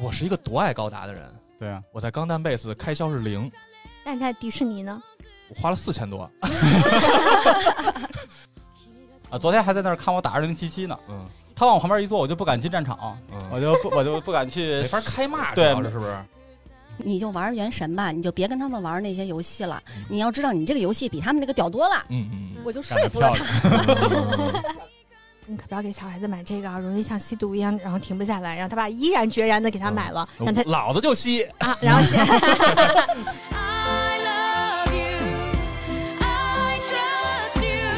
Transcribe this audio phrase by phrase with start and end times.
[0.00, 1.22] 我是一个多爱高达的人，
[1.58, 3.50] 对啊，我在钢弹贝斯开销是零，
[4.04, 5.02] 那你在迪士尼呢？
[5.48, 6.30] 我花了四千多。
[9.30, 10.98] 啊，昨天还在那儿看我打二零七七呢。
[11.08, 12.96] 嗯他往我旁边一坐，我就不敢进战场，
[13.50, 16.16] 我嗯，就不我就不敢去 没法开骂，对是是不是？
[16.98, 20.04] 你就玩原神吧，你就别跟他们玩那些游戏了嗯。
[20.08, 21.96] 你要知道，你这个游戏比他们那个屌多了。
[22.10, 24.62] 嗯嗯我就说服了漂他。
[25.48, 25.50] 亮。
[25.50, 31.42] 你可不要给小孩子买这个啊，容易像吸毒一样，然后停不下来，然后他爸毅然决然的给他买了，让他老子就吸。
[31.58, 32.20] 啊，然后先
[33.50, 35.16] I love you,
[36.20, 37.88] I trust you.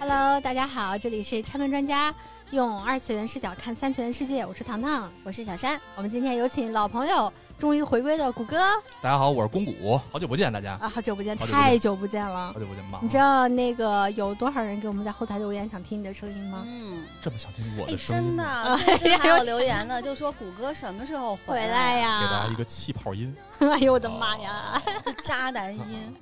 [0.00, 2.12] Hello，大家好，这里是拆分专家，
[2.50, 5.08] 用二次元视角看三次元世界，我是糖糖。
[5.22, 8.58] 我是小山，我们今天有请老朋友，终于回归的谷歌
[9.00, 12.60] 大家好，我是公谷，好久不见大家，啊，好久不见，太久不见了好。
[12.60, 12.98] 久不见吧。
[13.02, 16.64] 你知道那个有多少人给我们在后台留言想听你的声音吗？
[16.66, 18.36] 嗯，这么想听我哎，的声音真？
[18.36, 22.20] 的， 最近还有留言呢， 就说谷歌什么时候回来来呀！
[22.20, 24.82] 给大家一个气泡音， 哎呦我的妈呀！
[25.22, 26.14] 渣男音，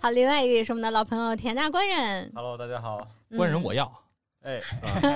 [0.00, 3.00] 好，另外一个也是我们的老朋友田大官人，Hello，大家好。
[3.36, 3.90] 官人我要。
[4.42, 4.60] 哎，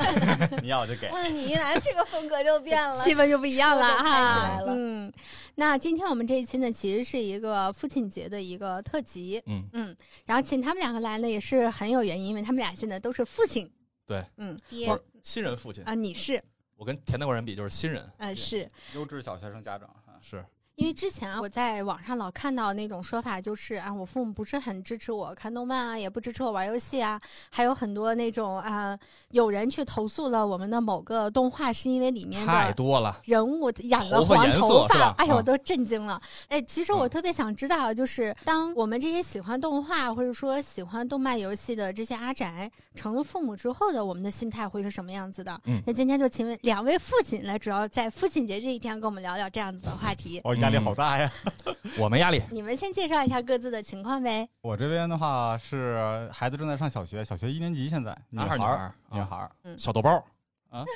[0.62, 1.08] 你要我就给。
[1.10, 2.96] 哇，你一来这个风格就变了。
[3.02, 4.60] 气氛就不一样了哈来。
[4.60, 5.12] 了嗯，
[5.56, 9.42] 那今天我们这一期呢，其实是一个父亲节的一个特辑。
[9.46, 9.96] 嗯嗯，
[10.26, 13.70] 然后请他们两个来呢，也是很有原因，因为他们俩现在都是父亲
[14.06, 16.42] 对，嗯，爹新人父亲啊、，你是
[16.76, 18.68] 我跟田大官人比就是新人，呃是。
[18.94, 20.44] 优质小学生家长啊，是
[20.76, 27.18] 因为之前啊，我在网上老看到那种说法，就是啊，我父母不是很支持我看动漫啊，也不支持我玩游戏啊，
[27.48, 28.96] 还有很多那种啊，
[29.30, 33.18] 有人去投诉了我们的某个动画，是因为里面太的多了。
[33.24, 36.20] 人物染了黄头发哎呦，啊我都震惊了。
[36.48, 45.58] 哎，其实我嗯特别想知道，就是当我们这些喜欢动画或者说喜欢动漫游戏的这些阿宅成了父母之后的，我们的心态会是什么样子的？
[45.64, 50.42] 嗯那今天就请问两位父亲来，主要在父亲节这一天跟我们聊聊这样子的话题。
[50.44, 51.30] 我压力好大呀。
[51.98, 54.48] 我没压力，你们先介绍一下各自的情况呗。
[54.60, 59.48] 我这边的话是孩子正在上小学，小学一年级，现在女男孩儿女孩。
[59.78, 60.22] 小豆包，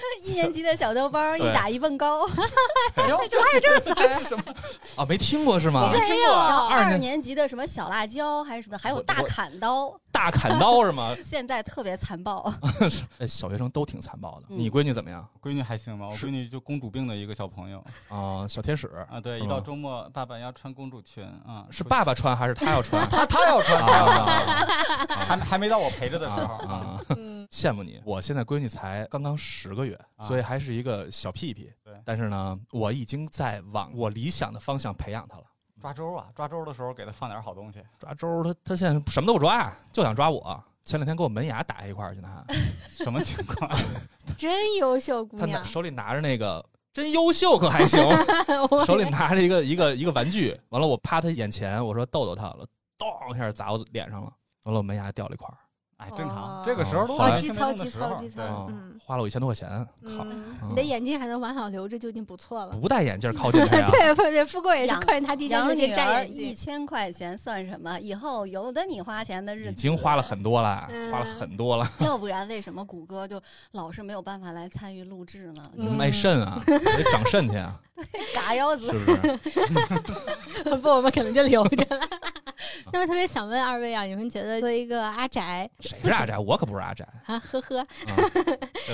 [0.25, 2.27] 一年级的小豆包，一打一蹦高。
[2.97, 3.21] 哎呦，
[3.95, 4.43] 这是什么
[4.97, 5.05] 啊？
[5.09, 5.91] 没听过是吗？
[5.93, 11.15] 没有，二年级的什么小辣椒还是什么，还有大砍刀， 大砍刀是吗？
[11.25, 12.53] 现在特别残暴。
[13.19, 14.47] 哎，小学生都挺残暴的。
[14.51, 16.07] 嗯你闺女怎么样闺女还行吧？
[16.09, 18.47] 我闺女就公主病的一个小朋友啊？
[18.49, 19.21] 小天使啊。
[19.21, 21.65] 对，嗯一到周末，爸爸要穿公主裙啊。
[21.71, 23.09] 是爸爸穿还是她要穿？
[23.09, 24.67] 她她要穿，他要穿，啊
[25.27, 27.01] 还还没到我陪着的时候啊啊！
[27.17, 31.71] 嗯，羡慕你，我现在闺女才刚刚十个月，啊所以还是一个小屁屁。
[31.83, 35.45] 对但是呢，我已经在往我理想的方向培养她了。
[35.81, 37.83] 抓周啊，抓周的时候给她放点好东西。
[37.99, 40.63] 抓周，她她现在什么都不抓，就想抓我。
[40.83, 42.45] 前两天跟我门牙打一块儿去呢，
[42.97, 43.71] 什么情况？
[44.39, 48.01] 真优秀姑娘她，手里拿着那个真优秀，可还行，
[48.87, 50.59] 手里拿着一个一个一个玩具。
[50.71, 52.67] 完了，我趴她眼前，我说逗逗她了，
[52.97, 54.33] 咚一下砸我脸上了。
[54.65, 55.57] 完了，我门牙掉了一块儿，
[56.01, 56.33] 哎，正哦。
[56.35, 59.69] 常，这个时候都后来好基是没用的操基操时候嗯花了我一千多块钱，
[60.05, 62.73] 靠，嗯，嗯你的眼睛还能完好留着就已经不错了。
[62.81, 63.85] 不戴眼镜靠近她呀。
[63.91, 66.47] 对，不对，富贵也是养看见他第一件养事情摘眼镜。
[66.47, 67.99] 一千块钱算什么？
[67.99, 75.73] 以后有的你花钱的日子已经花了很多了，嗯花了很多了，要 不然为什么谷歌就老是没有办法来参与录制呢？
[75.77, 77.81] 嗯你卖肾啊，得长肾去啊，
[78.33, 80.77] 嘎腰子是不是？
[80.77, 82.07] 不，我们可能就留着了。
[82.93, 86.39] 那么特别想问二位啊，你们觉得作为一个阿宅谁是阿宅？
[86.39, 87.87] 我可不是阿宅，啊，呵呵，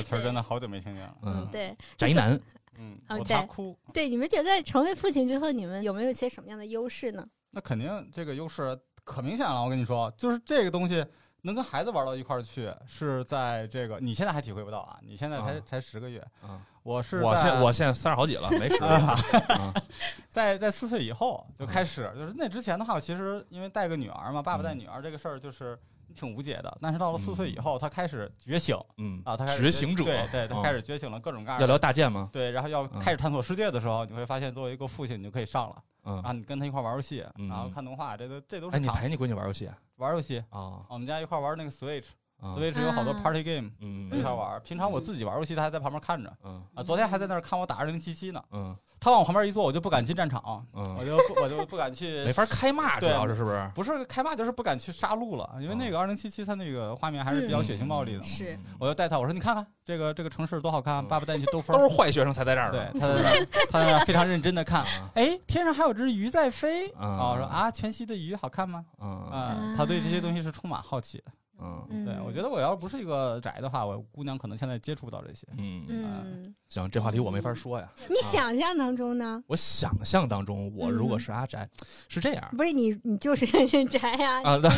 [0.06, 1.14] 词儿真的好久没听见了。
[1.22, 2.38] 嗯，对宅男。
[2.78, 7.26] 嗯，哦我他对哭，对，你们觉得成为父亲之后，你们有没有一些什么样的优势呢？
[7.50, 9.64] 那肯定这个优势可明显了。
[9.64, 11.02] 我跟你说，就是这个东西
[11.40, 19.18] 能跟孩子玩到一块儿去，是在这个你现在还体会不到啊，你现在才、啊才十个月，啊，我是我现我现在三十好几了，没十个啊
[19.48, 19.74] 啊
[20.28, 25.78] 在在四岁以后就开始，就是那之前的话，其实因为带个女儿嘛，爸爸带嗯女儿这个事儿就是
[26.14, 26.78] 挺无解的。
[26.80, 31.72] 但是到了四岁以嗯后，他开始觉醒嗯啊，他开始觉醒者，对对，他嗯开始觉醒了各种各样要的。
[31.74, 32.28] 聊大剑吗？
[32.32, 39.76] 对，然后要嗯开始探索世界的时候，你会发现作为一个父亲，你就可以上了，嗯，你跟他一块玩游戏，嗯然后看动画，这都这都哎，是哎你陪你闺女玩游戏啊？
[39.96, 40.38] 玩游戏。
[40.50, 42.06] 啊我们家一块玩那个 Switch，Switch
[42.40, 44.60] 啊，有好多啊 Party game 嗯一块玩。
[44.62, 46.82] 平常我自己玩游戏，他还在旁边看着嗯啊。
[46.82, 48.42] 昨天还在那儿看我打二零七七呢。
[48.52, 50.42] 嗯他往我旁边一坐，我就不敢进战场，
[50.72, 53.70] 我嗯，就不我就不敢去没法开骂，主要是是不是？
[53.74, 58.24] 不是开骂，就是不敢去杀戮了，因为那个二零七七它那个画面还是比较血腥暴力的嘛。
[58.24, 61.76] 是我就带他，我说你看看这个这个城市多好看，爸爸带你去兜风。
[61.78, 67.30] 都是坏学生才在这儿对。，他在那 他在那非常认真的看，啊哎，天上还有只鱼在飞啊啊！
[67.32, 68.84] 我说啊，全息的鱼好看吗？
[69.00, 71.24] 嗯啊，他对这些东西是充满好奇的。
[71.58, 75.46] 嗯嗯，对，我觉得我要不是一个宅的话，我姑娘可能现在接触不到这些。
[75.56, 77.90] 嗯，嗯，行，这话题我没法说呀。
[78.08, 79.42] 你想象当中呢？
[79.46, 81.68] 我想象当中，我如果嗯是阿宅，
[82.08, 83.46] 是这样不是你，你就是
[83.86, 84.42] 宅呀。
[84.42, 84.56] 啊。
[84.56, 84.68] 那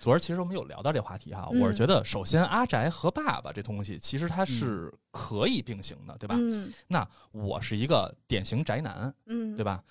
[0.00, 6.36] 昨儿其实我们有聊到这话题哈，嗯我是觉得，首先阿宅和爸爸这东西其实它是可以并行的，对吧？
[6.38, 9.82] 嗯那我是一个典型宅男，嗯，对吧？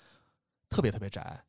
[0.70, 1.40] 特别特别宅。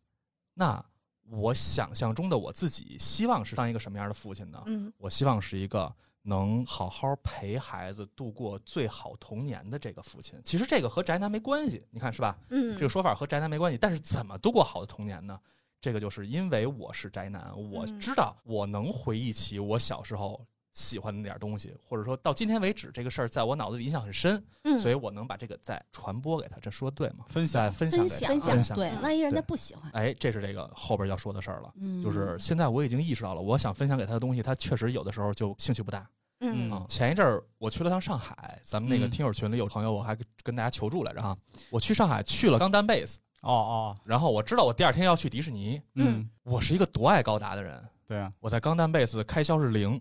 [0.54, 0.83] 那
[1.30, 4.64] 我想象中的我自己，希望是当一个什么样的父亲呢？
[4.66, 5.94] 嗯我希望是一个
[6.24, 10.40] 能好好陪孩子度过最好童年的这个父亲。
[10.44, 12.38] 其实这个和宅男没关系，你看是吧？
[12.50, 13.78] 嗯，这个说法和宅男没关系。
[13.78, 15.40] 但是怎么度过好的童年呢？
[15.81, 26.57] 这个就是因为我是宅男，我嗯知道我能回忆起我小时候喜欢的那点东西，或者说到今天为止，这个事儿在我脑子里印象很深，嗯，所以我能把这个再传播给他。
[26.62, 27.25] 这说对吗？
[27.30, 28.77] 分享分享分享，分享。
[28.77, 31.74] 对，嗯万一人家不喜欢，哎，这是这个后边要说的事儿了。
[31.80, 36.07] 嗯，就是现在我已经意识到了，我想分享给他的东西，他确实有的时候就兴趣不大
[36.42, 36.86] 嗯啊。
[36.88, 41.38] 前一阵儿我去了趟上海，咱们那个嗯听友群里有朋友，我还跟大家求助来着哈。
[41.69, 45.81] 我去上海去了钢弹 base，哦哦，然后我知道我第二天要去迪士尼。
[45.95, 50.00] 嗯，我是一个多爱高达的人，对啊，我在钢弹 base 开销是零，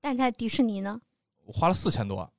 [0.00, 1.00] 但在迪士尼呢？
[1.44, 2.30] 我花了四千多。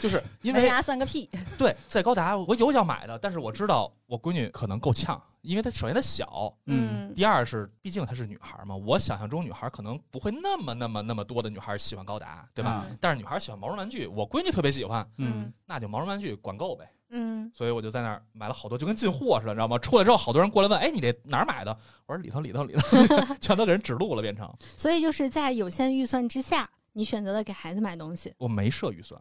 [0.00, 12.84] 就是因门为牙算个屁，对，在高达我有想买的，但是我知道我闺女可能够呛，因为她首先她小，嗯第二是毕竟她是女孩嘛，我想象中女孩可能不会那么那么那么多的女孩喜欢高达，对吧？
[12.88, 16.90] 嗯但是女孩喜欢毛绒玩具，我闺女特别喜欢，嗯，那就毛绒玩具管够呗。
[17.10, 19.78] 嗯所以我就在那儿买了好多，就跟进货似的，你知道吗？
[19.78, 21.74] 出来之后，好多人过来问：“哎，你这哪儿买的？”
[22.06, 22.82] 我说：“里头，里头，里头。
[23.40, 28.34] ”全都给人指路了，变成所以就是在有限预算之下，你选择了给孩子买东西。
[28.36, 29.18] 我没设预算，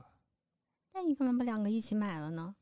[0.93, 2.53] 那你干嘛不两个一起买了呢？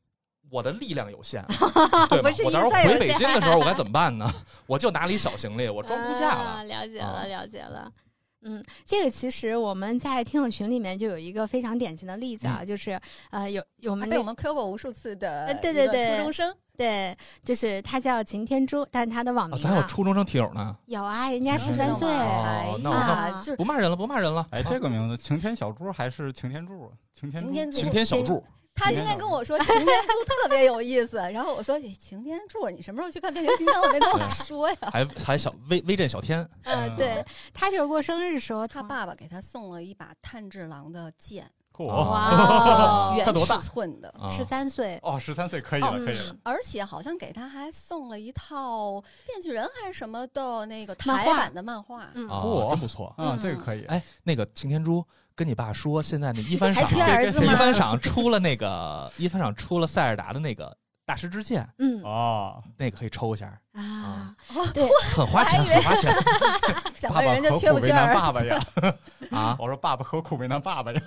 [0.50, 1.44] 我的力量有限，
[2.08, 2.30] 对吧？
[2.44, 4.30] 我到时候回北京的时候，我该怎么办呢？
[4.66, 6.64] 我就拿了一小行李，我装不下啊了。
[6.64, 7.90] 了解啊了，了解了。
[8.42, 13.00] 嗯，这个其实我们在听友群里面就有一个非常典型的例子啊，就是
[13.30, 24.46] 呃，有有我们被我们 Q 过无数次的呃对对对初中生，对，就是他叫擎天珠，但他的网啊咱有初中生听友呢，有啊，人家十三岁，哦那我啊就不骂人了，不骂人了。
[24.50, 26.92] 哎，这个名字晴天小猪还是擎天柱啊？
[27.18, 28.44] 擎天柱，擎天晴天小柱，
[28.76, 34.76] 他今天跟我说擎天柱特别有意思，然后我说：“哎，擎天柱，你什么时候去看变形金刚？”我没跟我说呀。
[34.92, 37.24] 还还小威威震小天，嗯，对
[37.54, 46.32] 他就是过生日的时候，他爸爸给他送了一把炭治郎的剑，哇他多大尺寸的，啊十三岁，哦，十三岁可以了，可以了。
[46.32, 52.10] 嗯而且好像给他还送了一套电锯人还是什么的那个台版的漫画。
[52.14, 53.12] 嗯，啊，嚯真不错。
[53.18, 53.84] 嗯，这个可以。
[53.86, 55.04] 哎，那个擎天珠，
[55.36, 60.74] 跟你爸说，现在那一番赏，还缺儿子吗一番赏出了那个一番赏出了塞尔达的那个
[61.04, 64.34] 大师之剑，嗯哦，那个可以抽一下，啊，
[64.72, 66.12] 对很花钱，很花钱
[66.96, 68.14] 想爸爸问人家缺缺儿子？
[68.14, 68.58] 爸爸呀？
[69.30, 69.56] 啊！
[69.60, 71.00] 我说爸爸何苦为难爸爸呀？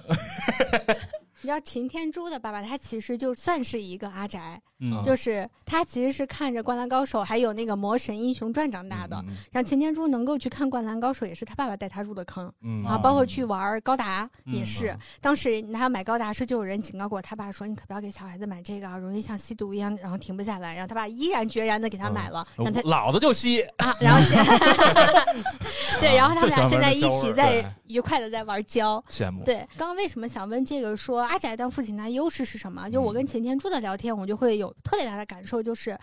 [1.42, 9.16] 你知道擎天柱的爸爸，他其实就算是一个阿宅，嗯就是他其实是看着《灌篮高手》还有那个《魔神英雄传》长大的。
[9.28, 14.96] 嗯让擎天柱能够去看《灌篮高手》，也是他爸爸带他入的坑嗯啊，哦包括去玩高达也嗯是。
[15.22, 24.44] 当时他要买高达时，就有人警告过他爸说：“你可不要给小孩子买这个啊，容易像吸毒一样，然后停不下来。”然后他爸毅然决然的给他买了，让他老子就吸，啊，然后现
[26.00, 29.04] 对，然后他们俩现在一起在愉快的在玩胶。
[29.10, 29.44] 羡慕。
[29.44, 32.90] 对，刚刚为什么想问这个说阿宅当父亲他优势是什么？
[32.90, 35.96] 就我嗯跟擎天柱的聊天，我就会有特别大的感受，就是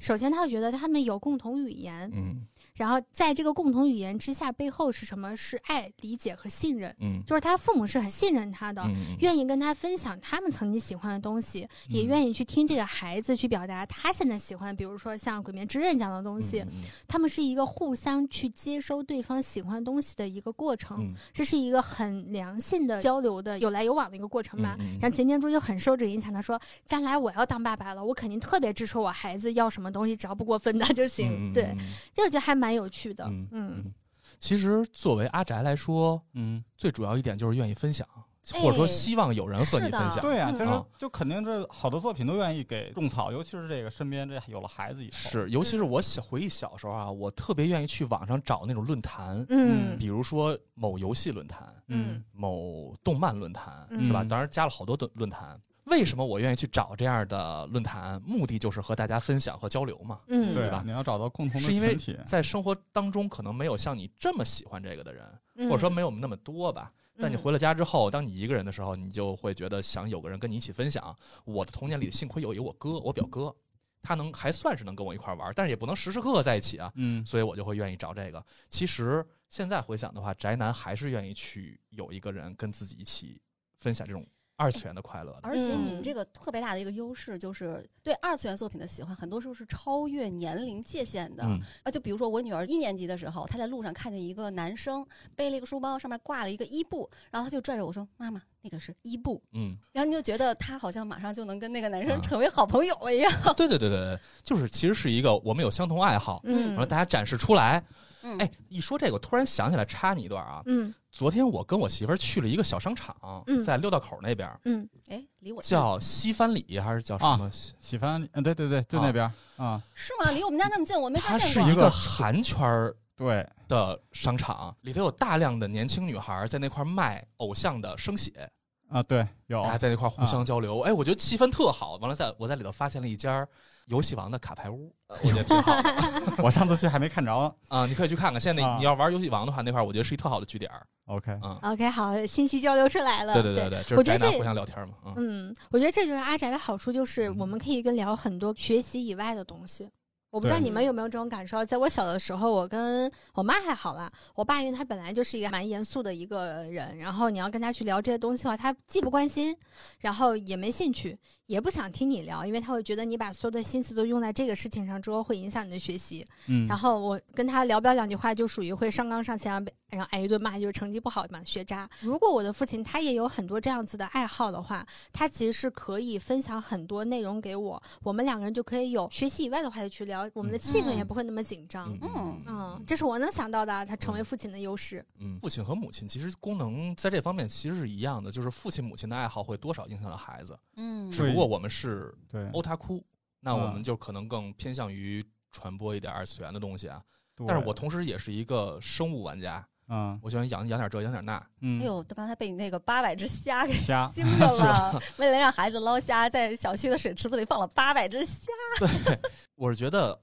[0.00, 2.44] 首先他会觉得他们有共同语言，嗯
[2.82, 5.36] 然后在这个共同语言之下，背后是什么？
[5.36, 6.92] 是爱、理解和信任。
[6.98, 16.58] 嗯就是他父母是很信任他的，嗯，愿意跟他分享他们曾经喜欢的东西，也嗯愿意去听这个孩子去表达他现在喜欢，比如说像《鬼灭之刃》这样的东西。
[16.62, 24.76] 嗯他们是一个互相去接收对方喜欢的东西的一个过程，嗯这是一个很良性的交流的有来有往的一个过程吧。
[25.00, 31.52] 然后擎天柱就很受这个影响，他说：“将来我要当爸爸了，我肯定特别支持我孩子要什么东西，只要不过分的就行。
[31.52, 31.76] 对，，
[32.12, 33.24] 这个就还蛮有趣的。
[33.26, 33.94] 嗯嗯嗯。
[34.38, 38.06] 其实作为阿宅来说，嗯，最主要一点就是愿意分享，
[38.54, 40.20] 或者说哎希望有人和你分享。
[40.20, 54.24] 对呀，嗯就就肯定这好多作品都愿意给种草，尤其是这个身边这有了孩子以后，是，尤其是我小回忆小时候啊，我特别愿意去网上找那种论坛，嗯比如说某游戏论坛、嗯某动漫论坛，嗯是吧？
[54.24, 55.60] 嗯当然加了好多论论坛。
[55.84, 58.20] 为什么我愿意去找这样的论坛？
[58.22, 60.20] 目的就是和大家分享和交流嘛。
[60.28, 65.24] 嗯，对吧你要找到共同的是因为群体，在生活当中可能没有像你这么喜欢这个的人，
[65.56, 66.92] 嗯或者说没有那么多吧。
[67.18, 71.14] 但你嗯回了家之后，当你一个人的时候，你就会觉得想有个人跟你一起分享。
[71.44, 73.54] 我的童年里幸亏有一我哥，我表哥，
[74.02, 76.90] 他能还算是能跟我一块玩，但是也不能时时刻刻在一起啊。
[76.94, 78.42] 嗯所以我就会愿意找这个。
[78.70, 83.38] 其实现在回想的话，宅男还是愿意去有一个人跟自己一起
[83.80, 84.24] 分享这种
[84.56, 85.40] 二次元的快乐的。
[85.42, 91.44] 而且你嗯们这个特别大的一个优势就是对二次元作品的喜欢，很多时候是超越年龄界限的。
[91.44, 99.42] 嗯啊，就比如说我女儿一年级的时候，她在路上看见一个男生背了一个书包，上面挂了一个伊布，然后她就拽着我说：“妈妈，那个是伊布。
[99.52, 103.30] 嗯，”然后你就觉得他好像马上就能跟那个男啊生成为好朋友了一样。
[103.56, 107.82] 对对对对对，就是其实是一个我们有相同爱好，嗯然后大家展示出来。
[108.24, 110.62] 嗯，哎，一说这个，我突然想起来，插你一段啊。
[110.66, 113.14] 嗯昨天我跟我媳妇儿去了一个小商场，
[113.46, 117.50] 嗯在六道口那边，嗯哎，离我近叫西番里还是叫什么？
[117.80, 119.24] 西番里，嗯，对对对，就那边
[119.58, 120.30] 啊，是吗？
[120.30, 121.64] 离我们家那么近，我没发它现过。
[121.66, 128.50] 是一个韩圈儿对，的商场，里头有大量的年轻女孩在那块卖偶像的生写，
[128.88, 130.80] 啊，对，有大家在那块互相交流。
[130.80, 131.96] 哎，我觉得气氛特好。
[131.96, 133.46] 完了在，我在里头发现了一家
[133.86, 137.32] 游戏王的卡牌屋，呃我觉得挺好的 我上次去还没看着。
[137.68, 137.86] 啊。
[137.86, 138.40] 你可以去看看。
[138.40, 140.70] 现在啊你要玩游戏王的话，那块我觉得是一特好的据点。
[141.06, 143.34] OK，嗯，，OK，好，信息交流出来了。
[143.34, 144.94] 对对对对，这我觉得这是宅男互相聊天嘛。
[145.06, 149.90] 嗯嗯，我觉得这就是阿宅的好处，就是我们可以跟聊很多学习以外的东西。
[150.32, 159.54] 我不知道你们有没有这种感受，在我小的时候，我跟我妈还好啦，我爸因为他本来就是一个蛮严肃的一个人，然后你要跟他去聊这些东西的话，他既不关心，
[159.98, 166.26] 然后也没兴趣，也不想听你聊，因为他会觉得你把所有的心思都用在这个事情上之后，会影响你的学习。
[166.48, 169.52] 嗯，然后我跟他聊不了两句话，就属于会上纲上线，
[169.90, 171.88] 然后挨一顿骂，就是成绩不好嘛，学渣。
[172.00, 181.92] 如果我的父亲他也有很多这样子的爱好的话，他其实是可以分享很多内容给我，我们两个人就可以有学习以外的话题去聊，我们的气氛也不会那么紧张。
[182.00, 185.04] 嗯嗯，这是我能想到的，他成为父亲的优势。
[185.18, 190.58] 嗯，父亲和母亲其实功能在这方面其实是一样的，就是父亲母亲的爱好会多少影响到孩子。
[190.76, 193.02] 嗯，只不过我们是对，欧塔库，
[193.40, 197.02] 那我嗯们就可能更偏向于传播一点二次元的东西啊。
[197.46, 200.18] 但是我同时也是一个生物玩家，嗯。
[200.22, 201.44] 我喜欢养养点这养点那。
[201.60, 205.02] 嗯，哎呦，刚才被你那个八百只虾给虾，惊着了。
[205.18, 208.46] 为了让孩子捞虾，在小区的水池子里放了八百只虾。
[208.78, 209.18] 对。
[209.56, 210.16] 我是觉得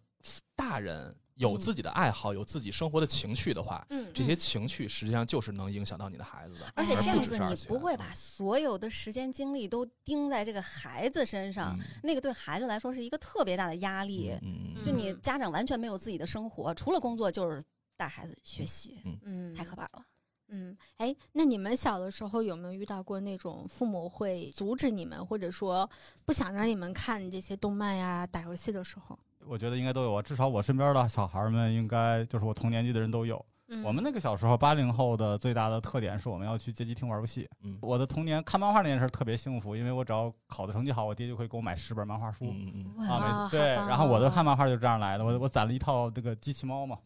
[0.55, 6.71] 大人有嗯自己的爱好，有自己生活的情趣的话，嗯，这些情趣实际上就是能影响到你的孩子的。
[6.75, 14.31] 而且这样子，你不会把所有的时间精力都盯在这个孩子身上，嗯那个对孩子来说是一个特别大的压力。
[14.41, 17.63] 嗯嗯就你家长完全没有自己的生活，除了工作就是
[17.95, 20.03] 带孩子学习，嗯太可怕了。
[20.51, 25.89] 嗯，哎，那你们小的时候有没有遇到过那种父母会阻止你们，或者说
[26.25, 29.17] 不想让你们看这些动漫呀、打游戏的时候？
[29.49, 33.43] 我觉得应该都有啊，至少我身边的小孩们应该就是我同年纪的人都有。
[33.71, 37.47] 嗯我们那个小时候，八零后的最大的特点是我们要去街机厅玩游戏。
[37.63, 42.45] 嗯我的童年看漫画那件事儿特别幸福，因为我只要考的成绩好，我爹就会给我买十本漫画书。
[42.45, 46.97] 嗯嗯啊，对，然后我的哦看漫画就是这样来的，我我攒了一套这个机器猫嘛，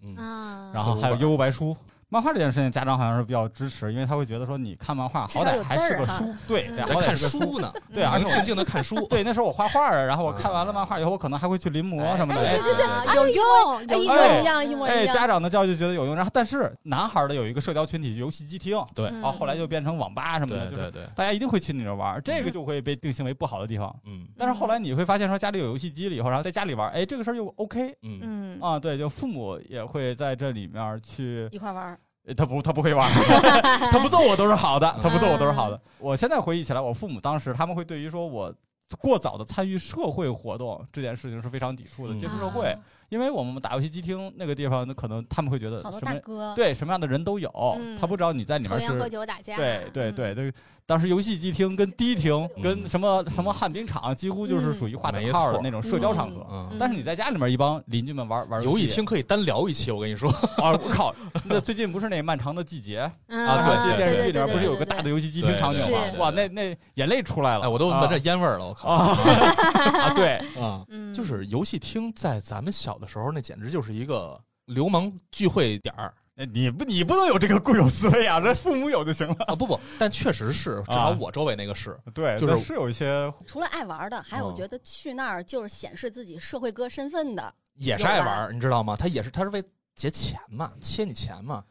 [0.74, 1.76] 然后还有幽游白书。
[2.14, 9.08] 漫画这件事情，家长好像是比较支持，因为他会觉得说你看漫画好歹还是个书， 对，在看好歹是个书呢，对，而且静静的看书。
[9.08, 12.42] 对那时候我画画啊，然后我看完了漫画以后，我可能还会去临摹什么的。
[12.44, 15.16] 对对啊有用，一模哎一样，一模哎，一样。
[15.16, 19.08] 家长的教育就觉得有用，然后但是男孩儿的有一个社交群体，游戏机厅，对。
[19.08, 23.96] 嗯然后后来就变成网吧什么的，就是对对对，大家一定会去你那儿玩儿，这个就会被定性为不好的地方。
[24.06, 24.28] 嗯。
[24.38, 28.20] 但是后来你会发现说家里有游戏机了以后，然后在家里玩儿，哎，这个事儿又 OK 嗯。
[28.22, 28.60] 嗯。
[28.62, 31.98] 啊，对，就父母也会在这里面去，一块玩
[32.38, 33.12] 他不他不会玩儿，
[33.92, 35.82] 他不揍我都是好的，他不揍我都是好的嗯。
[36.00, 38.54] 我现在回忆起来，我父母当时他们会对于说我。
[39.00, 45.90] 过早的参与社会活动这件事情是非常抵触的，嗯接触社会，啊因为我们打游戏机厅那个地方，那可能他们会觉得什
[46.28, 47.50] 么，对什么样的人都有，
[47.80, 50.54] 嗯他不知道你在里面抽烟喝是，酒打架，对对嗯对，，对。
[50.86, 56.46] 当时游戏机厅跟迪厅跟什么什么旱冰场，几乎就是属于划等号的那种社交场合。
[56.52, 58.88] 嗯，但是你在家里面，一帮邻居们玩玩游戏。
[58.88, 60.30] 戏厅可以单聊一期，我跟你说。
[60.58, 61.16] 啊，我靠！
[61.46, 63.10] 那最近不是那漫长的季节？
[63.28, 66.00] 嗯啊对电视剧里对对面不是有个大的游戏机厅场景吗？
[66.18, 68.90] 哇，那那眼泪出来了，哎，我都闻着烟味了，我靠！
[68.90, 69.18] 啊。
[70.04, 70.14] 啊！
[70.14, 76.14] 对，啊，嗯，就是游戏厅在咱们小的时候，那简直就是一个流氓聚会点儿。
[76.16, 79.36] 哎你不你不能有这个固有思维啊，这父母有就行了。
[79.46, 79.54] 啊！
[79.56, 81.96] 不不，但确实是，至少我周围那个是。
[82.12, 87.54] 对，就是是有一些除了爱玩的，还有嗯觉得去那儿就是显示自己社会哥身份的。
[87.76, 88.96] 也是爱玩，你知道吗？
[88.96, 89.64] 他也是，他是为
[89.96, 91.64] 结钱嘛，切你钱嘛。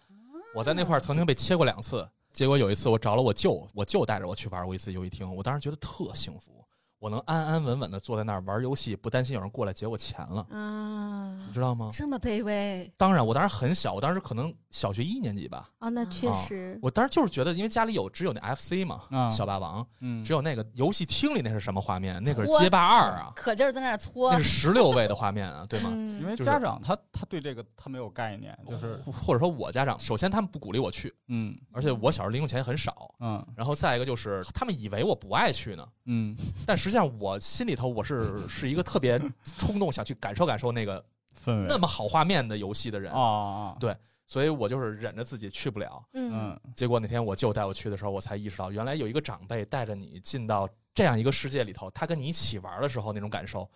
[0.55, 6.62] 我在那块儿曾经被切过两次，结果有一次我找了我舅，我舅带着我去玩过一次游戏厅，我当时觉得特幸福。
[7.03, 11.91] 我能安安稳稳的坐在那儿玩游戏，不担心有人过来劫我钱了，啊你知道吗？
[11.93, 15.69] 这么卑微，当然，我当时很小，我当时可能小学一年级吧。
[15.81, 22.23] 啊，那确啊实，我当时就是觉得，因为家里有只有那 FC 嘛，啊小霸王，嗯，只有那个游戏厅里那是什么画面？
[22.23, 25.91] 那可是街霸二啊，可劲儿在那搓那是，十六位的画面啊，对吗？
[25.93, 39.21] 嗯因为家长他他对这个他没有概念，就是或或者说我家长，首先他们不鼓励我去，嗯而且我小时候零用钱也很少，嗯然后再一个就是他们以为我不爱去呢，嗯但实际上我心里头我是 是一个特别
[39.59, 41.05] 冲动想去感受感受那个
[41.45, 41.67] 氛围。
[41.69, 46.03] 那么好画面的游戏的人，啊对所以我就是忍着自己去不了。
[46.13, 46.33] 嗯。
[46.33, 46.61] 嗯。
[46.75, 53.69] 结果那天我舅带我去的时候，我才意识到，原来有一个长辈带着你进到这样一个世界里头，他跟你一起玩的时候那种感受，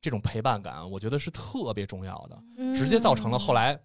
[0.00, 2.74] 这种陪伴感，我觉得是特别重要的，嗯。
[2.74, 3.78] 直接造成了后来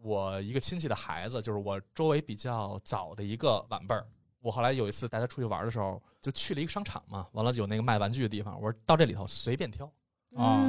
[0.00, 4.06] 我一个亲戚的孩子，就是我周围比较早的一个晚辈儿。
[4.40, 9.90] 我后来有一次带他出去玩的时候，就去了一个商场嘛，完了有那个卖玩具的地方，我说到这里头随便挑，
[10.36, 10.62] 啊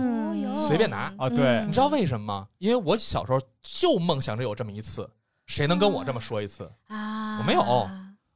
[0.56, 2.48] 随便拿啊对你知道为什么吗？
[2.58, 5.10] 因为我小时候就梦想着有这么一次，
[5.46, 6.72] 谁能跟我这么说一次？
[6.88, 7.62] 啊，我没有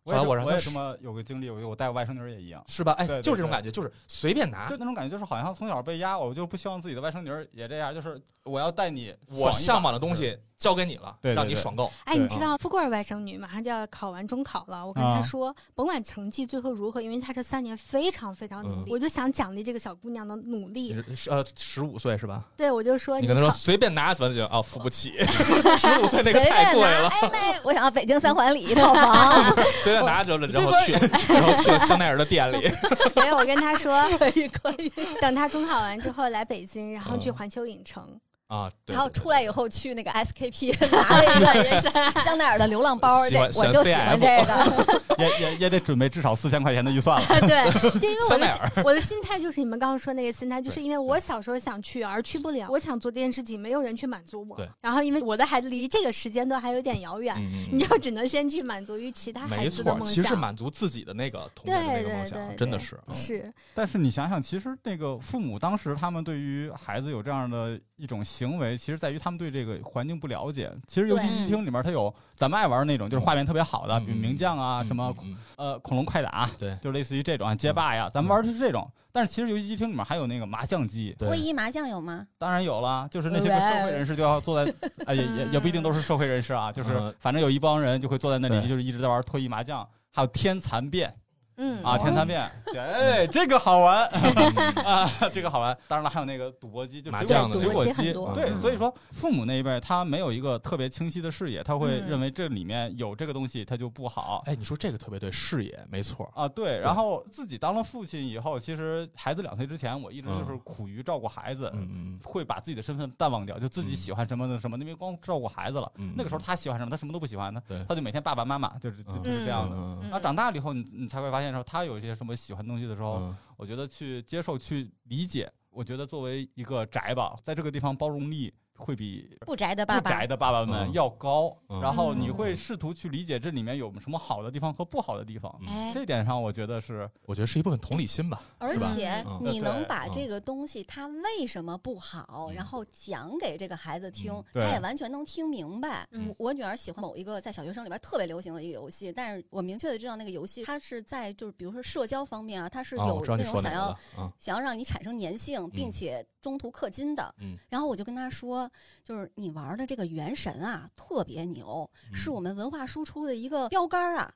[0.06, 2.92] 后来我让他我也这么有个经历，我我带我外甥女儿也一样，是吧？
[2.94, 4.76] 哎，对对对就是这种感觉，就是随便拿就。
[4.78, 11.92] 那种感觉，就是好像从小被压，我就不希望自己的外甥女儿也这样，就是我要带你我向往的东西交给你了，对对对让你爽够。
[12.06, 20.94] 哎，你知道富贵儿外甥女马上就要考完中考了，我跟她啊说，甭管成绩最后如何，因为她这三年非常非常努力，嗯我就想奖励这个小姑娘的努力。
[21.30, 22.44] 呃十五岁是吧？
[22.58, 25.14] 对，我就说你跟她说随便拿，怎么就啊付不起？
[25.24, 27.28] 十五岁那个随便太贵了，拿。
[27.30, 29.56] 哎， 我想要北京三环里一套房，
[29.94, 30.92] 随便拿就然后去，
[31.34, 32.72] 然后去了香奈儿的店里。
[33.16, 34.92] 没有，我跟他说， 可以可以。
[35.22, 38.08] 等他中考完之后来北京，然后去嗯环球影城。
[38.54, 41.82] 啊，对然后出来以后去那个 SKP 拿了一个人
[42.24, 45.04] 香奈儿的流浪包，这我就喜欢这个。
[45.18, 47.28] 也也也得准备至少四千块钱的预算了。
[47.42, 54.68] 对， 就因为我的香奈儿我的心态就是你们刚刚说那个心态，就是因为我小时候想去而去不了，我想做这件事情，没有人去满足我对。
[54.82, 60.14] 然后因为我的孩子离这个时间段还有点遥远，嗯你就只能先去满足于其他孩，子的梦想。
[60.14, 63.00] 其实满足自己的那个童年个梦想，对，真的是。
[63.08, 70.70] 嗯是，但是你想想，其实那个父母当时他们对于孩子有这样的一种行为，其实在于他们对这个环境不了解。
[70.90, 75.16] 其实游戏机厅里面它有咱们爱玩那种，就是画面特别好的，嗯比如名将啊，嗯什么
[75.56, 76.78] 呃恐龙快打，对。
[76.82, 78.86] 就类似于这种啊街霸呀，咱们玩的是这种。
[79.14, 81.30] 但是其实游戏机厅里面还有那个麻将机，对。
[81.30, 82.28] 脱衣麻将有吗？
[82.38, 84.74] 当然有了，就是那些个社会人士就要坐在，
[85.08, 87.16] 啊也也也不一定都是社会人士啊，就是嗯。
[87.20, 91.16] 反正有一帮人就会坐在那里，就是一直在玩脱衣麻将，还有天蚕变
[91.58, 94.04] 嗯啊，哦天蚕变，对，哎，这个好玩。
[94.12, 95.78] 嗯 啊，这个好玩。
[95.88, 98.14] 当然了，还有那个赌博机，就水果麻将的水果机赌博机很。
[98.14, 104.42] 多对，嗯所以说父母那一辈他没有一个特别清晰的视野，他会嗯认为这里面有这个东西，他就不好。
[104.46, 106.30] 哎，你说这个特别对，视野没错。
[106.36, 115.92] 啊，对，然后自己当了父亲以后，其实孩子两岁之前，我一直就是嗯苦于照顾孩子，嗯嗯会把自己的身份淡忘掉，就自己嗯喜欢什么的什么，因为光照顾孩子了。
[115.96, 119.76] 嗯，那个时候他喜欢什么，他什么都不喜欢，他对他就每天爸爸妈妈，就是就是这样的。
[119.76, 123.36] 嗯嗯然后长大了以后，你你才会发现说他有一些什么喜欢东西的时候，嗯。
[123.58, 130.94] 我觉得去接受、去理解，我觉得作为一个宅吧，在这个地方包容力会比不宅的爸爸不宅，的爸爸们嗯。
[130.94, 131.56] 要高。
[131.70, 131.80] 嗯。
[131.82, 132.34] 然后你嗯。
[132.34, 135.54] 会试图去理解这里面有什么好的地方和不好的地方。
[135.94, 138.38] 这点上，我觉得是我觉得是一部分同理心吧。
[138.38, 139.40] 吧而且嗯。
[139.42, 142.54] 你能把这个东西它为什么不好，嗯。
[142.56, 146.08] 然后讲给这个孩子听嗯，他也完全能听明白。
[146.12, 146.34] 嗯。
[146.38, 153.98] 我女儿喜欢某一个在小学生里边特别流行的一个游戏，但是我明确的知道那个游戏它是在就是比如说社交方面啊，它是啊，有那种想要
[154.40, 157.34] 想要让你产生粘性，并且中途氪金的。
[157.40, 158.70] 嗯然后我就跟他说，
[159.04, 164.32] 就是你玩的这个《原神》啊，特别牛，嗯是我们文化输出的一个标杆儿啊。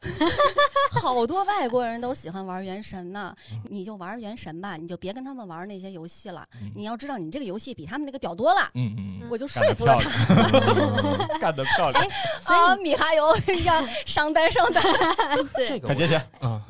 [1.02, 3.34] 好多外国人都喜欢玩《原神》呢，
[3.68, 6.46] 你就玩《原神》吧，你就别跟他们玩那些游戏了。
[6.62, 8.70] 嗯你要知道，你这个游戏比他们那个屌多了。
[8.74, 10.36] 嗯嗯嗯我就说干得服了漂他
[11.26, 12.04] 亮，干得漂亮，
[12.40, 14.82] 所以啊，米哈游要上单上单。
[15.54, 16.14] 对这，个我快接去。
[16.14, 16.62] 啊，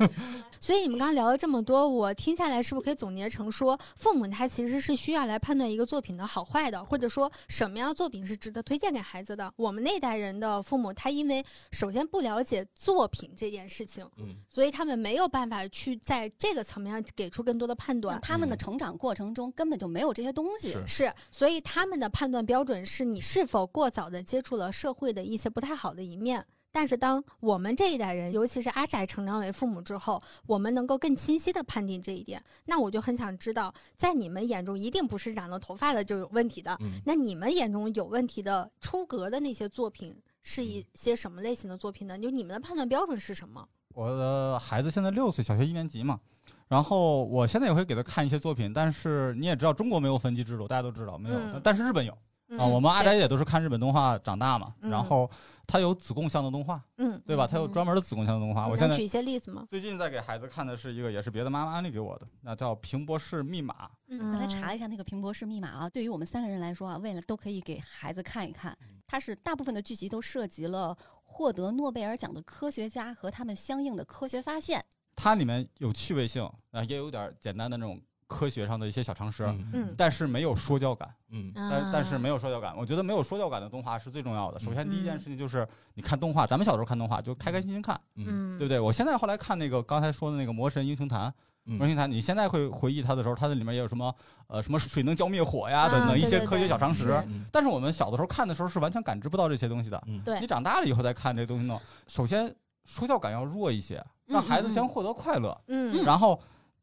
[0.59, 9.51] 所以你们刚刚聊了这么多，我听下来是不是可以总结成说，父母他其实是需要来判断一个作品的好坏的，或者说什么样的作品是值得推荐给孩子的？
[9.55, 18.19] 我们那代人的父母，他因为首先不了解作品这件事情，嗯所以他们没有办法去在这个层面上给出更多的判断。
[18.21, 20.73] 他们的成长过程中根本就没有这些东西。
[20.73, 26.45] 是是，所以他们的判断标准是你是否过早的接触了社会的一些不太好的一面。
[26.71, 32.41] 但是，当我们这一代人，尤其是阿宅成长为父母之后，我们能够更清晰的判定这一点。
[32.65, 36.77] 那我就很想知道，在你们眼中，一定不是染了头发的就有问题的。
[36.81, 42.17] 嗯那你们眼中有问题的、出格的那些作品，是一些什么类型的作品呢？
[42.17, 43.67] 就你们的判断标准是什么？
[43.95, 46.19] 我的孩子现在六岁，小学一年级嘛。
[46.67, 52.15] 然后我现在也会给他看一些作品，但是你也知道，中国没有分级制度，大家都知道没有，嗯但是日本有
[52.49, 52.65] 嗯啊。
[52.65, 55.29] 我们阿宅也都是看日本动画长大嘛，嗯然后
[55.69, 57.45] 它有子贡像的动画，嗯，对吧？
[57.45, 58.67] 它有专门的子贡像的动画。
[58.67, 59.67] 我现在举一些例子吗？
[59.69, 63.85] 最近在给孩子看的是一个，也是别的妈妈安利给我的，那叫《平博士密码》。
[64.07, 74.83] 嗯刚才查了一下那个平博士密码啊，对于我们三个人来说啊，为了都可以给孩子看一看，它是大部分的剧集都涉及了获得诺贝尔奖的科学家和他们相应的科学发现。
[75.15, 79.43] 它里面有趣味性，啊，也有点简单的那种科学上的一些小常识，
[79.97, 81.09] 但是没有说教感。
[81.31, 81.51] 嗯。
[81.55, 84.59] 但但是没有，说教感，我觉得没有说教感的动画是最重要的。
[84.59, 88.55] 首先，嗯第一件事情就是你看动画，咱们小时候看动画就开开心心看，嗯。
[88.55, 88.79] 嗯，对不对？
[88.79, 91.33] 我现在后来看那个刚才说的那个《魔神英雄坛》，
[91.77, 94.13] 《魔神坛》，你现在会回忆它的时候，它的里面也有什么
[94.45, 97.11] 呃什么水能浇灭火呀啊等等一些科学小常识。
[97.27, 97.45] 嗯。
[97.51, 99.99] 但是我们小的时候看的时候是完全感知不到这些东西的。
[100.05, 100.21] 嗯。
[100.21, 100.39] 对。
[100.39, 102.53] 你长大了以后再看这个东西呢，首先
[102.85, 106.03] 说教感要弱一些，让孩子先获得快乐，嗯。
[106.03, 106.39] 然后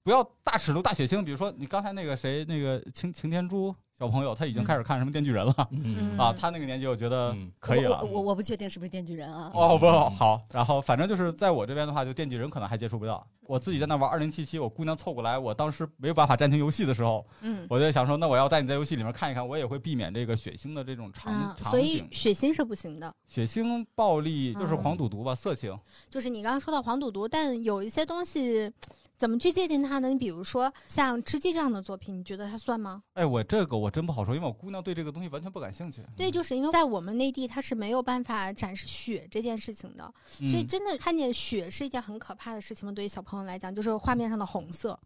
[0.07, 1.21] 不要大尺度、大血腥。
[1.21, 8.01] 比如说你刚才那个谁，那个擎擎天柱小朋友，他已经开始看什么《电锯人》了、嗯 啊，他那个年纪我觉得嗯可以了。
[8.03, 9.51] 我我我不确定是不是电锯人啊。
[9.53, 13.27] 哦不好，然后反正就是在我这边的话，就电锯人可能还接触不到。
[13.49, 22.09] 我自己在那玩二零七七，我姑娘凑过来，我当时没有办法暂停游戏的时候，嗯我就想说，那我要带你在游戏里面看一看，我也会避免这个血腥的这种场、啊，场所以景。
[22.13, 23.13] 血腥是不行的。
[23.27, 25.77] 血腥、暴力就是嗯黄赌毒吧，色情。
[26.09, 28.71] 就是你刚刚说到黄赌毒，但有一些东西
[29.19, 30.09] 怎么去界定它呢？
[30.09, 33.03] 你比如说像吃鸡这样的作品，你觉得它算吗？
[33.15, 36.03] 哎，我这个我真不好说，因为我姑娘对这个东西完全不感兴趣。
[36.17, 42.93] 对，就是因为在我们内地，它是没有办法展示血这件事情的，嗯所以真的看见血是一件很可怕的事情嘛。
[42.93, 44.99] 对于小朋友来讲，就是画面上的红色。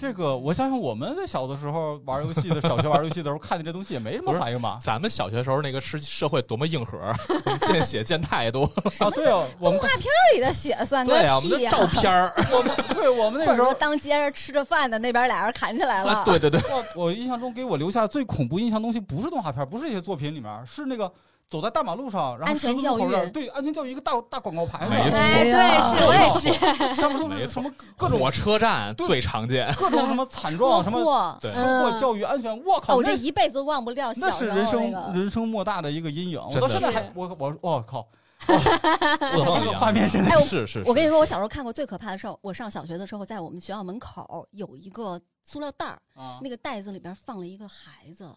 [0.00, 4.78] 这个，我想想，我们在小的时候玩游戏的，小学玩游戏的时候看见这东西也没什么反应吧？
[4.80, 6.96] 咱们小学时候那个社社会多么硬核，
[7.44, 8.62] 我们见血见太多。
[8.98, 16.12] 啊，对啊，我们这里的血算个对啊，我们的屁、照片儿 我们对我们那个时候当街上吃着饭的那边俩人砍起来了。
[16.12, 21.12] 啊，对对对，我我印象中给我留下最恐怖印象的东西不是动画片，不是这些作品里面，是那个
[21.48, 26.94] 走在大马路上，然后安全十字路口对安全教育一个大大广告牌子，没错哎，对，是我也是。
[26.94, 29.72] 上面都没什么各种火车站最常见。
[29.74, 36.38] 各种什么惨状，什么祸对车祸、教育安全，我哦，靠，我这一辈子忘不了小那是时候人生人生莫大的一个阴影。
[36.38, 38.06] 我到现在还我我我靠，
[38.46, 42.36] 噩梦一样画面现在是是，我跟你说，我小时候看过最可怕的事儿。
[42.42, 48.30] 我上小学的时候，在我们学校门口有一个塑料袋儿，啊那个袋子里边放了一个孩子，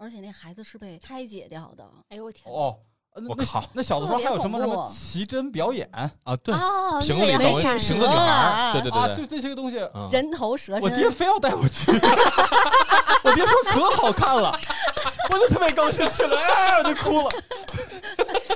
[0.00, 1.84] 而且那孩子是被拆解掉的。
[2.08, 2.52] 哎呦我天！
[2.52, 2.76] 哦。
[3.28, 5.90] 我靠那小的时候还有什么什么奇珍表演
[6.22, 11.90] 啊，对，哦，瓶子里放一很吓人瓶子女孩儿，对对啊，对对，就这些个东西，嗯人头蛇身我爹，非要带我去，
[13.24, 14.56] 我爹说可好看了，
[15.32, 17.28] 我就特别高兴起来，哎我就哭了。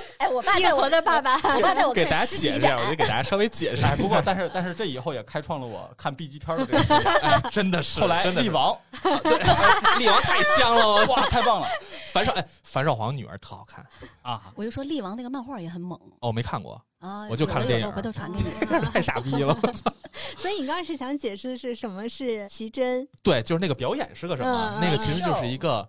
[0.17, 1.35] 哎，我爸一带我的爸爸。
[1.35, 3.95] 我爸带我给大家解释一下，我展得，给大家稍微解释一哎，下。
[3.95, 6.99] 不过但是但是这以后也开创了我看 B 级片的这个事业。
[7.21, 8.77] 哎真的是，后来真的力王，
[9.23, 11.67] 对，哎力王太香了，我哇，太棒了
[12.11, 13.85] 樊少哎，樊少皇女儿特好看
[14.21, 14.41] 啊！
[14.55, 18.45] 我就说力王那个漫画也很猛哦，我没看过，啊，我就看了电影回头传给你。
[18.91, 19.57] 太傻逼了。
[19.61, 19.91] 我操
[20.37, 23.07] 所以你刚刚是想解释的是什么是奇珍？
[23.21, 24.71] 对，就是那个表演是个什么？
[24.75, 25.87] 嗯那个其实就是一个，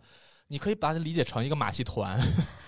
[0.48, 2.18] 你可以把它理解成一个马戏团，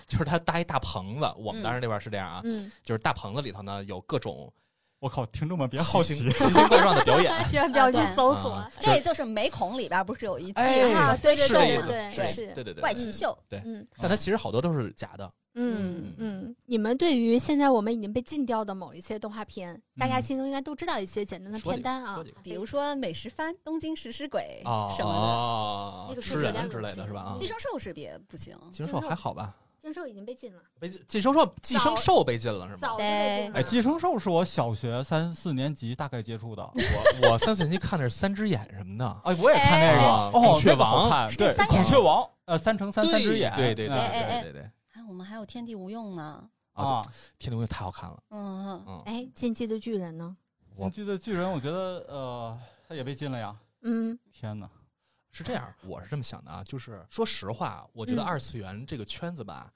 [0.09, 1.31] 就是他搭一大棚子。
[1.37, 4.51] 我们当时那边是这样啊，嗯，就是大棚子里头呢有各种
[4.99, 7.33] 我靠，听众们别好奇奇形，怪状的表演。
[7.49, 8.69] 千万不要去搜索啊。
[8.81, 13.37] 这就是美孔里边不是有一季哎啊，对对对对是是，对对对，怪奇秀？
[13.63, 15.31] 嗯但它其实好多都是假的。
[15.55, 16.55] 嗯嗯。
[16.65, 27.37] 你们对于现在我们已经被禁掉的某一些动画片，大家嗯心中应该都知道一些简单的片单啊比如说美食番、东京食尸鬼哦什么的那个是吃有点人之类的是吧？
[27.39, 28.53] 寄生兽是别不行。
[28.69, 29.55] 寄生兽还好吧？
[29.81, 32.91] 金兽已经被禁了，被寄生兽寄生兽被禁了是吗早？
[32.91, 33.59] 就被禁了。
[33.59, 36.61] 哎，寄生兽是我小学三四年级大概接触的。
[36.63, 39.21] 我我三四年级看的是三只眼什么的。
[39.23, 46.49] 哎，我也看那个，孔雀王看对，孔雀王，呃，三乘三三只眼，对对对对对对还我们还有天地无用呢。
[46.73, 47.01] 啊！
[47.37, 50.37] 天地无用太好看了，嗯嗯，哎，进击的巨人呢？
[50.77, 53.53] 进击的巨人，我觉得呃，他也被禁了呀。
[53.81, 54.69] 嗯天哪！
[55.31, 59.71] 是这样， 我是这么想的啊，就是说实话，我觉得嗯二次元这个圈子吧，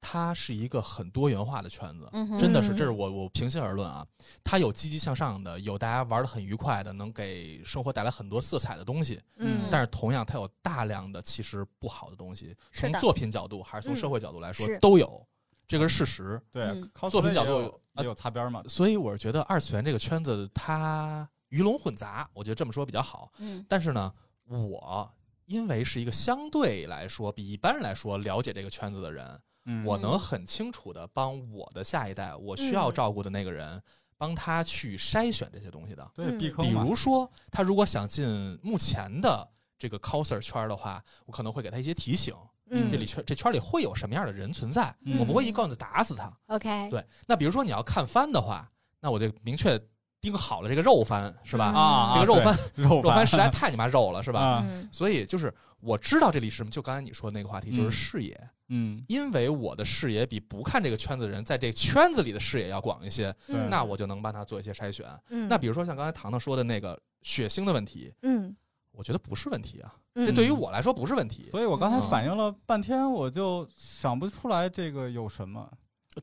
[0.00, 4.06] 它是一个很多元化的圈子，嗯真的是，嗯这是我我平心而论啊，
[4.44, 15.26] 它有积极向上的，有大家玩的很愉快的，能给生活带来很多色彩的东西，嗯，但是同样它有大量的其实不好的东西，从作品角度还是从嗯社会角度来说是都有，
[15.66, 16.40] 这个是事实。
[16.50, 18.62] 对作品角度也有也有擦边嘛。
[18.68, 23.32] 所以我是觉得二次元这个圈子它鱼龙混杂，我觉得这么说比较好。
[23.38, 24.12] 嗯但是呢，
[24.48, 25.10] 我
[25.46, 33.82] 因为是一个相对来说比一般人来说了解这个圈子的人，嗯我能很清楚的帮我的下一代，我需要嗯照顾的那个人，
[34.16, 36.10] 帮他去筛选这些东西的。
[36.14, 36.82] 对，嗯比避坑嘛。
[36.82, 42.34] 如说，他如果想进目前的这个 coser 圈儿的话，我可能会给他一些提醒，
[42.70, 46.30] 嗯这里圈这圈里会有什么样的人存在，嗯我不会一棍子打死他。
[46.48, 49.80] OK，对，那比如说你要看番的话，那我就明确
[50.20, 51.66] 盯好了这个肉番，是吧？
[51.66, 54.62] 啊，这个肉番，肉番实在太你妈肉了，是吧？
[54.66, 58.50] 嗯所以就是我知道这里是什么，就刚才你说的那个话题，就是视野。
[58.70, 65.06] 嗯因为我的视野比不看这个圈子的人在这圈子里的视野要广一些，对那我就能帮他做一些筛选。
[65.30, 68.54] 嗯那比如说像刚才糖糖说的那个血腥的问题，嗯
[68.92, 71.48] 我觉得不是问题啊，这对于我来说不是问题。
[71.52, 75.70] 所以我刚才反应了半天，我就想不出来这个有什么。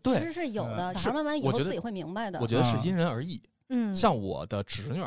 [0.03, 2.37] 对其实，是有的，嗯小孩慢慢以我觉得后自己会明白的。
[2.41, 3.41] 我觉得是因人而异。
[3.93, 5.03] 像我的侄女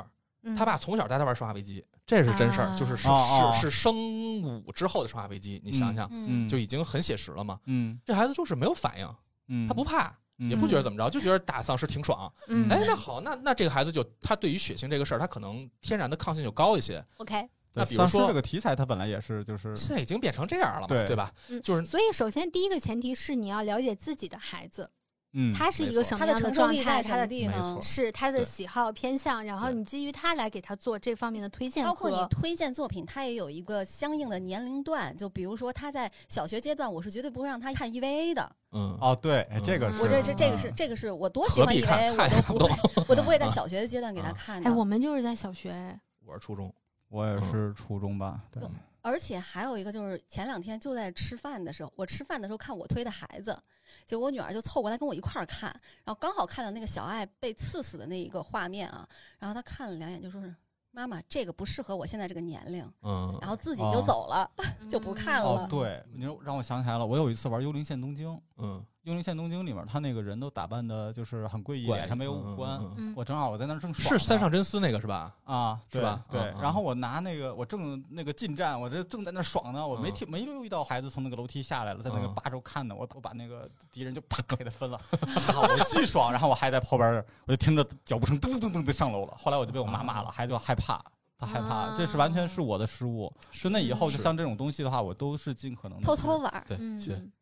[0.56, 7.60] 她爸从小带她玩《生化危机》，这是真事儿，啊就是是是是生五之后的《生化危机》，你想想，嗯，就已经很写实了嘛。
[7.66, 7.98] 嗯。
[8.04, 9.14] 这孩子就是没有反应，
[9.48, 10.48] 嗯，他不怕，嗯。
[10.48, 12.32] 也不觉得怎么着，就觉得打丧尸挺爽。
[12.46, 12.68] 嗯。
[12.70, 17.04] 哎，那好，那那这个孩子就他对于血腥这个事儿，他可能天然的抗性就高一些。
[17.18, 21.30] OK，那比如说这个题材，它本来也是就是现在已经变成这样了嘛，对对吧？
[21.50, 21.60] 嗯？
[21.60, 24.90] 就是所以首先第一个前提是你要了解自己的孩子，
[25.34, 27.82] 嗯，他是一个什么样的样状态，他的地方？
[27.82, 35.14] 是他的喜好偏向，然后你基于他来给他做这方面的推荐包括你推荐作品，他也有一个相应的年龄段。
[35.16, 38.52] 就比如说他在小学阶段，我是绝对不会让他看 EVA 的。
[38.72, 42.14] 嗯，哦，对，这个是我这这这个嗯是这个是我多喜欢 EVA，
[42.52, 44.70] 我都不会，我都不会在啊小学的阶段给他啊看的。
[44.70, 46.72] 哎，我们就是在小学，我是初中，
[47.08, 48.62] 我也是初中吧，对。
[48.62, 48.68] 就
[49.08, 53.58] 而且还有一个就是前两天就在吃饭的时候，我吃饭的时候看我推的孩子，
[54.06, 55.70] 结果我女儿就凑过来跟我一块儿看，
[56.04, 60.54] 然后刚好看到那个小爱被刺死的那一个画面啊，然后她看了两眼就说是
[60.90, 64.50] 妈妈这个不适合我现在这个年龄，嗯，然后自己就走了。
[64.88, 72.78] 就嗯不看了哦，对，你说让我想起来了，我有一次玩《幽灵线：东京》，《嗯，幽灵线：东京》里面他那个人都打扮的就是很诡异，脸上没有嗯五官。
[72.78, 75.34] 嗯嗯嗯我正好我在那儿正爽是三上真司那个是吧？
[75.44, 85.00] 啊，对是吧对然后我拿那个，我正那个近战，我这正在那爽呢，我没嗯听没留意到孩子从那个楼梯下来了，在那个嗯八周看呢，我我把那个敌人就啪 给他分了，
[85.56, 91.02] 我巨爽，然后我还在后边，我就听着脚步声噔噔噔噔的上楼了，后来我就被我妈骂了，孩子就害怕。
[91.38, 93.33] 他害怕，这是完全是我的失误。
[93.51, 96.77] 是那以后，就像这种东西的话，我都是尽可能地偷偷玩对，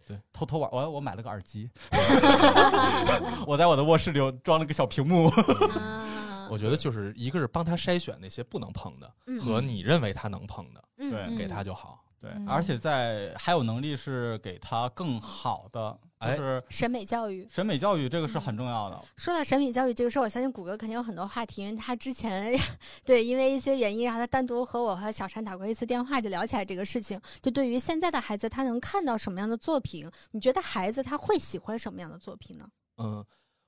[0.06, 0.70] 对，偷偷玩。
[0.70, 1.70] 我我买了个耳机，
[3.46, 5.28] 我在我的卧室里装了个小屏幕。
[5.28, 6.04] 啊
[6.48, 12.04] 我觉得就是一个是帮他筛选那些不能碰的，嗯和你认为他能碰的，嗯对嗯给他就好。
[12.20, 17.46] 对嗯，而且在还有能力是给他更好的，就哎是审美教育。
[17.50, 19.04] 审美教育，这个是很重要的。
[19.16, 22.58] 说到审美教育这个事儿，我相信谷歌肯定有很多话题，因为他之前
[23.04, 27.20] 对因为一些原因，然后他单独和我和小山打过一次电话，就聊起来这个事情。
[27.42, 30.10] 就对于现在的孩子，他能看到什么样的作品？
[30.30, 32.66] 你觉得孩子他会喜欢什么样的作品呢？
[32.96, 33.24] 嗯，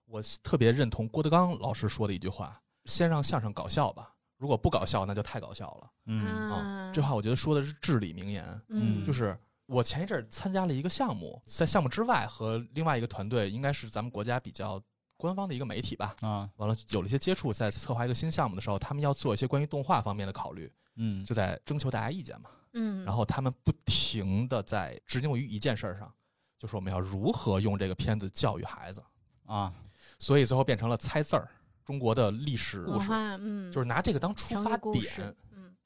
[0.06, 5.90] 我特别认同郭德纲老师说的一句话：先让相声搞笑吧，如果不搞笑，那就太搞笑了。
[6.06, 8.44] 嗯啊，这话我觉得说的是至理名言。
[8.68, 14.82] 嗯，就是我前一阵儿参加了一个项目，在项目之外和另外一个团队，应该是咱们国家比较
[15.14, 16.16] 官方的一个媒体吧。
[16.20, 22.48] 啊，完了有了一些接触，在策划一个新项目的时候，他们要做一些关于动画方面的考虑，嗯就在征求大家意见嘛。
[22.72, 26.10] 嗯，然后他们不停的在执拗于一件事儿上，
[26.58, 29.04] 就是我们要如何用这个片子教育孩子，
[29.44, 29.70] 啊，
[30.18, 31.46] 所以最后变成了猜字儿，
[31.84, 35.36] 中国的历史故事，嗯，就是拿这个当出发点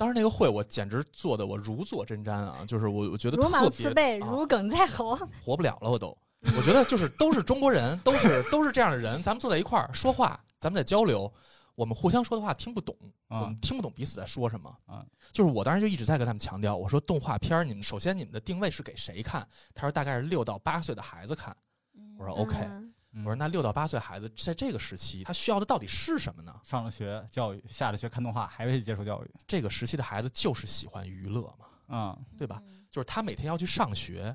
[0.03, 5.17] 当时那个会我简直做的我如坐针毡啊，就是我我觉得如芒特别刺背，啊如鲠在喉。
[5.45, 6.09] 活不了了，我都。
[6.57, 11.33] 我觉得就是都是中国人，都是都是这样的人，咱们坐在一块儿说话，咱们在交流，
[11.77, 12.97] 我们互相说的话听不懂，
[13.29, 15.07] 我啊们听不懂彼此在说什么啊。
[15.31, 19.47] 就是我当时就一直在跟他们强调，我说动画片儿，你们首先你们的定位是给谁看？
[19.73, 21.57] 他说大概是六到八岁的孩子看。
[22.19, 26.61] 我说 OK，嗯我我说那六到八岁孩子在这个时期，他需要的到底是什么呢？
[26.65, 29.31] 上了学教育，下了学看动画，还未接受教育。
[29.47, 32.63] 这个时期的孩子就是喜欢娱乐嘛，嗯对吧？
[32.91, 34.35] 就是他每天要去上学，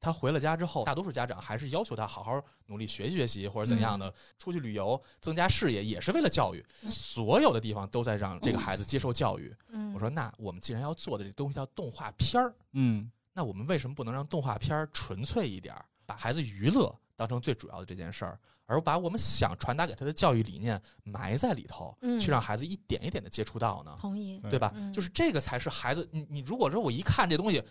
[0.00, 6.64] 他回了家之后，大多数家长还是要求他好好努力学习学习，或者怎样的，出去旅游增加视野，也是为了教育。
[6.82, 9.54] 嗯所有的地方都在让这个孩子接受教育。
[9.68, 23.94] 嗯，我说，那我们既然要做的这东西叫动画片儿，嗯那我们为什么不能让动画片儿纯粹一点儿，把孩子娱乐当成最主要的这件事儿，而把我们想传达给他的教育理念埋在里头，嗯去让孩子一点一点的接触到呢？
[23.98, 24.38] 同意。
[24.40, 24.72] 对对吧？
[24.74, 26.08] 嗯就是这个才是孩子。
[26.12, 27.62] 你你如果说我一看这东西，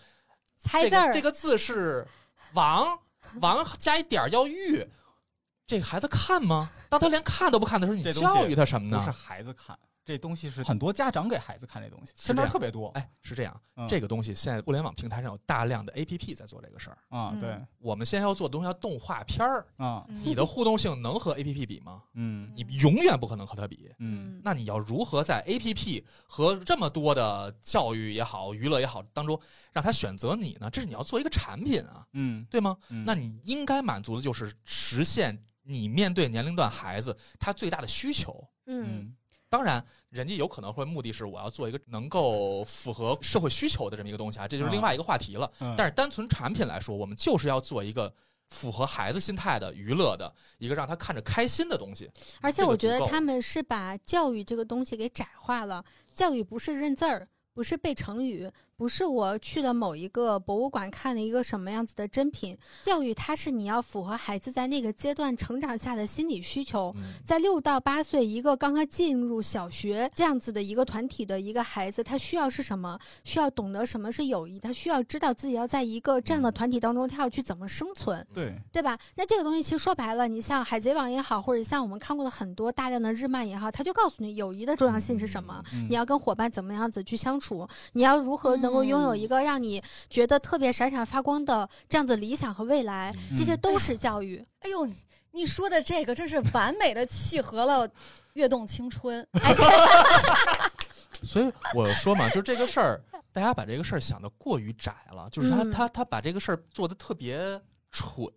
[0.59, 2.07] 猜字儿这个这个字是
[2.53, 2.97] 王，
[3.41, 4.87] 王加一点儿叫玉，
[5.65, 6.71] 这个孩子看吗？
[6.89, 9.11] 当他连看都不看的时候，你教育他什么呢不是？
[9.11, 12.87] 孩子看，这东西是很多家长给孩子看这东西，身边特别多。
[12.89, 16.97] 哎，是这样，嗯这个东西现在互联网平台上有大量的 APP 在做这个事儿。
[17.09, 22.03] 啊，嗯对，我们现在要做的东西叫动画片儿，啊，你的互动性能和 APP 比吗？
[22.15, 23.89] 嗯你永远不可能和它比。
[23.99, 29.39] 嗯那你要如何在 APP 和这么多的教育也好、娱乐也好当中，
[29.71, 30.69] 让他选择你呢？
[30.69, 32.77] 这是你要做一个产品啊，嗯，对吗？
[32.89, 38.45] 嗯那你应该满足的就是实现你面对年龄段孩子他最大的需求。
[38.65, 39.13] 嗯
[39.53, 45.47] 当然，人家有可能会目的是我要做一个能够符合社会需求的这么一个东西啊，这就是另外一个话题了。
[45.59, 48.11] 嗯但是单纯产品来说，我们就是要做一个
[48.49, 52.09] 符合孩子心态的娱乐的一个让他看着开心的东西。
[52.41, 55.85] 而且我觉得他们是把教育这个东西给窄化了。
[56.15, 58.49] 教育不是认字儿，不是背成语，
[58.83, 62.57] 不是我去了某一个博物馆看了一个什么样子的珍品。
[62.81, 66.93] 教育它是你要符合孩子在那个阶段成长下的心理需求。
[66.97, 72.99] 嗯，在六到八岁，一个刚刚进入小学这样子的一个团体的一个孩子，他需要是什么？
[73.23, 78.27] 需要懂得什么是友谊，他需要知道自己要在一个这样的嗯团体当中，他要去怎么生存。
[78.33, 78.99] 对，对吧？
[79.15, 85.63] 那这个东西其实说白了，你像《海贼王》也好，或者像我们看过的很多大量的日漫也好，他就告诉你友谊的重要性是什么。
[85.73, 87.65] 嗯你要跟伙伴怎么样子去相处？
[87.93, 93.13] 你要如何能够拥有一个让你觉得特别闪闪发光的这样子理想和未来？
[93.29, 94.43] 嗯这些都是教育。
[94.59, 94.89] 哎呦，
[95.31, 97.89] 你说的这个真是完美的契合了
[98.33, 99.25] 跃动青春。
[101.23, 108.27] 所以我说嘛，就这个事儿，大家把这个事儿想的过于窄了，就是他、嗯他他把这个事儿做的特别蠢，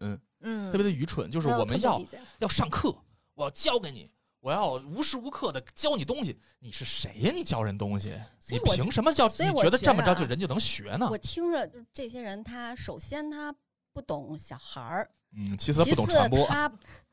[0.40, 2.00] 嗯特别的愚蠢，就是嗯我们要
[2.38, 2.94] 要上课，
[3.34, 4.08] 我要教给你。
[4.46, 7.32] 我要无时无刻的教你东西，你是谁呀？
[7.34, 8.14] 你教人东西，
[8.48, 9.26] 你凭什么教？
[9.26, 11.18] 你觉得这么着就人就能学呢我？
[11.18, 13.52] 听着，就这些人，他首先他
[13.92, 16.68] 不懂小孩儿，嗯，其次他不懂传播，他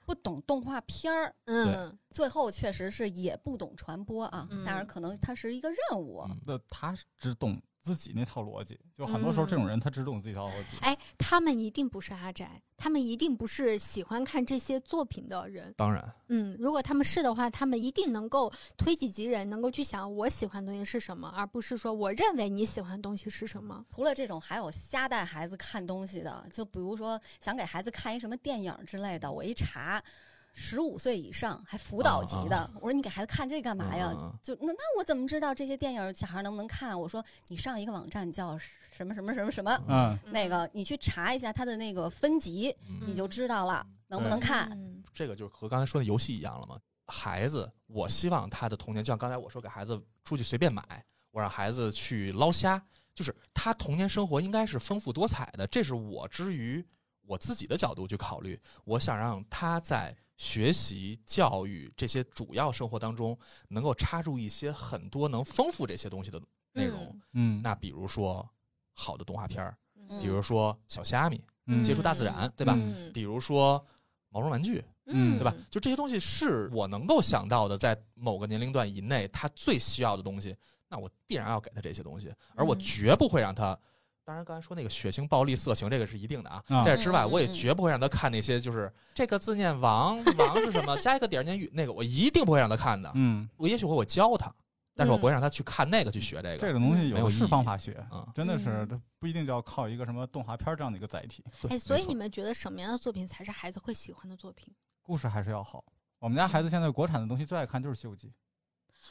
[0.06, 4.48] 不懂动画片儿， 嗯最后确实是也不懂传播啊。
[4.52, 6.24] 嗯当然，可能他是一个任务。
[6.30, 10.78] 嗯那他只懂自己那套逻辑，就很多时候这种人他只懂自己套逻辑。
[10.80, 15.74] 哎，他们一定不是阿宅，他们一定不是喜欢看这些作品的人。
[15.76, 23.86] 当然，嗯，如果他们是的话，他们一定能够推己及人，能够去想我喜欢的东西是什么，而不是说我认为你喜欢的东西是什么。
[23.94, 30.02] 除了这种，还有瞎带孩子看东西的，就比如说想给孩子看一什么电影之类的，我一查，
[30.54, 34.14] 十五岁以上还辅导级的，我说你给孩子看这干嘛呀？
[34.42, 36.98] 就那那我怎么知道这些电影小孩能不能看？
[36.98, 38.58] 我说你上一个网站叫
[38.92, 44.70] 什么什么什么什么，嗯，那个你去查一下它的那个分级，嗯你就知道了能不能看。
[44.72, 46.80] 嗯这个就和刚才说的游戏一样了嘛。
[47.08, 50.82] 孩子，我希望他的童年，就像刚才我说，给孩子出去随便买，
[51.32, 52.82] 我让孩子去捞虾，
[53.14, 55.68] 就是他童年生活应该是丰富多彩的。
[55.68, 56.84] 这是我之于
[57.26, 63.38] 我自己的角度去考虑，我想让他在学习、教育这些主要生活当中，
[63.70, 66.42] 能够插入一些很多能丰富这些东西的
[66.74, 67.18] 内容。
[67.32, 68.48] 嗯，那比如说
[68.94, 69.78] 好的动画片儿，
[70.10, 72.74] 嗯比如说小虾米，嗯接触大自然，对吧？
[72.78, 73.84] 嗯比如说
[74.30, 75.56] 毛绒玩具，嗯对吧？
[75.70, 80.56] 就这些东西是我能够想到的，在某个年龄段以内，他最需要的东西，
[80.90, 83.80] 那我必然要给他这些东西，而我嗯绝不会让他。
[84.26, 86.64] 当然，刚才说那个血腥、暴力、色情，这个是一定的啊。
[86.70, 90.96] 啊在这之外，我也嗯绝不会让他看那些就是这个字念王，王是什么？
[90.98, 93.12] 加一个点儿念玉，那个我一定不会让他看的。
[93.16, 94.54] 嗯，我也许会我教他，
[94.96, 96.58] 但是我不会让他去看那个去学这个。
[96.58, 98.88] 这个东西有的是方法学，啊，真的是
[99.20, 104.74] 不一定就要靠一个什么动画片这样的一个载体，对哎，所以你们觉得什么样的作品才是孩子会喜欢的作品？
[105.02, 105.84] 故事还是要好。
[106.20, 108.28] 我们家孩子现在国产的东西最爱看就是《西游记》，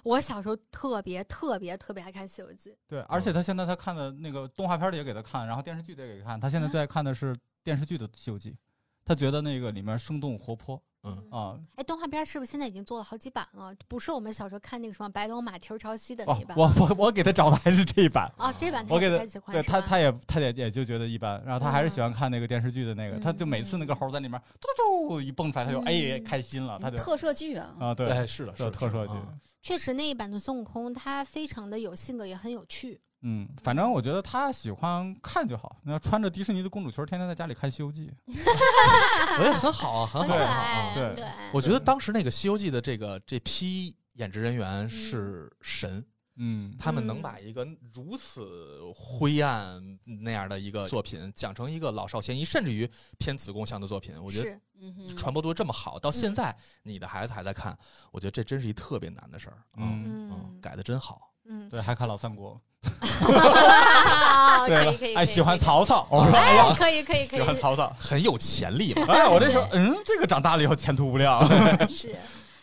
[0.02, 8.50] 我小时候特别特别特别爱看《西游记》，对，而且他现在他看的那个动画片儿的也给他看，然后电视剧的也给他看，他现在最爱看的是电视剧的《西游记》，
[9.04, 11.58] 他觉得那个里面生动活泼嗯，啊。
[11.76, 13.74] 哎，动画片是不是现在已经做了好几版了？
[13.88, 29.14] 不是我们小时候看那个什么白龙马蹄儿朝西的那版。，我我我给他找的还是这一版，哦，这版他我给他喜欢，对他他也他也也就觉得一般，然后他还是喜嗯欢看那个电视剧的那个，他就每次那个猴在里面嘟嘟嘟一蹦出来，他就哎嗯开心了，他就特摄剧啊，啊对，对，是的，是的，特摄剧。
[29.14, 29.28] 啊
[29.62, 33.00] 确实那一版的孙悟空他非常的有性格，也很有趣。
[33.24, 35.76] 嗯，反正我觉得他喜欢看就好。
[35.84, 38.10] 那穿着迪士尼的公主裙，天天在家里看《西游记》，
[39.38, 46.04] 我也很好啊，很好，可很好，对，我觉得当时那个《西游记》的这个这批演职人员是神，
[46.36, 47.22] 嗯，他们能嗯。
[47.22, 54.60] 把一个如此灰暗那样的一个作品讲成一个老少咸宜，甚至于偏子贡向的作品，我觉得是。
[54.84, 57.78] 嗯哼，传播度这么好，到现嗯在你的孩子还在看，
[58.10, 59.56] 我觉得这真是一特别难的事儿。
[59.76, 61.30] 嗯嗯，改的真好。
[61.44, 69.06] 嗯，对，还看老三国， 可对可以，哎，喜欢曹，曹操，我说哎可以可以可喜欢以，曹操，很有潜力嘛。
[69.08, 71.46] 哎，我这时候，嗯，这个长大了以后前途无量，
[71.88, 72.16] 是。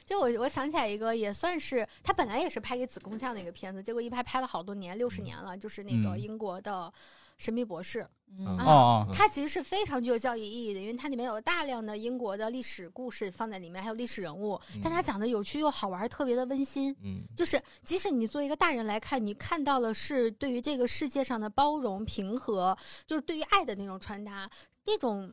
[0.10, 6.92] 就我我想起来一个，也算是他本来也是拍给子宫像的一个片子，结果一拍拍了好多年，六十年了，就是那个嗯英国的
[7.38, 8.00] 《神秘博士》。
[8.38, 8.72] 嗯啊哦
[9.08, 16.96] 哦，它其实是非常具有教育意义的，因为它里面有大量的英国的历史故事放在里面，还有历史人物，但它讲的有趣又好玩，特别的温馨。
[17.04, 24.50] 嗯就是即使你作为一个大人来看，你看到了是对于这个世界上的包容、平和，就是对于爱的那种传达，
[24.86, 25.32] 那种。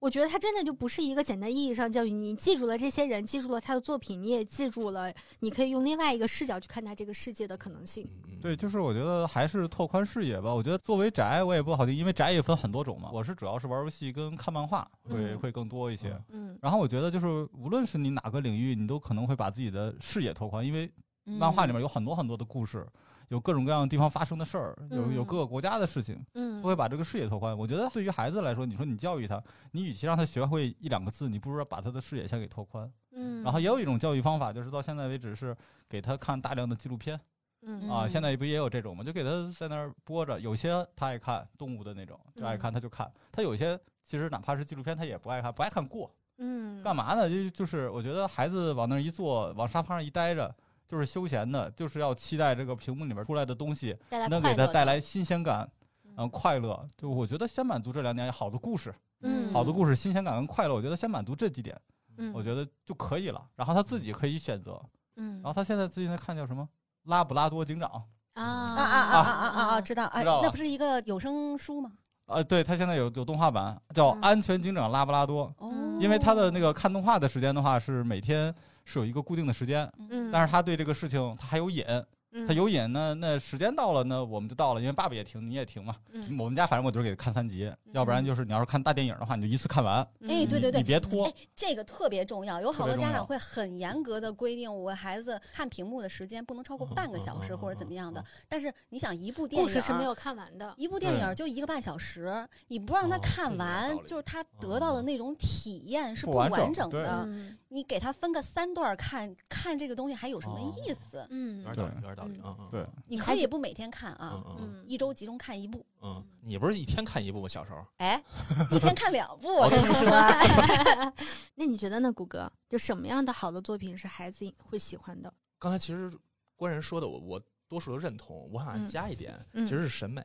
[0.00, 8.08] 我觉得它真的就不是一个简单意义上教育，你记住了这些人，记住了他的作品，你也记住了，你可以用另外一个视角去看待这个世界的可能性。
[8.40, 10.54] 对，就是我觉得还是拓宽视野吧。
[10.54, 13.10] 我觉得作为宅，我也不好听，因为宅也分很多种嘛。
[13.12, 16.08] 我是主要是玩游戏跟看漫画会、嗯会更多一些。
[16.30, 20.90] 嗯嗯然后我觉得就是无论是你哪个领域，你都可能会把自己的视野拓宽，因为
[21.24, 22.86] 漫画里面有很多很多的故事，
[23.30, 27.56] 有各种各样的地方发生的事儿，有有嗯各个国家的事情，嗯都会把这个视野拓宽。
[27.56, 32.92] 我觉得对于孩子来说，你说你教育他，你与其让他学会一两个字，你不如把他的视野先给拓宽。
[33.12, 35.56] 嗯，然后也有一种教育方法，就是到现在为止是
[35.88, 37.18] 给他看大量的纪录片。
[37.62, 39.04] 嗯啊，嗯现在不也有这种吗？
[39.04, 43.10] 就给他在那儿播着，有些他爱看动物的那种，就爱看他就看。
[43.30, 46.12] 他有些其实哪怕是纪录片，他也不爱看，不爱看过。
[46.38, 47.28] 嗯干嘛呢？
[47.28, 50.52] 就就是我觉得孩子往那儿一坐，往沙发上一待着，
[50.90, 53.96] 就是休闲的，就是要期待这个屏幕里面出来的东西
[54.28, 55.60] 能给他带来新鲜感，
[56.04, 56.88] 嗯嗯，快乐。
[56.96, 61.80] 就我觉得先满足这两点，好的故事，嗯好的故事，新鲜感跟快乐，我觉得先满足这几点，
[62.16, 63.40] 嗯我觉得就可以了。
[63.54, 64.82] 然后他自己可以选择。
[65.16, 66.68] 嗯然后他现在最近在看叫什么？
[67.04, 67.88] 拉布拉多警长。
[68.34, 69.80] 啊啊啊啊啊啊啊！
[69.80, 71.92] 知道，哎，知道了那不是一个有声书吗？
[72.26, 75.48] 呃，对他现在有有动画版，叫《嗯安全警长拉布拉多》。
[75.58, 82.06] 哦，因为他的那个看动画的时间的话，是每天是有一个固定的时间，嗯，但是他对这个事情他还有瘾，嗯
[82.46, 85.96] 他有瘾呢，那时间到了呢，我们就到了，因为爸爸也停，你也停嘛。
[86.12, 98.24] 嗯我们家反正我就是给他看三集，要不然就是你要是看大电影的话，你就一次看完，哎对对对你别拖哎。，这个特别重要，有好多家长会很严格的规定，我孩子看屏幕的时间不能超过半个小时或者怎么样的嗯。
[98.48, 100.72] 但是你想，一部电故影事是没有看完的。
[100.76, 107.24] 一部电影就一个半小时，你不让他哦看完就是他得到的那种体验是不完完整的。
[107.26, 111.24] 嗯你给他分个三段看，看这个东西还有什么意思？
[111.30, 112.56] 嗯有点，有点道理，嗯。
[112.60, 117.48] 嗯，对，你可以不每天看啊嗯，一周集中看一部，嗯，你不是一天看一部吗？
[117.48, 118.22] 小时候，哎，
[118.70, 120.10] 一天看两部，哦我跟你说。
[121.56, 122.50] 那你觉得呢，谷歌？
[122.68, 125.32] 就什么样的好的作品是孩子会喜欢的？
[125.58, 126.12] 刚才其实
[126.56, 128.86] 官人说的，我我多数都认同，我想嗯。
[128.86, 129.66] 加一点，嗯。
[129.66, 130.22] 其实是审美，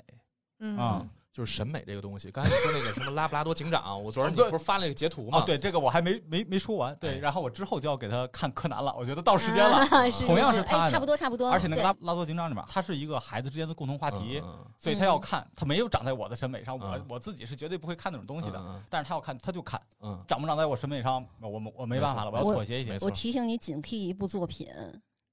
[0.60, 0.78] 嗯。
[0.78, 2.32] 啊就是审美这个东西。
[2.32, 5.40] 刚才你说那个什么拉布拉多警长，我昨儿你不是发了一个截图吗？
[5.40, 6.96] 哦，，对，这个我还没没没说完。
[6.96, 9.80] 对，哎然后我之后就要给他看柯南了，我觉得到时间了。
[9.80, 11.52] 啊是同样是他的差不多差不多。
[11.52, 14.42] 而且那个拉布拉多警长里面，他是一个孩子之间的共同话题，
[14.80, 18.58] 所以他要看，他没有长在我的审美上，我嗯我自己是绝对不会看那种东西的。
[18.58, 24.70] 嗯但是他要看，他就看，嗯，长不长在我审美上，我我我没办法了，我要妥协一些我提醒你警惕一部作品。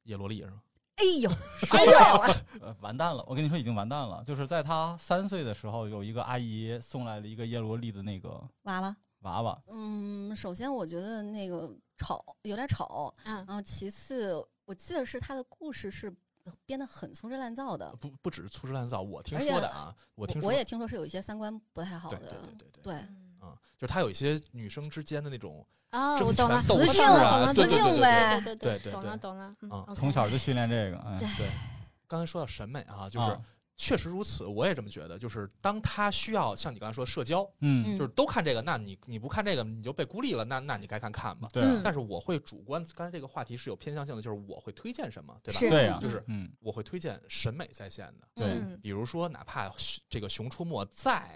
[0.02, 0.54] 叶罗丽是吗？
[0.96, 1.30] 哎呦，
[1.62, 3.24] 说到了，呃，完蛋了！
[3.26, 4.22] 我跟你说，已经完蛋了。
[4.24, 8.96] 就是在他三岁的时候，有一个阿姨送来了一个叶罗丽的那个娃娃。
[9.20, 13.14] 娃娃，嗯，首先我觉得那个丑，有点丑。
[13.24, 14.34] 嗯然后其次，
[14.64, 16.12] 我记得是他的故事是
[16.66, 17.94] 编的很粗制滥造的。
[18.00, 22.18] 不不只是粗制滥造，我听说的啊，我听说我也听说是有一些三观不太好的。
[22.18, 23.08] 对对对对对，对
[23.42, 31.48] 嗯，就是他有一些女生之间的那种，哦，争我懂了，权斗我懂势了啊懂了，对对对呗对对对懂了对懂了，嗯从小就训练这个，对。
[32.06, 33.40] 刚才说到审美啊，就是啊
[33.74, 35.18] 确实如此，我也这么觉得。
[35.18, 41.48] 就是当他需要像你刚才说社交，嗯，就是都看这个，那你你不看这个你就被孤立了，那那你该看看吧。
[41.52, 45.58] 对嗯但是我会主观，刚才这个话题是有偏向性的，就是我会推荐什么，对吧？
[45.58, 49.72] 是对呀，就是嗯，我会推荐审美在线的，对嗯比如说哪怕
[50.08, 51.28] 这个《熊出没》再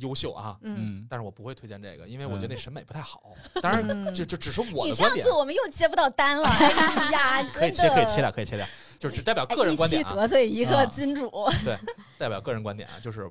[0.00, 3.34] 优秀啊，嗯嗯，但是我不会推荐这个，因为我觉得嗯那审美不太好。
[3.62, 6.48] 当然，嗯这这只是我你的观点我们又接不到单了。
[6.48, 8.66] 哎呀，可以切，可以切掉，可以切掉，
[8.98, 11.30] 就是只代表哎个人观点啊，得罪一个啊金主。
[11.64, 11.76] 对
[12.18, 13.30] 代表个人观点啊，就是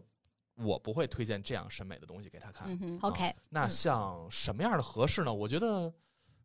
[0.56, 2.68] 我不会推荐这样审美的东西给他看。
[3.02, 5.34] ，OK，那嗯像什么样的合适呢？
[5.34, 5.92] 我觉得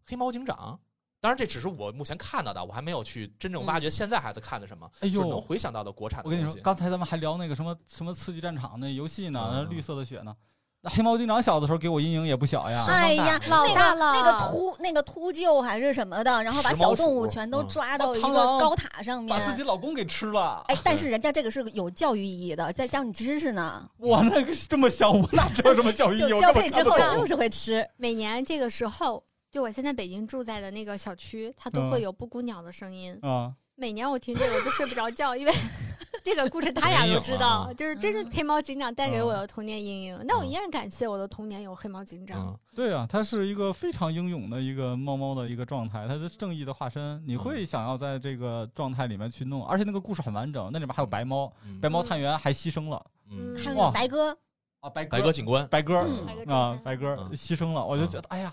[0.07, 0.79] 黑猫警长。
[1.21, 10.35] 当然，这只是我目前看到的，我还没有去真正挖掘现在孩子看的什么，哎就是能，回想到的国产的我跟你说，刚才咱们还聊那个什么什么刺激战场那游戏呢，绿色的血呢。
[10.83, 12.87] 那黑猫警长小的时候给我阴影也不小呀。
[12.89, 19.45] 哎呀，老大了那个秃那个秃鹫还是什么的，然后把小动物全都嗯抓到一个高塔上面把。
[19.45, 23.87] 自己老公给吃了，哎，但是人家这个是有教育意义的，在教你知识呢。
[23.99, 26.41] 我那个这么小，我哪知道什么教育意义？
[26.41, 27.87] 交配之后就是会吃。
[27.99, 33.19] 每年这个时候，就我现在北京住在的那个小区，它都嗯会有布谷鸟的声音。
[33.23, 35.53] 啊， 每年我听这个我都睡不着觉，因为
[36.23, 40.21] 这个故事他俩都知道，啊就是真是黑猫警长带给我嗯的童年阴影。
[40.25, 42.41] 那我嗯依然感谢我的童年有黑猫警长。
[42.47, 47.21] 嗯，对啊，它是一个非常英勇的一个猫猫的一个状态，它是正义的化身。
[47.27, 54.31] 你会想要在这个状态里面去弄，而且那个故事很完整，那里面还有白猫，嗯白猫探员还牺牲了嗯，还有那个白鸽，
[54.81, 58.53] 啊，白白鸽警官，白鸽嗯白鸽侦探，啊白鸽嗯牺牲了，我就觉得哎呀，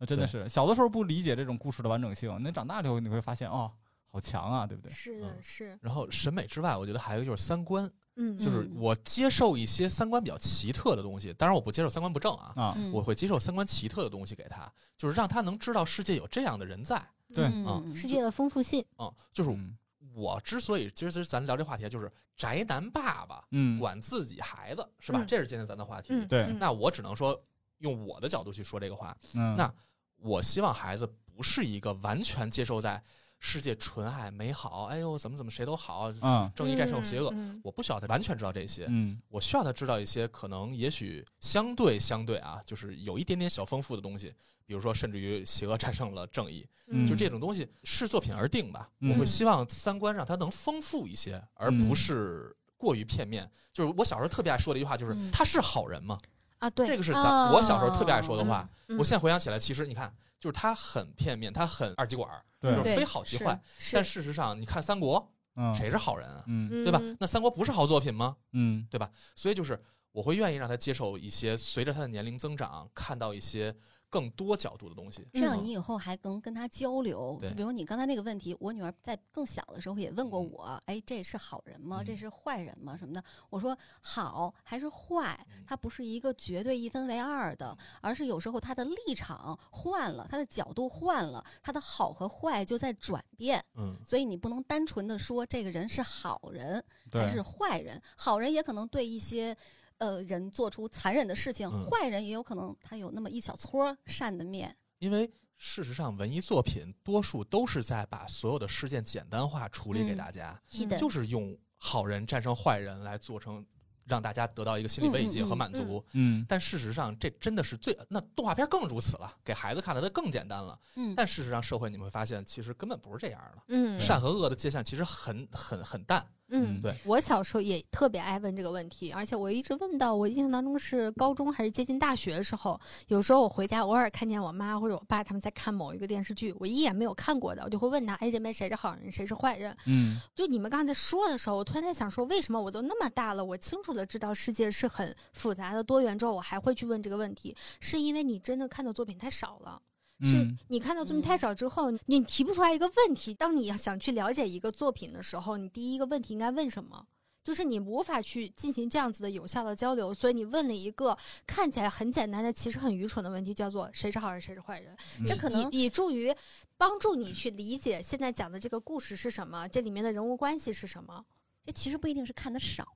[0.00, 3.70] 那真的是小的时候不理解这种故事的完整性，那长大了以后你会发现哦，
[4.06, 4.90] 好强啊，对不对？
[4.90, 17.00] 是的，嗯是，然后审美之外，我觉得还有一个就是三观，嗯，就是嗯我接受一些三观比较奇特的东西，当然我不接受三观不正啊，啊，嗯我会接受三观奇特的东西给他，就是让他能知道世界有这样的人在。
[17.32, 18.84] 对嗯世界的丰富性。
[18.98, 19.76] 嗯，就是嗯
[20.14, 25.20] 我之所以今儿咱聊这话题，就是宅男爸爸嗯，管自己孩子，是吧？
[25.22, 26.08] 嗯这是今天咱的话题。
[26.10, 27.40] 嗯，对嗯那我只能说
[27.78, 29.16] 用我的角度去说这个话。
[29.34, 29.72] 嗯那
[30.20, 33.02] 我希望孩子不是一个完全接受在
[33.38, 37.30] 世界纯爱美好，哎呦怎么怎么谁都好，嗯正义战胜邪恶。
[37.32, 44.34] 嗯我不需要他完全知道这些，嗯我需要他知道一些可能也许相对相对啊，就是有一点点小丰富的东西，
[44.66, 48.90] 比如说甚至于邪恶战胜了正义，嗯就这种东西视作品而定吧。
[49.00, 53.50] 嗯我会希望三观让他能丰富一些，而不是过于片面。
[53.72, 56.18] 就是我小时候特别爱说的一句话，就是嗯他是好人吗？
[56.60, 58.66] 啊，对，这个是咱哦我小时候特别爱说的话。
[58.88, 63.60] 嗯我现在回想起来，其实你看，就是他很片面，他很二极管儿，就是非好即坏。
[63.92, 66.42] 但事实上，你看三国，嗯谁是好人啊？
[66.48, 67.00] 嗯嗯对吧？
[67.20, 68.36] 那三国不是好作品吗？
[68.52, 69.08] 嗯对吧？
[69.36, 69.80] 所以就是
[70.12, 73.72] 我会愿意让他接受一些随着他的年龄增长，看到一些
[74.10, 75.26] 更多角度的东西。
[75.32, 77.38] 这样嗯你以后还能跟他交流。
[77.40, 82.02] 就比如你刚才那个问题，我女儿在更小的时候也问过我，哎，这是好人吗？
[82.02, 82.96] 嗯这是坏人吗？
[82.96, 83.22] 什么的？
[83.48, 93.64] 我说好还是坏嗯，它不是一个绝对一分为二的，而是有时候他的立场换了，他的角度换了，他的好和坏就在转变。
[93.76, 99.56] 嗯，所以你不能单纯的说这个人是好人对还是坏人，好人也可能对一些。
[100.00, 104.74] 呃，人做出残忍的事情，嗯坏人也有可能他有那么一小撮善的面。
[104.98, 113.64] 因为事实上，文艺作品多数都是在把所有的事件简单化处理给嗯大家，是的，就是用好人战胜坏人来做成
[114.06, 116.02] 让大家得到一个心理慰藉和满足。
[116.12, 120.80] 嗯但事实上，这真的是最那动画片更如此了，给孩子看的它更简单了。
[120.96, 123.62] 嗯，但事实上，社会你们会发现，其实根本不是这样的。
[123.68, 126.26] 嗯善和恶的界限其实很很很淡。
[126.50, 132.78] 嗯，对，我小时候也特别爱问这个问题，而且我一直问到我印象当中是高中还是接近大学的时候，
[133.08, 139.76] 有时候我回家偶尔看见我妈或者我爸他们在看某一个电视剧，我一眼没有看过的，我就会问他，哎，这边谁是好人，谁是坏人？
[139.86, 149.80] 嗯就你们刚才说的时候，我突然在想说，为什么我都那么大了，我清楚的知道世界是很复杂的多元之后，我还会去问这个问题，是因为你真的看的作品太少了。
[150.22, 153.32] 是嗯你看到作品太少之后，你提不出来一个问题。
[153.34, 157.06] 当你想去了解一个作品的时候，你第一个问题应该问什么？
[157.42, 161.16] 就是你无法去进行这样子的有效的交流，所以你问了一个
[161.46, 164.94] 看起来很简单的，其实很愚蠢的问题，叫做谁是好人，谁是坏人。
[165.18, 166.34] 嗯这可能以以助于
[166.76, 171.24] 帮助你去理解现在讲的这个故事是什么，这里面的人物关系是什么。
[171.64, 172.86] 这其实不一定是看的少，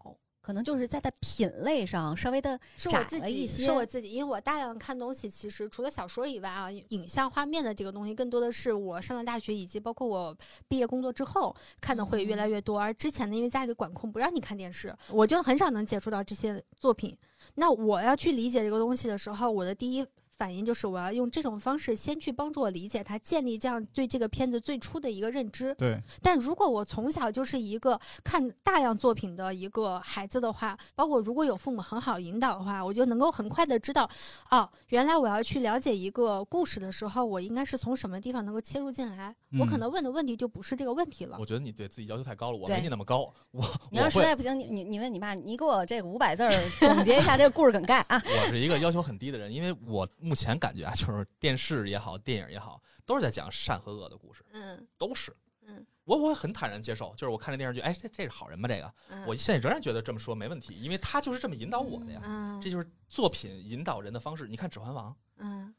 [0.44, 3.64] 可能就是在它品类上稍微的窄是我自己，了一些。
[3.64, 10.36] 是我自己，因为我大量看东西，其实除了小说以外啊，影像画面的这个东西，更多的是我上了大学，以及包括我
[10.68, 12.78] 毕业工作之后看的会越来越多。
[12.78, 17.16] 而之前呢，因为家里管控不让你看电视，我就很少能接触到这些作品。
[17.54, 20.06] 那我要去理解这个东西的时候，我的第一。
[20.36, 25.74] 反应就是我要用这种方式先去帮助我理解他，建立这样对这个片子最初的一个认知。
[25.74, 34.08] 对但如果我从小就是一个看大量作品的一个孩子的话，包括如果有父母很好引导的话，我就能够很快的知道，
[34.50, 39.34] 哦，原来我要去了解一个故事的时候，我应该是从什么地方能够切入进来。
[39.58, 41.46] 我可嗯能问的问题就不是这个问题了我。
[41.46, 43.32] 觉得你对自己要求太高了，我没你那么高。
[43.52, 48.20] 我 你要实在不行，你你你问你爸，你给我这个五百字儿总结一下这个故事梗概啊。
[48.26, 55.34] 我是一个要求很低的人，因为我目前感觉啊，就是电视也好，电影也好，都是在讲善和恶的故事，嗯都是。
[55.66, 58.68] 嗯，我我很坦然接受，就是我看这电视剧，哎，这这是好人吗？
[58.68, 62.20] 这个，嗯，我现在仍然觉得这么说没问题，因为他就是这么引导我的呀。
[62.24, 64.46] 嗯这就是作品引导人的方式。
[64.46, 65.74] 你看《指环王》，嗯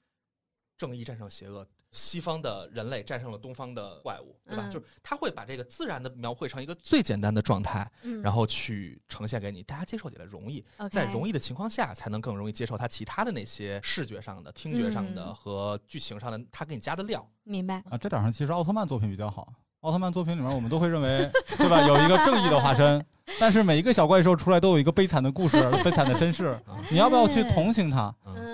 [0.78, 4.68] 正义战胜邪恶，西方的人类战胜了东方的怪物，对吧？
[4.68, 10.64] 嗯就是他会把这个自然的描绘成一个最简单的状态，嗯，然后去呈现给你，大家接受起来容易。
[10.92, 17.26] 在容易的情况下，才能更容易接受他其他的那些视觉上的、听觉上的嗯和剧情上的，他给你加的料。
[17.44, 17.82] 明白。
[17.90, 19.54] 啊，这点上其实奥特曼作品比较好。
[19.86, 21.82] 奥特曼作品里面，我们都会认为， 对吧？
[21.82, 23.06] 有一个正义的化身，
[23.40, 26.60] 但是每一个小怪兽出来都有一个悲惨的故事、 悲惨的身世。
[26.90, 28.14] 你要不要去同情他？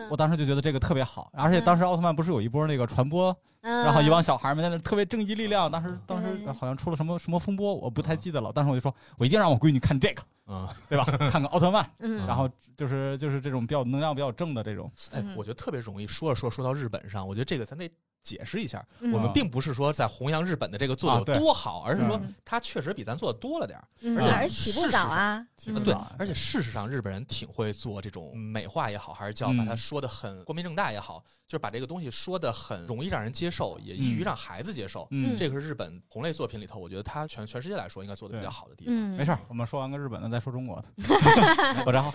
[0.10, 3.84] 我当时就觉得这个特别好，而且当时奥特曼不是有一波那个传播，嗯。
[3.86, 8.52] 然后一帮小孩们在那特别正义力量，当时当时好像出了什么什么风波，我不太记得了。
[8.52, 11.06] 当时我就说，我一定让我闺女看这个，嗯，对吧？
[11.32, 14.92] 看看奥特曼，嗯，然后就是就是这种比较能量比较正的这种，
[15.38, 17.90] 我觉得特别容易说着说着说到日本上，我觉得这个咱得
[18.22, 19.12] 解释一下，嗯。
[19.12, 22.34] 我们并不是说在弘扬日本的这个做的多好，而是说嗯。
[22.46, 23.88] 它确实比咱做的多了点儿。
[24.02, 24.18] 嗯。
[24.18, 25.46] 而且起步早啊？
[25.68, 25.84] 嗯。
[25.84, 35.08] 对啊，而且事实上，日本人挺会做这种美化也好，还是叫把它嗯说的很光明正大也好，就是把这个东西说的很容易让人接受，也易于嗯让孩子接受。
[35.12, 38.94] 嗯，这个是日本同类作品里头，我觉得它全全世界来说应该做的比较好的地方。
[38.96, 40.84] 嗯，没事儿，我们说完个日本的再说中国。
[40.98, 42.12] 的，我然后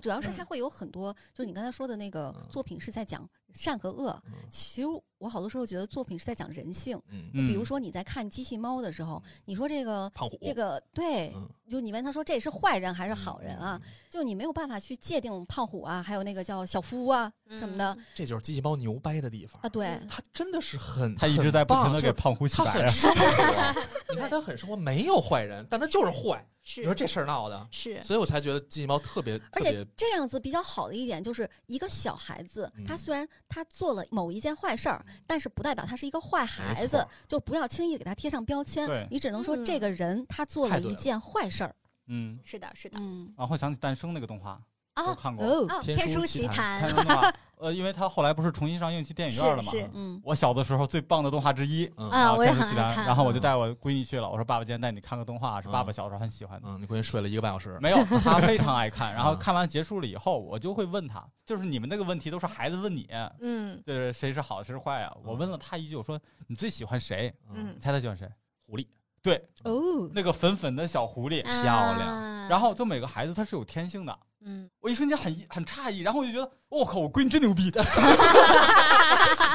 [0.00, 2.46] 主要是它会有很多，就是你刚才说的那个嗯。
[2.50, 4.10] 作品是在讲善和恶。
[4.26, 4.88] 嗯其实
[5.18, 6.98] 我好多时候觉得作品是在讲人性。
[7.10, 19.68] 嗯，嗯比如说你在看机器猫的时候，你说这个胖虎这个对，嗯就你问他说这是坏人还是好人啊？，就你没有办法去界定胖虎啊，还有那个叫小夫啊嗯什么的这就是机器猫牛掰的地方啊，。
[19.68, 22.62] 对，他真的是很，他一直在不停的给胖虎洗
[24.10, 26.46] 你看他很生活，没有坏人，但他就是坏。
[26.70, 39.06] 是你说这事儿闹的，是所以我才觉得机器猫特别而且这样子比较好的一点就是，一个小孩子，他嗯虽然他做了某一件坏事儿，但是不代表他是一个坏孩子，就不要轻易给他贴上标签对。
[39.10, 41.74] 你只能说嗯这个人他做了了一件坏事儿。
[42.08, 42.98] 嗯，是的，是的。
[43.00, 44.60] 嗯然后想起诞生那个动画，
[45.04, 50.20] 我啊看过，哦哦，天天书书奇谭看，动画， 呃，因为他后来不是重新上映去电影院了嘛，是是嗯。
[50.24, 51.90] 我小的时候最棒的动画之一。
[51.96, 52.08] 嗯。
[52.10, 53.04] 啊我也天书奇谭很爱看。
[53.06, 56.68] 然后我就带我闺女去了，我说爸爸今天带你看个动画，是嗯爸爸小时候很喜欢的。
[56.68, 59.12] 嗯，你闺女睡了一个半小时，没有， 她非常爱看。
[59.12, 59.38] 然后嗯。
[59.38, 63.08] 看完结束了以后，我就会问她，就是你们那个问题都是孩子问你，
[63.40, 63.82] 嗯。
[63.84, 65.12] 就是谁是好谁是坏啊？
[65.24, 67.32] 我问了她一句，我说你最喜欢谁？
[67.52, 67.74] 嗯。
[67.74, 68.28] 你猜她喜欢谁？
[68.66, 68.86] 狐狸，
[69.22, 71.42] 对，哦，那个粉粉的小狐狸。
[71.42, 72.00] 漂亮。
[72.00, 72.46] 啊。
[72.48, 77.70] 然后就每个孩子他是有天性的，嗯我一瞬间很很诧异，然后我就觉得，我、靠，我闺女真牛逼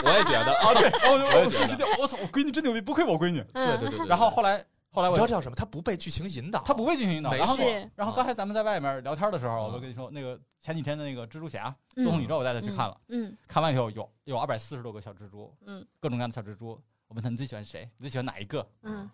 [0.03, 0.73] 我也觉得，啊！
[0.73, 3.39] 对，我我也觉得瞬间，我操，我闺女真牛逼，不愧我闺女。
[3.53, 4.07] 嗯对对对对。
[4.07, 5.55] 然后后来后来我你知道这叫什么？
[5.55, 7.57] 他不被剧情引导，他不被剧情引导，没然后
[7.95, 16.79] 然后刚才咱们在外面聊天的时候，嗯我都跟你说，那个前几天的那个蜘蛛侠嗯《纵横宇宙》，我带他去看了，嗯看完以后有有二百四十多个小蜘蛛，嗯各种各样的小蜘蛛。
[17.07, 17.89] 我问他你最喜欢谁？
[17.97, 18.67] 你最喜欢哪一个？
[18.81, 19.09] 嗯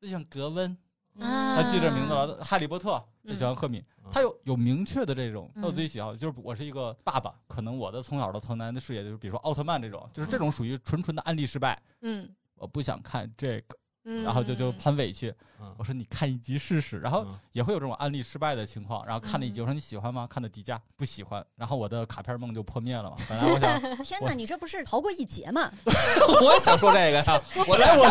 [0.00, 0.76] 最喜欢格温，啊
[1.18, 2.42] 他记着名字了。
[2.42, 6.14] 哈利波特他喜欢赫敏，嗯他有有明确的这种，嗯他有自己喜好。
[6.14, 11.80] 就是我是一个爸爸，可能我的从小的童年的视野就是，比如说奥特曼这种，就是这种属于纯纯的案例失败。
[12.02, 13.83] 嗯我不想看这个，嗯，
[14.24, 15.30] 然后就就很委屈。
[15.30, 19.02] 嗯我说你看一集试试，然后嗯也会有这种案例失败的情况。
[19.06, 20.26] 然后看了一集，嗯我说你喜欢吗？
[20.28, 21.42] 看的低价，不喜欢。
[21.56, 23.16] 然后我的卡片梦就破灭了嘛。
[23.26, 25.70] 本来我想， 天哪，你这不是逃过一劫吗？
[26.42, 28.06] 我也想说这个呀，我来我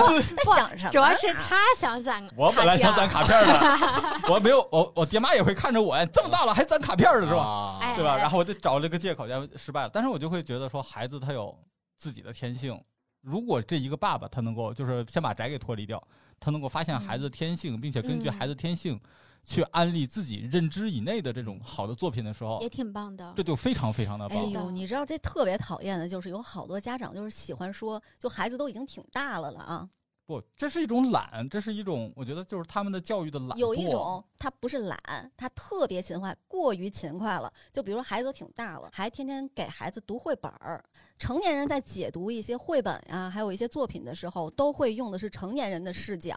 [0.55, 0.91] 想什么？
[0.91, 7.79] 主要是他想攒，我本来想攒卡片的， 我没有，我我爹妈也会看着我，这么大了还攒卡片的是吧？
[7.95, 8.17] 对吧？
[8.17, 9.91] 然后我就找了个借口，然后失败了。
[9.93, 11.55] 但是我就会觉得说，孩子他有
[11.95, 12.81] 自己的天性。
[13.23, 16.05] 如果这一个爸爸他能够就是先把宅给脱离掉，
[16.39, 18.99] 他能够发现孩子的天性，并且根据嗯孩子天性
[19.45, 23.41] 去安利自己认知以内的这种好的作品的时候也，挺棒的这。
[23.41, 24.37] 就非常非常的棒。
[24.37, 29.89] 哎呦，你知道这特别讨厌的就是有好多家长就是喜欢说，就孩子都已经挺大了了啊，
[30.25, 33.57] 不，这是一种懒，这是一种我觉得就是他们的教育的懒。
[33.57, 34.97] 有一种他不是懒，
[35.35, 37.51] 他特别勤快，过于勤快了。
[37.71, 40.83] 就比如说孩子都挺大了，还天天给孩子读绘本儿。
[41.19, 46.35] 成年人在解读一些绘本呀、还有一些作品的时候，都会用的是成年人的视角。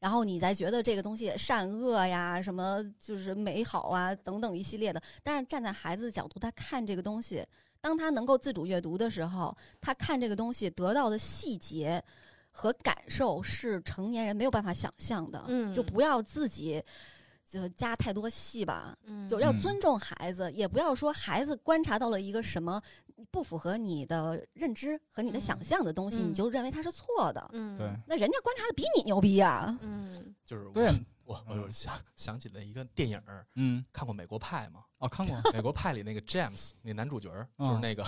[0.00, 7.46] 然后你再觉得这个东西善恶呀，什么就是美好啊等等一系列的，但是站在孩子的角度，他看这个东西，
[7.80, 12.02] 当他能够自主阅读的时候，他看这个东西得到的细节
[12.52, 15.42] 和感受是成年人没有办法想象的。
[15.48, 16.80] 嗯就不要自己
[17.48, 22.80] 就加太多戏吧，嗯就要嗯尊重孩子，也不要说孩子观察到了一个什么
[23.30, 27.50] 不符合你的认知和你的想象的东西，嗯你就认为他是错的。
[27.52, 30.90] 嗯对那人家观察的比你牛逼啊、嗯就是对，
[31.46, 34.84] 我我就想想起了一个电影儿，嗯，看过《美国派》吗？
[34.98, 37.28] 哦，看过，美国派里那个 James 那男主角
[37.58, 38.04] 就是那个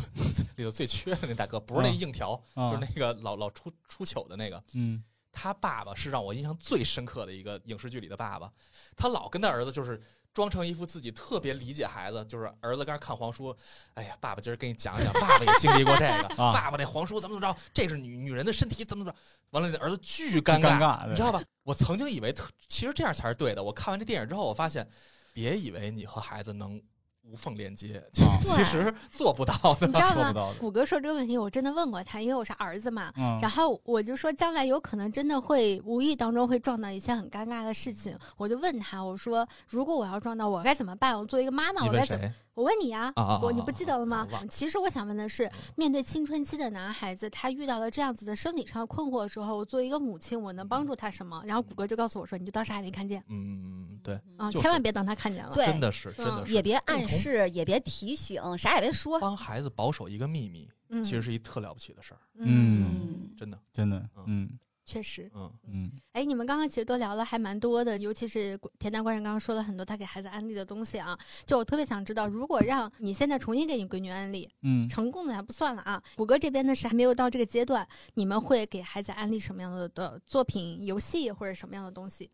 [0.57, 1.99] 里头最缺的那大哥，不是那嗯。
[1.99, 4.63] 硬条，啊就是那个老老出出糗的那个。
[4.75, 5.03] 嗯。
[5.37, 8.53] 他爸爸是让我印象最深刻的一个影视剧里的爸爸，
[8.97, 10.01] 他老跟他儿子就是
[10.35, 13.57] 装成一副自己特别理解孩子，就是儿子刚看黄书，
[13.95, 19.19] 哎呀，爸爸今儿给你讲讲，爸爸也经历过这个，啊爸爸那黄书怎么怎么着，这是女女人的身体怎么怎么着，
[19.51, 21.41] 完了那儿子巨尴尴尬你知道吧？
[21.63, 23.63] 我曾经以为特，其实这样才是对的。
[23.63, 24.87] 我看完这电影之后，我发现，
[25.33, 26.83] 别以为你和孩子能
[27.31, 29.93] 无缝连接， 啊其实做不到的你。
[29.93, 30.53] 知道吗？
[30.61, 33.13] 谷歌说这个问题，我真的问过他，因为我是儿子嘛。
[33.17, 38.17] 嗯，然后我就说，将来有可能真的会无意当中会撞到一些很尴尬的事情。
[38.37, 41.19] 我就问他，我说，如果我要撞到，我该怎么办？
[41.19, 42.31] 我作为一个妈妈，我该怎么？
[42.55, 42.63] 谁？
[42.63, 44.45] 我问你呀、啊啊啊我你不记得了吗啊？
[44.49, 51.43] 其实我想问的是，面对青春期的男孩子，他遇到了这样子的生理上的困惑的时候，我作为一个母亲，我能帮助他什么？
[51.45, 55.55] 然后谷歌就告诉我说，你就当啥也没看见嗯，对，啊，就是千万别当他看见了。
[55.55, 59.19] 对真的是真的嗯是，也别暗示，也别提醒，啥也别说。
[59.21, 64.49] 帮孩子保守一个秘密，嗯，其实是一特了不起的事儿，嗯真的，真的，嗯
[64.85, 65.31] 确实。
[65.35, 71.19] 嗯嗯哎，你们刚刚其实都聊了还蛮多的，尤其是田大官人刚刚说了很多他给孩子安利的东西啊。
[71.47, 82.31] 就我特别想知道，如果让你现在重新给你闺女安利，嗯，成功的还不算了啊，谷歌这边呢是还没有到这个阶段，你们会给孩子安利什么样的的作品、游戏或者什么样的东西？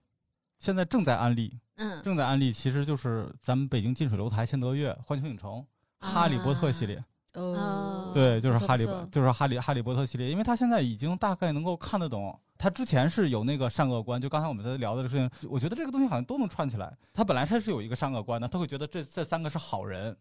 [0.59, 5.65] 现在正在安利，嗯，正在安利，其实就是咱们北京近水楼台、先得月、环球影城、
[6.01, 7.03] 哈利波特系列。
[7.35, 12.39] 哦对，就是哈利不错，就是哈利哈利波特系列，因为他现在已经大概能够看得懂。
[12.59, 16.95] 他之前是有那个善恶观，就刚才我们在聊的这个事情，我觉得这个东西好像都能串起来。
[17.13, 20.15] 他本来他是有一个善恶观的，他会觉得这这三个是好人。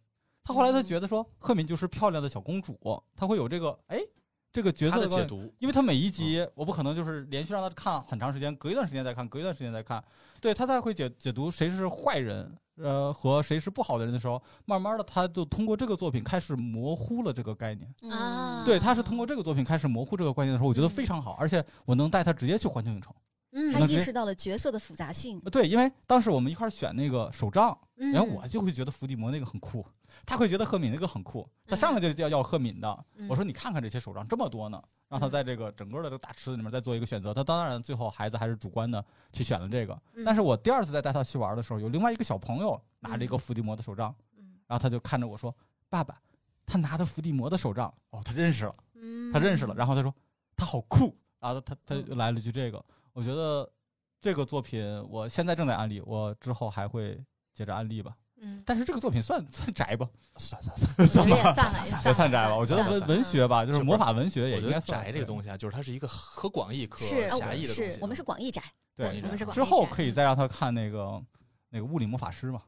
[0.43, 2.79] 他后来他嗯觉得说赫敏就是漂亮的小公主，
[3.15, 3.99] 他会有这个哎
[4.53, 10.01] 这个角色观的解读，因为他每一集我不可能就是连续让他看很长时间，隔一段时间再看，隔一段时间再看，
[10.39, 18.11] 对他才会解解读谁是坏人，呃和谁是不好的人的时候，慢慢的他就通过这个作品开始模糊了这个概念。
[18.11, 23.13] 啊对，他是通过这个作品开始模糊这个概念的时候，我觉得非常好，而且我能带他直接去环球影城。
[23.51, 25.39] 嗯他意识到了角色的复杂性。
[25.51, 29.83] 对，因为当时我们一块选那个手杖，嗯，然后我就会觉得伏地魔那个很酷，
[30.25, 33.05] 他会觉得赫敏那个很酷，他上来就要要赫敏的。
[33.15, 37.33] 嗯我说你看看这些手杖这么多呢，让他在这个整个的这个大池子里面再做一个选择。
[37.33, 45.55] 他当然最后孩子还是主观的去选了这个，嗯但是我第二次再带他去玩的时候，有另外一个小朋友拿着一个伏地魔的手杖，嗯然后他就看着我说
[45.89, 46.21] ：“爸爸，
[46.65, 50.13] 他拿的伏地魔的手杖，哦，他认识了，嗯他认识了。”然后他说
[50.55, 53.69] ：“他好酷。”然后他他他来了一句这个，我觉得
[54.21, 57.17] 这个作品我现在正在安利，我之后还会
[57.53, 58.13] 接着安利吧。
[58.41, 61.71] 嗯，但是这个作品算 算宅吧， 算算算，算了也算
[62.01, 62.55] 算算宅吧。
[62.55, 67.99] 我觉得文文学吧，就是是魔法文学也应该算宅这个东西啊，就是它是一个可广义、可狭义的东是西。
[68.01, 68.61] 我们是广义宅，
[68.95, 71.21] 对我们是广之后可以再让他看那个
[71.69, 72.61] 那个物理魔法师嘛，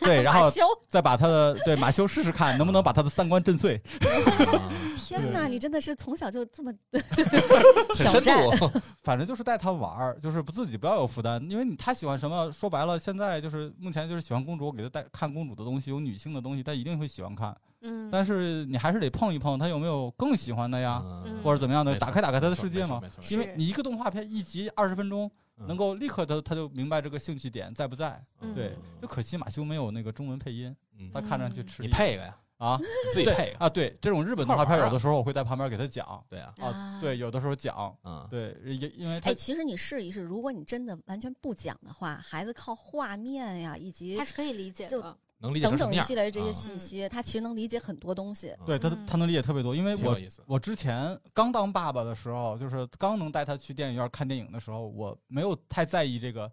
[0.00, 0.50] 对，然后，
[0.88, 3.80] 再把他的对马修试试看 能不能把他的三观震碎。
[5.06, 8.58] 天哪，你真的是从小就这么 很深挑战。
[8.58, 8.80] 度。
[9.02, 17.54] 反正就是带他玩儿，就是不自己不要有负担，因为你他喜欢什么，说白了，现在就是目前就是喜欢公主，我给他带看公主的东西，有女性的东西，他一定会喜欢看。
[17.82, 23.00] 嗯，但是你还是得碰一碰，他有没有更喜欢的呀，嗯或者怎么样的，打开打开他的世界嘛。
[23.30, 28.22] 因为你一个动画片一集二十分钟，嗯能够立刻他他就明白这个兴趣点在不在。
[28.40, 32.78] 嗯对，就可惜马修没有那个中文配音，嗯他看上去吃你力配个呀，啊。
[32.80, 33.54] 你自己配。
[33.58, 45.16] 啊，对，这种日本动画片有的时候我会在旁边给他讲对啊，啊啊，对，有的时候讲，嗯，对，因因为他哎，其实你试一试，如果你真的完全不讲的话，孩子靠画面呀，以及他是可以理解就的。
[45.52, 46.14] 等等一系？
[46.14, 48.54] 列这些啊信息，他其实能理解很多东西。
[48.64, 50.18] 对他嗯他能理解特别多，因为我。
[50.46, 56.50] 我之前刚当爸爸的时候，就是刚能带他去电影院看电影的时候，我没有太在意这个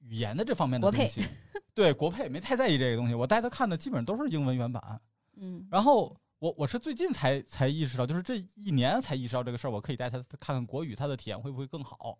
[0.00, 1.22] 语言的这方面的东西。
[1.74, 5.00] 对国配没太在意这个东西，我带他看的基本上都是英文原版。
[5.36, 12.18] 嗯，然后我我是最近才才意识到，就是这一年才意识到这个事儿，我可以带他看看国语，他的体验会不会更好？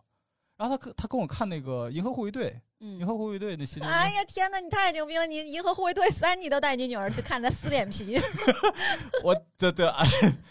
[0.59, 2.47] 然后他跟他跟我看那个《银河护卫队》，
[2.81, 5.27] 《嗯银河护卫队》那新的，哎呀天哪，你太牛逼了！
[5.27, 8.21] 你《银河护卫队三》你都带你女儿去看，他撕脸皮。
[9.23, 10.05] 我对对，哎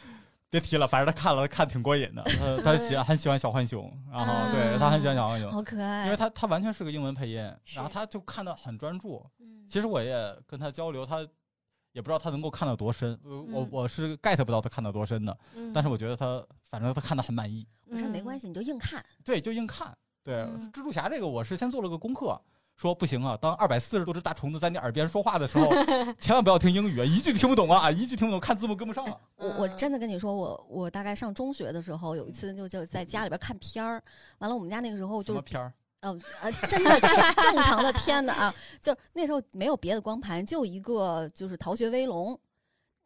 [0.50, 2.24] 别提了，反正他看了，他看挺过瘾的。
[2.64, 6.06] 他他喜很喜欢小浣熊，然后对他很喜欢小浣熊，好可爱。
[6.06, 7.36] 因为他他完全是个英文配音，
[7.76, 9.24] 然后他就看的很专注。
[9.40, 10.16] 嗯其实我也
[10.48, 11.28] 跟他交流，他
[11.94, 17.68] 也不知道他能够看到多深，呃我嗯我是 get 不到他看到多深的，嗯但是我觉得他反正他看得很满意。
[17.90, 19.04] 我说没关系，你就硬看。
[19.24, 19.96] 对，就硬看。
[20.24, 22.40] 对，嗯蜘蛛侠这个我是先做了个功课，
[22.76, 25.70] 说不行啊，当二百四十多只大虫子在你耳边说话的时候，
[26.20, 29.18] 千万不要听英语，啊，一句听不懂啊，一句听不懂，看字幕跟不上啊。
[29.38, 34.04] 我我嗯真的跟你说，我我大概上中学的时候，有一次就就在家里边看片儿，
[34.40, 35.74] 完了我们家那个时候就是什么片儿？
[36.02, 42.34] 呃呃真的正正常的片子啊，就那时候没有别的光盘，就一个就是《逃学威龙》，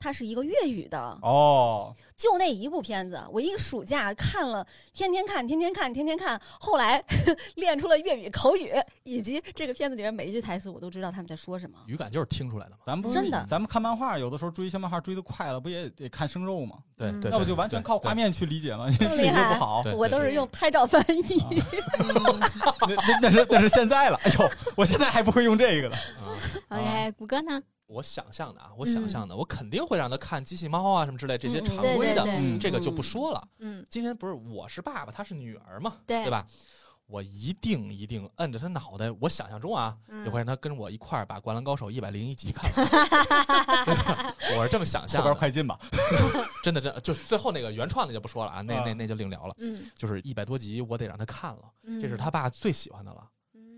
[0.02, 7.02] 它是一个粤语的，哦，就那一部片子，我一个暑假看了，天天看，天天看，天天看，后来
[7.56, 8.72] 练出了粤语口语，
[9.04, 11.78] 以及这个片子里面每一句台词我都知道他们在说什么。
[11.86, 12.78] 语感就是听出来的嘛。
[12.84, 16.78] 咱不是真的咱们看漫画，有的时候追一些漫画追的快了，不也得看生肉吗？
[16.80, 18.90] 嗯对对，那不就完全靠画面去理解吗？
[18.92, 21.44] 视厉觉害不好，我都是用拍照翻译。
[22.88, 24.20] 那那那是那是现在了。
[24.24, 25.96] 哎呦，我现在还不会用这个呢。
[26.70, 27.62] 啊 OK，谷歌呢？
[27.92, 33.48] 我想象的啊，我想象的，我肯定会让他看机器猫啊什么之类这些常规的，对对嗯这个就不说了。
[33.60, 36.48] 嗯，今天不是我是爸爸，她是女儿嘛，对对吧？
[37.08, 42.88] 我一定一定摁着他脑袋，我想象中啊，嗯就会让他跟我一块儿把《灌篮高手》一百零一集看完。
[43.86, 45.36] 真的，我是这么想后边。
[45.36, 45.78] 快进吧。
[46.64, 49.54] 真的，真的，就最后那个原创的就不说了啊，那那啊那就另聊了。
[49.60, 53.28] 嗯，就是一百多集，我得让他看了，嗯这是他爸最喜欢的了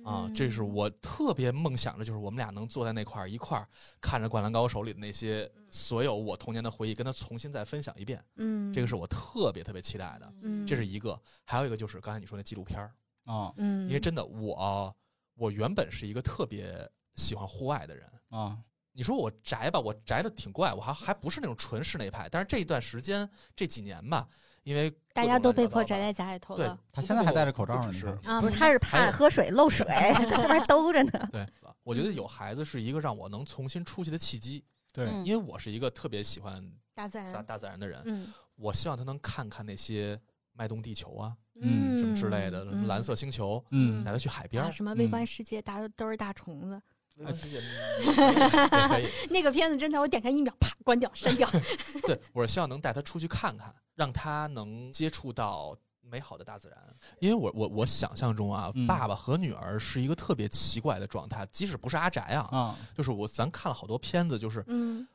[0.03, 0.29] 啊！
[0.33, 3.67] 这是嗯我特别梦想的，就是我们俩能坐在那块儿一块儿
[4.01, 8.23] 看着《灌篮高手》里的那些所有我童年的回忆，跟他重新再分享一遍。
[8.35, 10.33] 嗯，这个是我特别特别期待的。
[10.41, 12.93] 嗯，这是一个，还有一个就是刚才你说那纪录片儿，
[13.25, 14.95] 啊嗯，因为真的我
[15.35, 18.07] 我原本是一个特别喜欢户外的人。
[18.29, 18.57] 啊
[18.95, 22.29] 你说我宅吧，我宅的挺怪，我还还不是那种纯室内派。
[22.29, 24.29] 但是这一段时间这几年吧，
[24.63, 31.29] 因为大家都被迫宅在家里头对了。，他现在还戴着口罩呢，不是啊，不是，他是怕喝水漏水， 在上面兜着呢。
[31.31, 31.45] 对，
[31.83, 36.61] 我觉得有孩子是一个让我能重新出去的契机，对嗯因为我是一个特别喜欢
[36.95, 40.19] 大大自然，大自然的人，嗯我希望他能看看那些
[40.53, 44.71] 脉动地球啊嗯什么之类的，什么嗯蓝色星球，嗯带他去海边。
[44.71, 46.81] 什么微嗯观世界，大家都是大虫子。
[47.17, 51.47] 也可以， 那个片子真的，我点开一秒，啪关掉删掉。
[52.07, 56.77] 对，我是希望能带他出去看看，让他能接触到美好的大自然。
[57.19, 65.07] 因为我我我想象中啊，嗯爸爸和女儿是一个特别奇怪的状态，即使不是阿宅啊，啊就是我咱看了好多片子，就是嗯，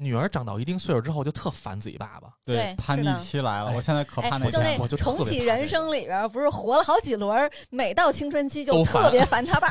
[0.00, 2.28] 女儿长到一定岁数之后就特烦自己爸爸。
[2.44, 9.68] 对叛逆期来了，哎我现在可哎怕那就那我就特重启人生里边，不是活了好几轮，每到青春期就特别烦他爸。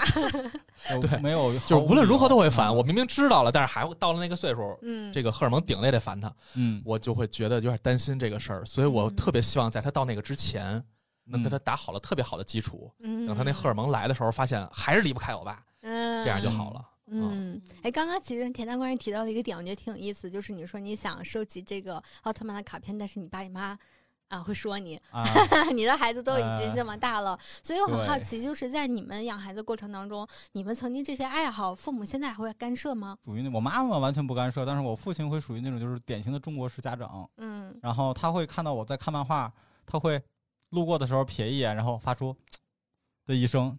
[1.01, 2.67] 对没有，就是无论如何都会烦。
[2.67, 8.65] 嗯我明明知道了，但是还会到了那个岁数，嗯，这个荷尔蒙顶了也得烦他，嗯我就会觉得有点担心这个事儿。
[8.65, 10.83] 所以我嗯特别希望在他到那个之前，
[11.23, 12.91] 能跟嗯他打好了特别好的基础。
[12.99, 16.81] 嗯，等他那荷尔蒙来的时候，发现还是离不开我爸，嗯，这样就好了。
[17.09, 23.77] 嗯，哎，刚刚其实田大官人提到的一个点，我觉得挺有意思，就是你说你想收集这个奥特曼的卡片，但是你爸你妈
[24.27, 25.23] 啊会说你，啊，
[25.73, 33.17] 你的孩子都已经呃这么大了，所以我很好奇，就是在你们养孩子过程当中，你们曾经这些爱好，父母现在还会干涉吗？
[33.23, 39.49] 属于那我妈妈完全不干涉，但是我父亲会属于那种就是典型的中国式家长，嗯然后他会看到我在看漫画，
[39.85, 40.21] 他会
[40.71, 42.35] 路过的时候瞥一眼，然后发出
[43.27, 43.77] 的一生，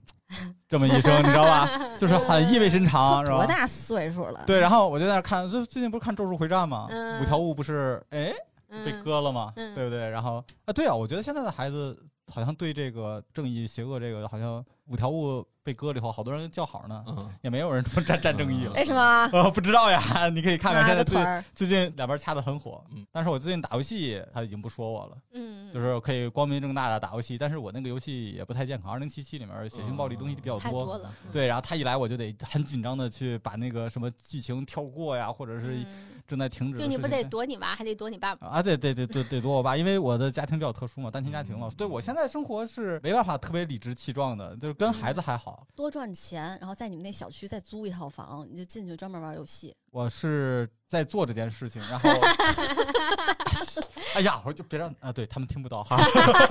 [0.68, 1.68] 这么一生，你知道吧？
[1.98, 3.38] 就是很意味深长，是吧？
[3.38, 4.44] 多大岁数了？
[4.46, 6.86] 对，然后我就在那看，就最近不是看《咒术回战》吗？
[6.90, 8.32] 嗯五条悟不是哎
[8.68, 9.52] 被嗯割了吗？
[9.56, 10.08] 嗯对不对？
[10.10, 11.98] 然后啊，对啊，我觉得现在的孩子
[12.32, 18.72] 好像对这个正义邪恶这个，好像五条悟被割了以后，好多人叫好呢，嗯，也没有人这么站站正义了。
[18.72, 19.28] 为什么？
[19.32, 20.00] 呃，不知道呀，
[20.32, 21.18] 你可以看看现在最
[21.54, 35.86] 最近两边掐的很火嗯，但是我最近打游戏，他已经不说我了，嗯，就是可以光明正大的打游戏，但是我那个游戏也不太健康，二零七七里面血腥暴力东西比较多，太多了，对，然后他一来我就得很紧张的去把那个什么剧情跳过呀，或者是嗯
[36.26, 38.46] 正在停止的就你不得躲你娃，还得躲你爸爸。
[38.46, 41.66] 啊，对对对对对，躲我爸，因为我的家庭比较特殊嘛，单亲家庭嘛。
[41.68, 45.66] 嗯对我现在生活是没办法特别理直气壮的，就是跟孩子还好。
[45.74, 49.74] 多赚钱，然后在你们那小区再租一套房，你就进去专门玩游戏。
[49.90, 52.08] 我是在做这件事情，然后，
[54.14, 55.96] 哎呀，我就别让啊，对他们听不到哈，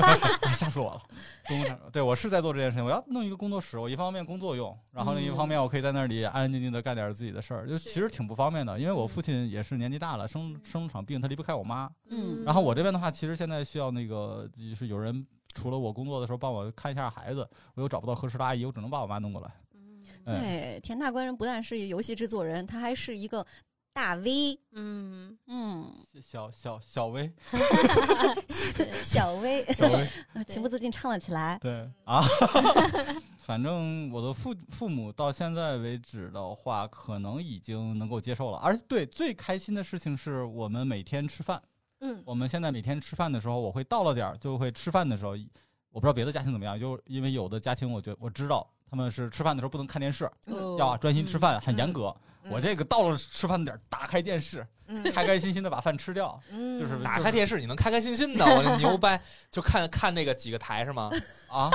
[0.53, 1.01] 吓死我了。
[1.47, 11.89] 工作上，对我是在做这件事情，我要弄一个工作室，我一方面工作用，然后另一方面我可以在那里安安静静的干点自己的事儿，就其实挺不方便的，因为我父亲也是年纪大了，生生了场病，他离不开我妈。
[12.09, 15.25] 嗯然后我这边的话，其实现在需要那个，就是有人
[15.57, 19.51] 除了我工作的时候帮我看一下孩子，我又找不到合适的阿姨，我只能把我妈弄过来。
[19.73, 23.43] 嗯哎对，田大官人不但是一个游戏制作人，他还是一个
[23.91, 24.59] 大 V。
[24.73, 25.91] 嗯，嗯，
[26.21, 27.31] 小小小 V，，
[29.03, 29.65] 小 V，
[30.45, 31.57] 情不自禁唱了起来。
[31.59, 32.21] 对啊，
[33.41, 38.57] 反正我的父父母到现在为止的话，可能已经能够接受了。
[38.59, 41.59] 而对最开心的事情是我们每天吃饭，
[41.99, 45.31] 嗯我们现在每天吃饭的时候，我会到了点儿就会吃饭的时候，
[45.91, 52.15] 我不知道别的家庭怎么样，就因为有的家庭我觉我知道他们是吃饭的时候不能看电视，嗯要专心吃饭，嗯很严格。
[52.49, 56.39] 我这个到了吃饭点儿，打开电视，嗯开开心心的把饭吃掉。
[56.51, 59.19] 嗯就是打开电视你能开开心心的，我就牛掰，
[59.51, 61.09] 就看看那个几个台是吗？
[61.51, 61.71] 啊，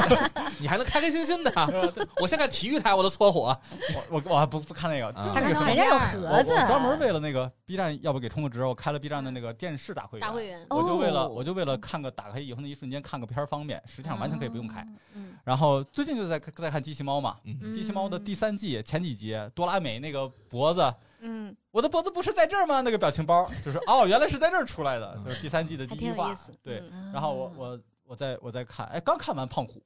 [0.58, 1.52] 你还能开开心心的？
[2.20, 3.56] 我先看体育台我都搓火。
[3.94, 10.26] 我我我还不不看那个，啊就看那个什么看人家有我盒子我专门为了那个 B 站，要不给充个值，我开了 B 站的那个电视大会员。
[10.26, 14.86] 大会员，我就为了哦我就为了看个打开以后那一瞬间看个片儿方便，实际上完全可以不用开。
[15.14, 20.15] 嗯然后最近就在在看机器猫嘛，嗯机器猫的第三季前几集，哆啦美那个
[20.48, 22.80] 脖子，嗯，我的脖子不是在这儿吗？
[22.82, 23.48] 那个表情包。
[23.64, 26.36] 就是哦， 原来是在这儿出来的，嗯就是第三季的第一话。
[26.62, 29.82] 对，嗯然后我我我在我在看，哎，刚看完胖虎，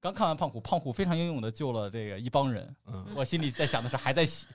[0.00, 4.46] 刚看完胖虎，胖虎非常英勇的救了这个一帮人，嗯，我心里在想的是还在洗，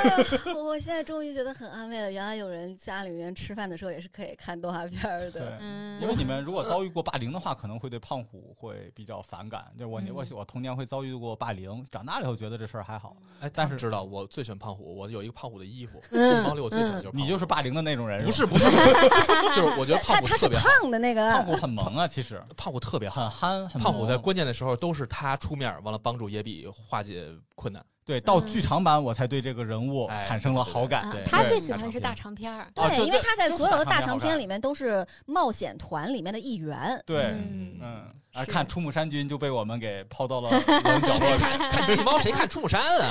[0.56, 2.10] 我现在终于觉得很安慰了。
[2.10, 5.30] 原来有人家里面吃饭的时候也是可以看动画片的。
[5.30, 5.42] 对。
[5.60, 9.66] 嗯，因为你们如果遭遇过霸凌的话，可能会对胖虎会比较反感。
[9.78, 13.14] 就我嗯我我童年会遭遇过霸凌，长大了以后觉得这事儿还好。
[13.40, 23.28] 哎，但是知道我最喜欢胖虎，我有一个胖虎的衣服，嗯这帮里我最喜欢的就是你就是霸凌的那种人，不是是不是不是，就是我觉得 胖虎特别好，胖的那个，胖虎很萌啊，其实胖虎特别好。
[23.28, 27.84] 很憨，很胖虎在关键的时候都是他出面，完了帮助野比化解困难。
[28.04, 31.10] 对到嗯剧场版我才对这个人物哎产生了好感。
[31.26, 32.70] 他对最喜欢的是大大长篇儿。
[32.72, 37.02] 对，因为他在所有的大大长篇里面都是冒险团里面的一员。
[37.04, 37.34] 对，
[37.80, 38.14] 嗯
[38.48, 41.36] 看出木山君就被我们给抛到了 冷角落。
[41.36, 43.10] 看看机器猫，谁看出木山啊？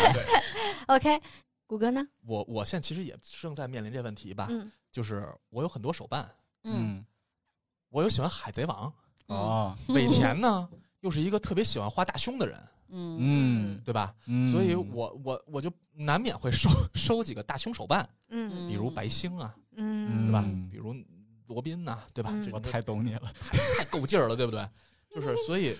[0.95, 1.19] OK，
[1.67, 2.01] 谷歌呢？
[2.25, 6.23] 我我现在其实也正在面临这问题吧，嗯就是我有很多手办，
[6.63, 7.05] 嗯，嗯，
[7.89, 8.93] 我又喜欢海贼王，
[9.27, 10.69] 哦，尾田呢
[11.01, 14.15] 又是一个特别喜欢画大胸的人，嗯嗯对吧？
[14.27, 20.69] 嗯，所以我我我就难免会收 收几个大胸手办，嗯比如白星啊，嗯对吧嗯？
[20.69, 20.95] 比如
[21.47, 22.33] 罗宾呐、对吧？
[22.51, 23.31] 我太懂你了。
[23.39, 24.67] 太太够劲儿了，对不对？
[25.13, 25.75] 就是所以，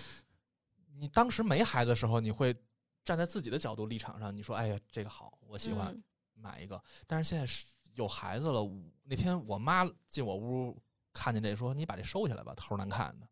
[0.98, 2.54] 你当时没孩子的时候，你会
[3.04, 6.02] 站在自己的角度立场上，你说：“哎呀，这个好，我喜欢嗯
[6.34, 6.80] 买一个。
[7.06, 8.60] 但是现在是有孩子了，
[9.04, 10.80] 那天我妈进我屋
[11.12, 13.26] 看见这，说：“你把这收起来吧，头难看的。”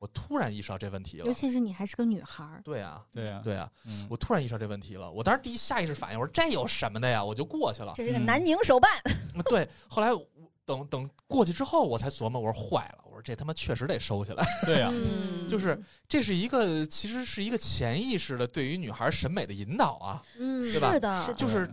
[0.00, 1.32] 我突然意识到这问题了尤。
[1.32, 5.08] 其是你还是个女孩儿，对啊，对啊，对啊，嗯，我突然意识到这问题了。
[5.12, 7.92] 我当时第一下意识反应，我说：“这有什么的呀？”我就过去了。
[7.94, 8.90] 这是个嗯南宁手办。
[9.48, 10.26] 对，后来我
[10.64, 14.44] 等等过去之后，我才琢磨，我说坏了，我说这他妈确实得收起来。
[14.64, 20.22] 对呀，嗯， 就是这是一个，其实是一个潜意识的对于女孩审美的引导啊。
[20.38, 21.70] 嗯，对吧是的，是就是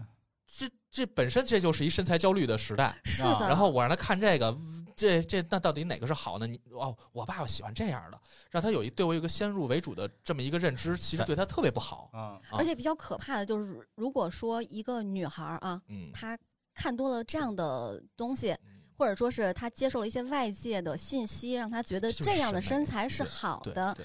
[0.47, 0.67] 这
[0.97, 2.85] 这本身这就是一身材焦虑的时代。
[2.85, 3.47] 啊是的。
[3.47, 4.57] 然后我让他看这个，
[4.95, 6.47] 这这那到底哪个是好呢？
[6.47, 8.19] 你哦，我爸爸喜欢这样的，
[8.49, 12.09] 让他有一对我有一个先入为主的这么一个认知，其实对他特别不好。
[12.11, 16.35] 啊，啊而且比较可怕的就是，如果说一个女孩啊，嗯，她
[16.73, 23.95] 看多了这样的东西，嗯或者说是她接受了一些外界的信息，让她觉得这样的身材是好的。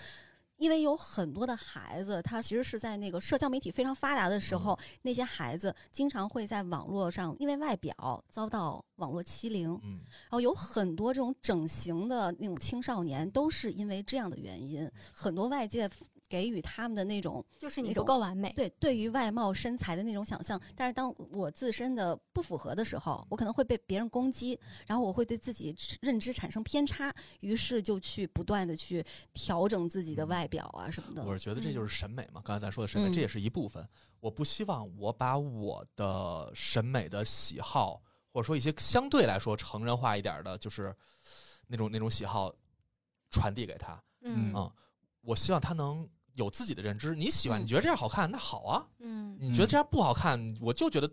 [0.63, 15.89] 对因为有很多的孩子，他其实是在那个社交媒体非常发达的时候，那些孩子经常会在网络上因为外表遭到网络欺凌，嗯，然后有很多这种整形的那种青少年都是因为这样的原因，很多外界
[16.33, 18.51] 给予他们的那种就是你不够完美。
[18.55, 29.05] 对对于外貌身材的那种想象，但是当我自身的不符合的时候，我可能会被别人攻击，然后我会对自己认知产生偏差，于是就去不断的去
[29.35, 31.23] 调整自己的外表啊什么的。
[31.23, 32.41] 我是觉得这就是审美嘛。
[32.43, 33.87] 刚才咱说的审美，嗯这也是一部分。
[34.21, 38.01] 我不希望我把我的审美的喜好，
[38.33, 40.97] 或者说一些相对来说成人化一点的，就是
[41.67, 42.51] 那种那种喜好
[43.29, 44.03] 传递给他。
[44.23, 44.73] 嗯嗯
[45.23, 47.15] 我希望他能有自己的认知。
[47.15, 48.87] 你喜欢，嗯你觉得这样好看，那好啊。
[49.01, 51.11] 嗯你觉得这样不好看，我就觉得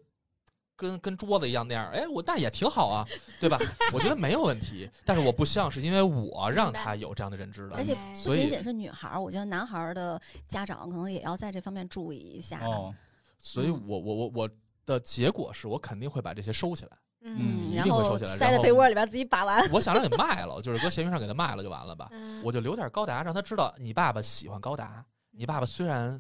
[0.76, 3.06] 跟跟桌子一样那样，哎，我那也挺好啊，
[3.40, 3.58] 对吧？
[3.92, 4.90] 我觉得没有问题。
[5.06, 7.84] 但是我不希望是因为我让他有这样的认知的而。
[7.84, 7.96] 且
[8.26, 12.66] 不仅仅是女孩儿，我觉得男孩儿的家长可能也要在这方面注意一下。
[12.66, 12.94] 哦，
[13.38, 14.50] 所以嗯我我我我
[14.86, 16.98] 的结果是我肯定会把这些收起来。
[17.22, 19.64] 嗯一然后定会收起来塞在被窝里边自己把玩。
[19.72, 22.08] 我想让你卖了，就是搁闲鱼上给他卖了就完了吧。
[22.12, 25.06] 嗯我就留点高达，让他知道你爸爸喜欢高达。
[25.32, 26.20] 你爸爸虽然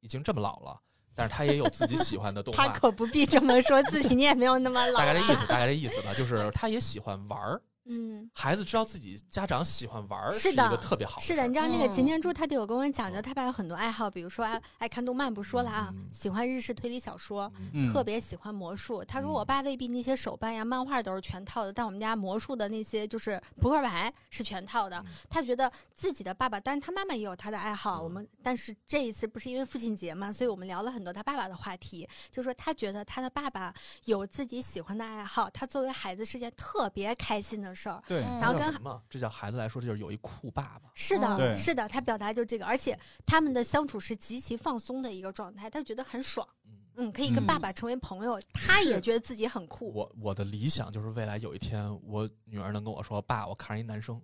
[0.00, 0.78] 已经这么老了，
[1.14, 2.72] 但是他也有自己喜欢的动他画。
[2.72, 4.96] 可不必这么说自己，你也没有那么老。
[5.00, 7.60] 大概这意思，大概这意思吧，就是他也喜欢玩儿。
[7.86, 11.92] 嗯，孩子知道自己家长喜欢玩儿是的一个特别好的是的，你知道那个嗯。
[11.92, 17.92] 擎天柱，他就有跟我讲究，他爸有很多爱好，比如说爱爱看动漫，不说了啊嗯，喜欢日式推理小说，嗯。
[17.92, 19.04] 特别喜欢魔术。
[19.04, 19.32] 他说嗯。
[19.32, 25.06] 我爸未必那些手办呀、漫画都是全套的，但我们家魔术的那些就是扑克牌是全套的嗯。
[25.28, 28.00] 他觉得自己的爸爸，但是他妈妈也有他的爱好。
[28.00, 28.04] 嗯。
[28.04, 33.74] 我们但是这一次不是因为父亲节嘛，所以我们聊了很多他爸爸的话题，就说他觉得他的爸爸
[34.06, 38.02] 有自己喜欢的爱好，他作为孩子是件特别开心的事儿。
[38.06, 39.02] 对，嗯然后跟这叫什么？
[39.10, 40.90] 这叫孩子来说，这就是有一酷爸爸。
[40.94, 49.92] 是的，嗯是的，他表达就这个，而且他们的相处是极其放松的一个状态，他觉得很爽，嗯，嗯，可以跟嗯爸爸成为朋友，他也觉得自己很酷。
[49.92, 54.20] 我我的理想就是未来有一天，我女儿能跟我说：“爸，我看上一男生。”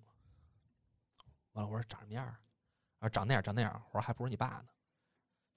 [1.52, 2.36] 完了，我说长什么样儿？
[3.00, 3.82] 啊，长那样，长那样。
[3.92, 4.64] 我说还不如你爸呢。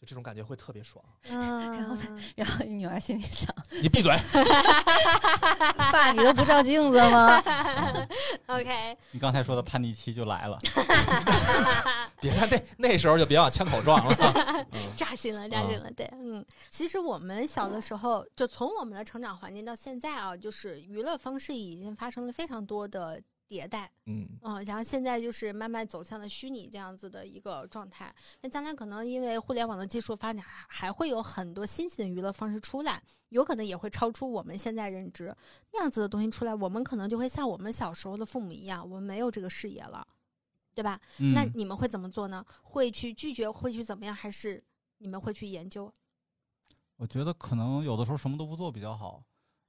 [0.04, 1.04] 就这种感觉会特别爽。
[1.32, 1.96] 嗯，然后
[2.36, 3.48] 然后女儿心里想：
[3.82, 4.14] 你闭嘴！
[5.92, 7.42] 爸，你都不照镜子吗
[8.48, 10.60] ？OK，你刚才说的叛逆期就来了。
[12.20, 14.66] 别在那那时候就别往枪口撞了。
[14.72, 15.90] 嗯扎心了，扎心了。
[15.92, 28.14] 对，嗯，其实我们小的时候，就从我们的成长环境到现在啊，就是娱乐方式已经发生了非常多的迭代，嗯，嗯，然后现在就是慢慢走向了虚拟这样子的一个状态。
[28.42, 35.36] 那将来可能因为互联网的技术发展，还还会有很多新型的娱乐方式出来，有可能也会超出我们现在认知
[35.72, 40.08] 那样子的东西出来，我们可能就会像我们小时候的父母一样，我们没有这个视野了，
[40.74, 41.00] 对吧？
[41.20, 42.44] 嗯那你们会怎么做呢？
[42.64, 44.16] 会去拒绝，会去怎么样？
[44.16, 44.64] 还是
[44.98, 45.94] 你们会去研究？
[46.96, 49.24] 我觉得可能有的时候什么都不做比较好。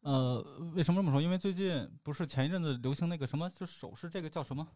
[0.05, 0.44] 呃，
[0.74, 1.20] 为什么这么说？
[1.20, 4.66] 因为最近不是前一阵子流行那个什么，就手势这个叫什么？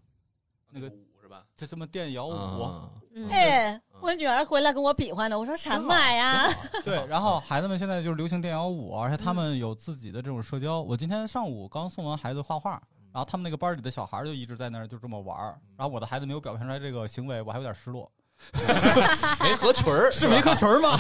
[0.70, 1.44] 那个舞是吧？
[1.54, 2.88] 这什么电摇舞？
[3.30, 6.48] 哎，我女儿回来跟我比划呢，我说什么呀？
[6.82, 10.80] 对，然后孩子们现在就是流行电摇舞，而且他们有自己的这种社交。
[10.80, 12.72] 我今天上午刚送完孩子画画，
[13.12, 18.10] 然后他们那个班里的小孩就一直在那儿就这么玩儿，然后我的孩子没有表现出来这个行为，我还有点失落。
[19.43, 20.99] 没合群儿 是没合群儿吗？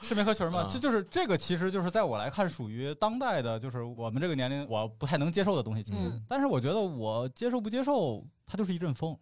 [0.00, 0.70] 是没合群儿吗啊？
[0.72, 5.84] 这就是这个，其实就是在我来看，属于当代的，就是我们这个年龄我不太能接受的东西。
[5.92, 9.16] 嗯，但是我觉得我接受不接受，它就是一阵风，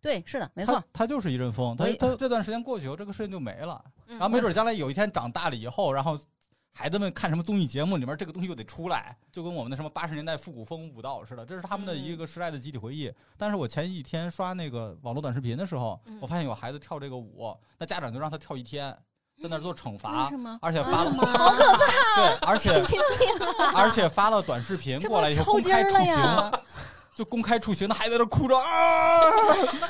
[0.00, 0.82] 对，是的，没错。
[0.92, 1.76] 它就是一阵风。
[1.76, 3.82] 它它这段时间过去以后，这个事情就没了。
[4.08, 6.18] 嗯然后没准将来有一天长大了以后，然后
[6.72, 13.12] 孩子们看什么综艺节目里面这个东西又得出来，就跟我们的什么八十年代复古风舞蹈似的，这是他们的一个时代的集体回忆。
[13.36, 18.96] 但是我前几天刷那个网络短视频的时候，嗯我发现有孩子跳这个舞，那家长就让他跳一天，
[19.42, 20.58] 在那做惩罚什，么？
[20.62, 22.14] 而且发了好可怕！
[22.16, 22.70] 对，而且
[23.74, 26.14] 而且发了短视频过来以后公开处刑！
[27.20, 28.64] 就公开处刑，那孩子在那哭着啊，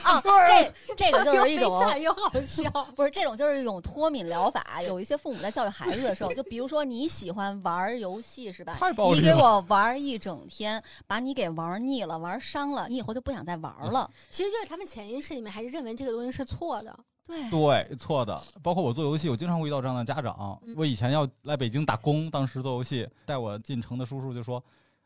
[0.03, 2.69] 啊， 这这个就是一种 又悲惨又好笑。
[2.97, 4.83] 不是这种，就是一种脱敏疗法。
[4.83, 8.75] 有一些父母在教育孩子的时候，就比如说你喜欢玩游戏是吧？
[8.81, 9.33] 太暴力你给。
[9.33, 14.11] 我玩一整天，把你给玩腻了、玩伤了，你以后就不想再玩了。
[14.33, 16.99] 其实就是他们潜意识里面还是认为这个东西是错的。
[17.25, 18.43] 对，对，错的。
[18.61, 20.61] 包括我做游戏，我经常会遇到这样的家长。
[20.67, 24.61] 嗯我以前要来北京打工，当时做游戏，带我进城的叔叔就说：“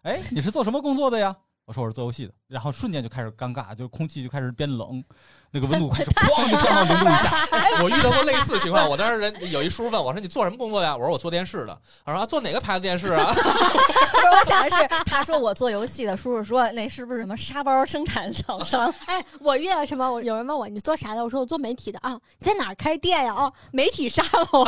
[0.05, 1.37] 哎，你是做什么工作的呀？”
[1.67, 5.03] 我说：“我是做游戏的。”然后瞬间就开始尴尬，就是空气就开始变冷，
[5.51, 7.49] 那个温度开始哐就降到零度以下。
[7.83, 18.93] 我遇到过类似情况，我当时人 有一叔问我说：“你做什么工作呀？”我说：“我做电视的。”他说：“啊做哪个牌子电视啊 不是，我想的是，他说我做游戏的，叔叔说那是不是什么沙包生产厂商？
[19.07, 20.05] 哎，我遇到什么？
[20.13, 21.25] 我有人问我你做啥的？
[21.25, 22.13] 我说我做媒体的啊。
[22.39, 23.33] 你在哪儿开店呀？
[23.33, 24.65] 哦，媒体沙龙。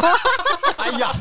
[0.78, 1.12] 哎呀！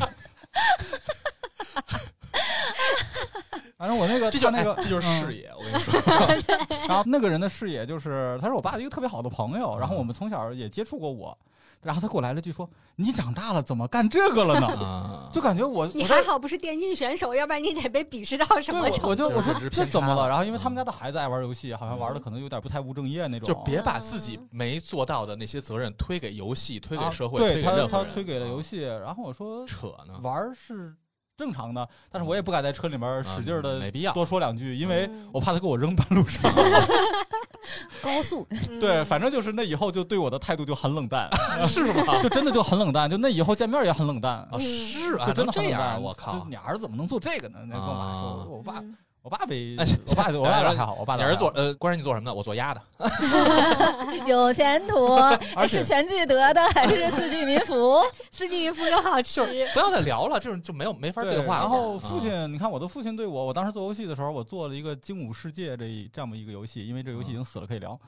[3.76, 5.50] 反正我那个，这就他那个，哎这就是嗯视野。
[5.56, 5.94] 我跟你说
[6.88, 11.36] 然后那个人的视野就是，他是我爸的一个特别好的朋友，然后我们从小也接触过我，
[11.82, 19.02] 然后他给我来了句说：“你长大了怎么干这个了呢？”啊，就感觉我 你还好不是电竞选手，要不然你得被鄙视到什么，程度？
[19.04, 20.26] 我我就我说这怎么了？
[20.26, 28.04] 然后因为他们家的孩子爱玩游戏，好像玩的可能有点不太务正业那种，就别把自己没做到的那些责任推给游戏，推给啊社会，对推给他他。
[28.04, 30.94] 推给了游啊，戏，然后我说扯呢，玩是
[31.36, 34.12] 正常的，但是我也不敢在车里面使劲啊的没必要。
[34.12, 36.42] 多说两句，因为嗯我怕他给我扔半路上。
[38.02, 41.28] 高速，嗯 对，反正就是那以后就对我的态度就很冷淡，
[41.68, 42.22] 是吗？
[42.22, 44.58] 就真的就很冷淡，就那以后见面也很冷淡啊，。
[44.60, 46.44] 是啊，就真的这样啊，很冷淡，我靠就！
[46.48, 47.58] 你儿子怎么能做这个呢？
[47.68, 48.96] 那跟我妈说，啊我爸嗯
[49.26, 52.32] 我爸被哎我爸 我爸倒还好，我爸你儿子做呃，关键你做什么的？
[52.32, 52.80] 我做鸭的。
[54.24, 55.18] 有前途，
[55.66, 58.00] 是全聚德的还是四季民福？
[58.30, 59.44] 四季民福更好吃。
[59.74, 61.58] 不要再聊了，这种就没有没法对话。
[61.58, 67.98] 然后啊父亲，你看我的父亲对我，我当时做游戏的时候，我做了一个《精武世界》这一这么一个游戏，因为这游戏已经死了，可以聊。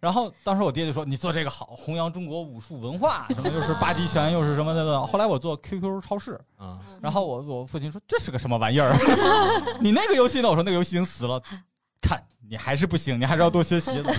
[0.00, 8.96] 然后当时我爹就说：“你做这个好，弘扬中国武术文化，什么又是八极拳，又是什么的。”后来我做 QQ 超市，啊，然后我我父亲说：“这是个什么玩意儿？
[9.80, 11.42] 你那个游戏呢？”我说：“那个游戏已经死了。
[12.00, 14.12] ”看你还是不行，你还是要多学习就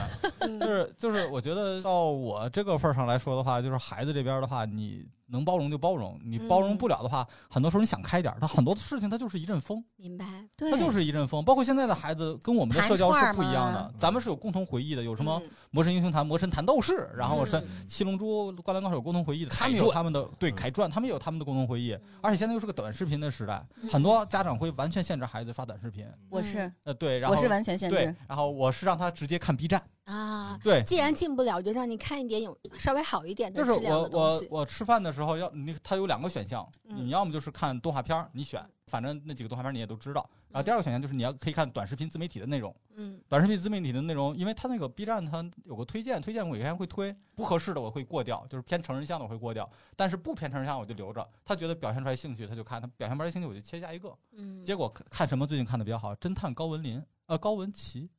[0.68, 10.26] 是 就是，我觉得到我这个份儿上来说的话，就是孩子这边的话，你能包容就包容，你包容不了的话，很多时候你想开点儿，他很多的事情他就是一阵风，明白。
[10.56, 11.44] 对他就是一阵风。
[11.44, 26.06] 包括现在的孩子跟我们的社交是不一样的咱们是有共同回忆的，有什么嗯魔神英雄坛、魔神坛斗士，然后是嗯七龙珠、灌篮高手有共同回忆的，他们有他们的对嗯凯传，他们也有他们的共同回忆，而且现在又是个短视频的时代，嗯很多家长会完全限制孩子刷短视频。
[26.30, 34.48] 我是呃，对，然后我是完全限制对。，然后我是让他直接看 B 站，啊，对，既然进不了，就让你看一点有稍微好一点的就是质量我的东西。
[34.50, 40.28] 我我吃饭的时候要你，它有两个选项，嗯你要么就是看动画片儿，你选，反正那几个动画片儿你也都知道。
[40.50, 51.24] 然后第二个选项就是你要可以看短视频自媒体的内容，嗯短视频自媒体的内容，因为它那个 B 站它有个推荐，推荐我有些人会推不合适的我会过掉，就是偏成人向的我会过掉，但是不偏成人向我就留着。
[51.46, 54.12] 他觉得表现出来兴趣他就看，他表现不出来兴趣我就切下一个。
[54.32, 56.16] 嗯，结果看看什么最近看的比较好？
[56.16, 58.10] 侦探高文林，呃，高文琪，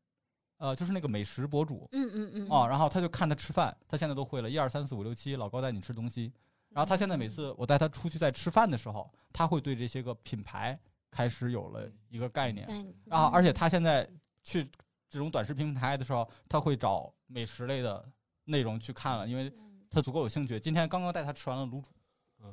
[0.60, 6.30] 呃，就是那个美食博主，嗯嗯嗯哦，然后他就看他吃饭，他现在都会了，一二三四五六七，老高带你吃东西。
[6.68, 10.78] 然后他现在每次我带他出去在吃饭的时候，他会对这些个品牌
[11.10, 12.66] 开始有了一个概念。
[13.06, 14.06] 然后，而且他现在
[14.42, 14.62] 去
[15.08, 18.06] 这种短视频平台的时候，他会找美食类的
[18.44, 19.50] 内容去看了，因为
[19.90, 20.60] 他足够有兴趣。
[20.60, 21.99] 今天刚刚带他吃完了卤煮嗯，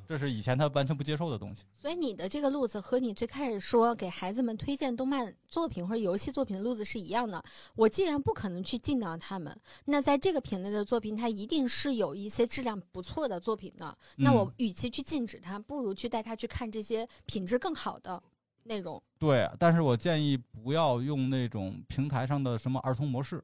[0.06, 1.64] 这是以前他完全不接受的东西。
[1.76, 7.42] 所以你的这个路子和你最开始说给孩子们推荐动漫作品或者游戏作品的路子是一样的。
[7.74, 9.54] 我既然不可能去禁掉他们，
[9.84, 13.96] 那在这个品类的作品，它一定是有一些质量不错的作品的。
[14.16, 18.22] 那我嗯与其去禁止他，不如去带他去看这些品质更好的
[18.64, 19.02] 内容。
[19.18, 23.42] 对，但是我建议不要用那种平台上的什么儿童模式，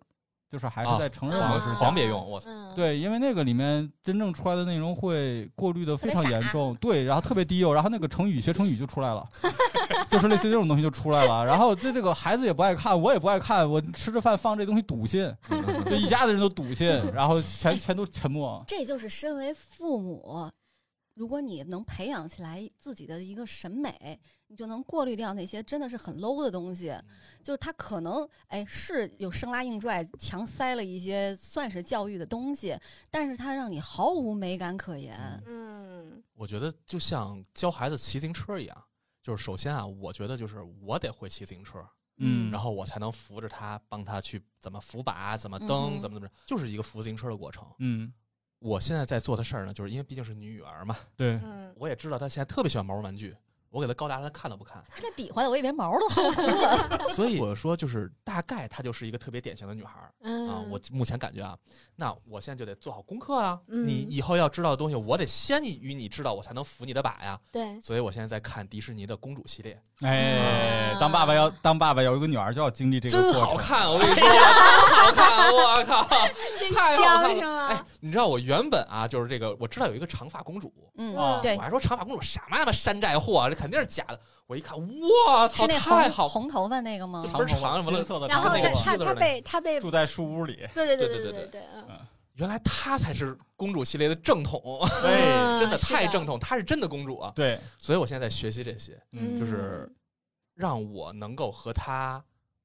[0.55, 1.79] 就是还是啊在成人啊模式下。
[1.81, 2.49] 狂别用，我操！
[2.49, 9.29] 嗯，对，因为那个里面真正出来的内容会过滤的非常严重，对，然后特别低幼，然后那个成语学成语就出来了，
[10.09, 11.45] 就是类似于这种东西就出来了。
[11.45, 15.29] 然后这这个孩子也不爱看，我也不爱看，我吃着饭放这东西堵心，
[15.87, 18.63] 就一家子人都堵心，然后全全都沉默。
[18.69, 20.49] 这就是身为父母，
[21.15, 24.21] 如果你能培养起来自己的一个审美，
[24.55, 26.97] 你就能过滤掉那些真的是很 low 的东西。
[27.43, 32.79] 就是他可能哎是有生拉硬拽，强塞了一些算是教育的东西，
[33.11, 35.19] 但是他让你毫无美感可言。
[35.45, 38.85] 嗯我觉得就像教孩子骑自行车一样，
[39.25, 41.85] 就是首先啊，我觉得就是我得会骑自行车，
[42.19, 47.67] 嗯然后我才能扶着他，帮他去怎么扶把、怎么蹬、嗯怎么怎么着，就是一个扶自行车的过程。
[47.81, 48.13] 嗯，
[48.61, 53.37] 我现在在做的事儿呢，就是因为毕竟是女儿嘛，对，嗯，我也知道她现在特别喜欢毛绒玩具，
[53.75, 56.99] 我给她高达，她看都不看，他这比划的，我以为毛都薅秃了。
[57.13, 60.15] 所以我说就是大概她就是一个特别典型的女孩儿。
[60.23, 61.59] 嗯啊，我目前感觉啊，
[61.97, 63.59] 那我现在就得做好功课啊。
[63.67, 67.37] 嗯你以后要知道的东西，我得先与你知道，我才能扶你的把呀。
[67.51, 73.49] 对，所以我现在在看迪士尼的公主系列，哎啊，当爸爸要当爸爸有一个女儿就要经历这个真过程。
[73.49, 76.07] 好看，我跟你说，真好看，我靠，
[76.71, 77.69] 太好了。
[77.69, 84.21] 哎，你知道我原本啊，就是这个，我知道有一个长发公主，嗯，对，我还说长发公主什么他妈山寨货，这肯定是假的。
[84.47, 87.23] 我一看，我操，太好，红头发那个吗？
[87.33, 91.63] 不是长什么了，然后他他被他被住在树屋里，对对对对对对对，
[92.35, 94.61] 原来她才是公主系列的正统，
[95.01, 99.01] 对，真的太正统，她是真的公主啊，对，所以我现在在学习这些，
[99.39, 99.91] 就是
[100.55, 102.23] 让我能够和她，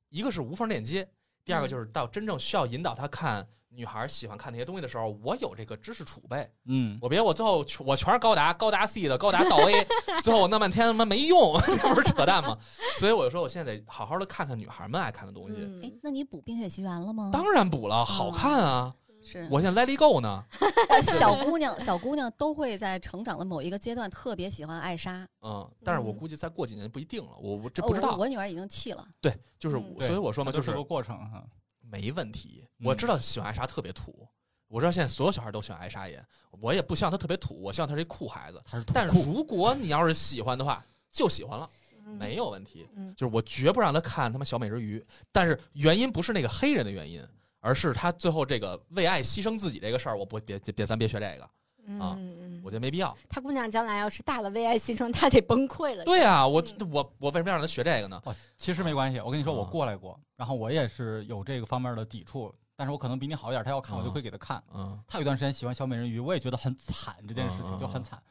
[0.10, 1.08] 一个是无缝链接，
[1.46, 6.50] 第二个就是到真正需要引导她看女孩喜欢看那些东西的时候，我有这个知识储备。
[6.66, 9.88] 嗯，我别我最后全我全是高达，高达 C 的，高达到 A，
[10.24, 12.58] 最后我弄半天他妈没用， 这不是扯淡吗？
[13.00, 15.56] 所以我就说，我现在得好好的看看女孩们爱看的东西。
[15.60, 17.30] 嗯哎，那你补《冰雪奇缘》了吗？
[17.32, 18.94] 当然补了，好看啊！
[19.22, 20.44] 是我现在 Let It Go 呢，
[20.90, 25.28] 呃小姑娘，小姑娘都会在成长的某一个阶段特别喜欢艾莎。
[25.42, 28.20] 嗯，但是我嗯估计再过几年不一定了，我我这呃不知道我。
[28.20, 29.06] 我女儿已经弃了。
[29.20, 31.44] 对，就是所以我说嘛，就是个过程哈。
[31.90, 32.64] 没问题。
[32.80, 34.28] 嗯我知道喜欢艾莎特别土，
[34.68, 36.24] 我知道现在所有小孩都喜欢艾莎也，
[36.62, 38.62] 我也不希望她特别土，我希望她是一酷孩子。
[38.64, 41.70] 他是但是如果你要是喜欢的话，就喜欢了，
[42.06, 42.88] 嗯没有问题。
[42.96, 47.22] 嗯就是我绝不让他看他妈小美人鱼，但是原因不是那个黑人的原因，
[47.60, 51.50] 而是他最后这个为爱牺牲自己这个事儿，我不别别别咱别学这个，
[51.98, 53.16] 啊嗯嗯我觉得没必要。
[53.30, 56.04] 他姑娘将来要是大了为爱牺牲，她得崩溃了。
[56.04, 58.22] 对啊，我嗯我我为什么要让他学这个呢？
[58.26, 59.20] 哦，其实没关系。
[59.20, 63.64] 我跟你说，我啊过来过，然后我也是有这个方面的抵触，但是我可能比你好一点。
[63.64, 64.62] 他要看，我就啊会给他看。
[64.74, 68.22] 嗯他有一段时间喜欢小美人鱼，我也觉得很惨，这件事情就很惨。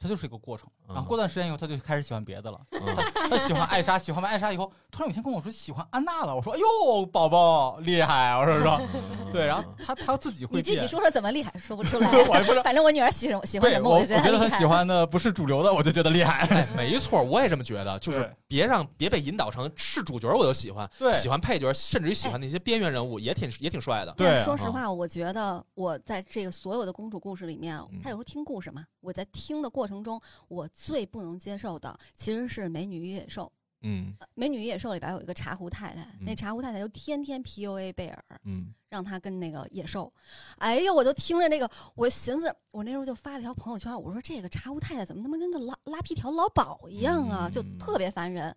[0.00, 2.58] 它就是一个过程，嗯然后过段时间以后，他就开始喜欢别的了。
[2.72, 2.80] 嗯
[3.28, 6.34] 他喜欢艾莎，喜欢完艾莎以后，突然有一天跟我说喜欢安娜了。
[6.34, 12.08] 我说：“哎呦，宝宝厉害！”我说说，嗯 对，然后他他自己会你具体说说怎么厉害，说不出来。
[12.26, 12.62] 我也不知道。
[12.62, 16.46] 反正我女儿喜欢喜欢什么，我觉厉害觉得她喜欢的不是主流的，我就觉得厉害。
[16.46, 24.12] 哎，没错，我也这么觉得，就是别让别被引导成是主角我就喜欢，对喜欢配角，甚至于喜欢那些边缘人物也挺也挺帅的。
[24.16, 33.44] 对说实话，我觉得我在这个所有的公主故事里面嗯，她有时候听故事嘛，我在听的过程中，我最不能接受的其实是《美女与野兽》。
[33.82, 40.12] 嗯《美女与野兽》里边有一个茶壶太太，那茶壶太太就天天 PUA 贝尔，嗯让他跟那个野兽。
[40.58, 48.54] 哎呦，我就听着那个，我寻思，我那时候就发了条朋友圈，我说这个茶壶太太怎么他妈跟个拉拉皮条老鸨一样啊，嗯就特别烦人。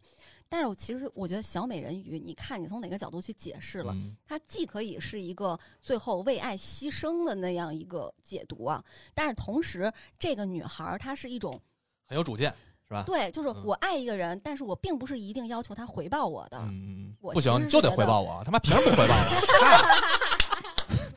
[0.54, 8.84] 但是我其实我觉得小美人鱼，你看你从哪个角度去解释了，嗯它既可以是一个最后为爱牺牲的那样一个解读啊，
[9.16, 11.60] 但是同时这个女孩儿她是一种
[12.06, 12.54] 很有主见，
[12.88, 13.02] 是吧？
[13.04, 16.60] 对，就是嗯我爱一个人，但是我并不是一定要求他回报我的。
[16.60, 20.33] 嗯，我不行，你就得回报我，他妈凭什么不回报我？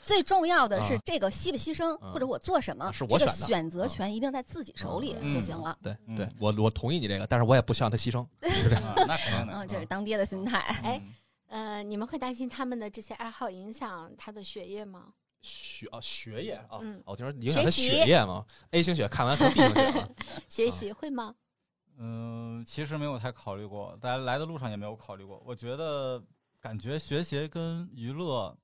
[0.07, 5.77] 最重要的是啊这个牺不牺牲，嗯或者我做什么，是我这个选的选择权一定在自己手里嗯就行了。
[5.83, 8.23] 对嗯对，我我同意你这个，但是我也不希望他牺牲。
[8.77, 9.53] 啊那肯定的。
[9.55, 10.59] 嗯，这是当爹的心态。
[10.85, 11.15] 哎嗯
[11.49, 15.13] 呃，你们会担心他们的这些爱好影响他的学业吗？
[15.43, 20.09] 学啊学业啊，嗯哦我听说影响他学习血液嘛，A 型血看完成 B 型血了。
[20.49, 21.35] 学习会吗？
[21.99, 25.41] 嗯，其实没有太考虑过，在来的路上也没有考虑过。
[25.47, 26.21] 我觉得
[26.61, 28.55] 感觉学习跟娱乐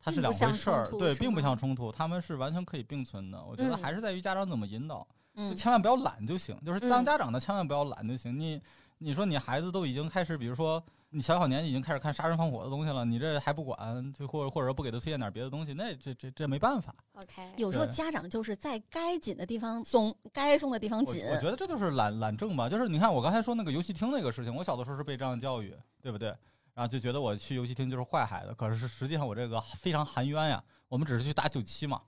[0.00, 3.44] 它是两回事儿，对，并不吗相冲突，他们是完全可以并存的。
[3.44, 5.00] 我觉得嗯还是在于家长怎么引导，
[5.34, 6.58] 就嗯千万不要懒就行。
[6.64, 8.38] 就是当嗯家长的千万不要懒就行。
[8.38, 8.60] 你
[8.98, 16.94] 你说你孩子都已经开始，比如说你小小年纪已经开始看杀人放火的东西了，你这还不管，就或者或者不给他推荐点别的东西，那这这这没办法。
[17.14, 21.24] OK，有时候家长就是在该紧的地方松，该松的地方我紧。
[21.28, 26.34] 我觉得这就是懒懒政吧，就是你看我刚才说那个游戏厅那个事情，我小的时候是被这样教育，对不对？
[26.78, 30.62] 然后就觉得我去游戏厅就是坏孩子，可是实际上我这个非常含冤呀。
[30.88, 32.00] 我们只是去打九七嘛，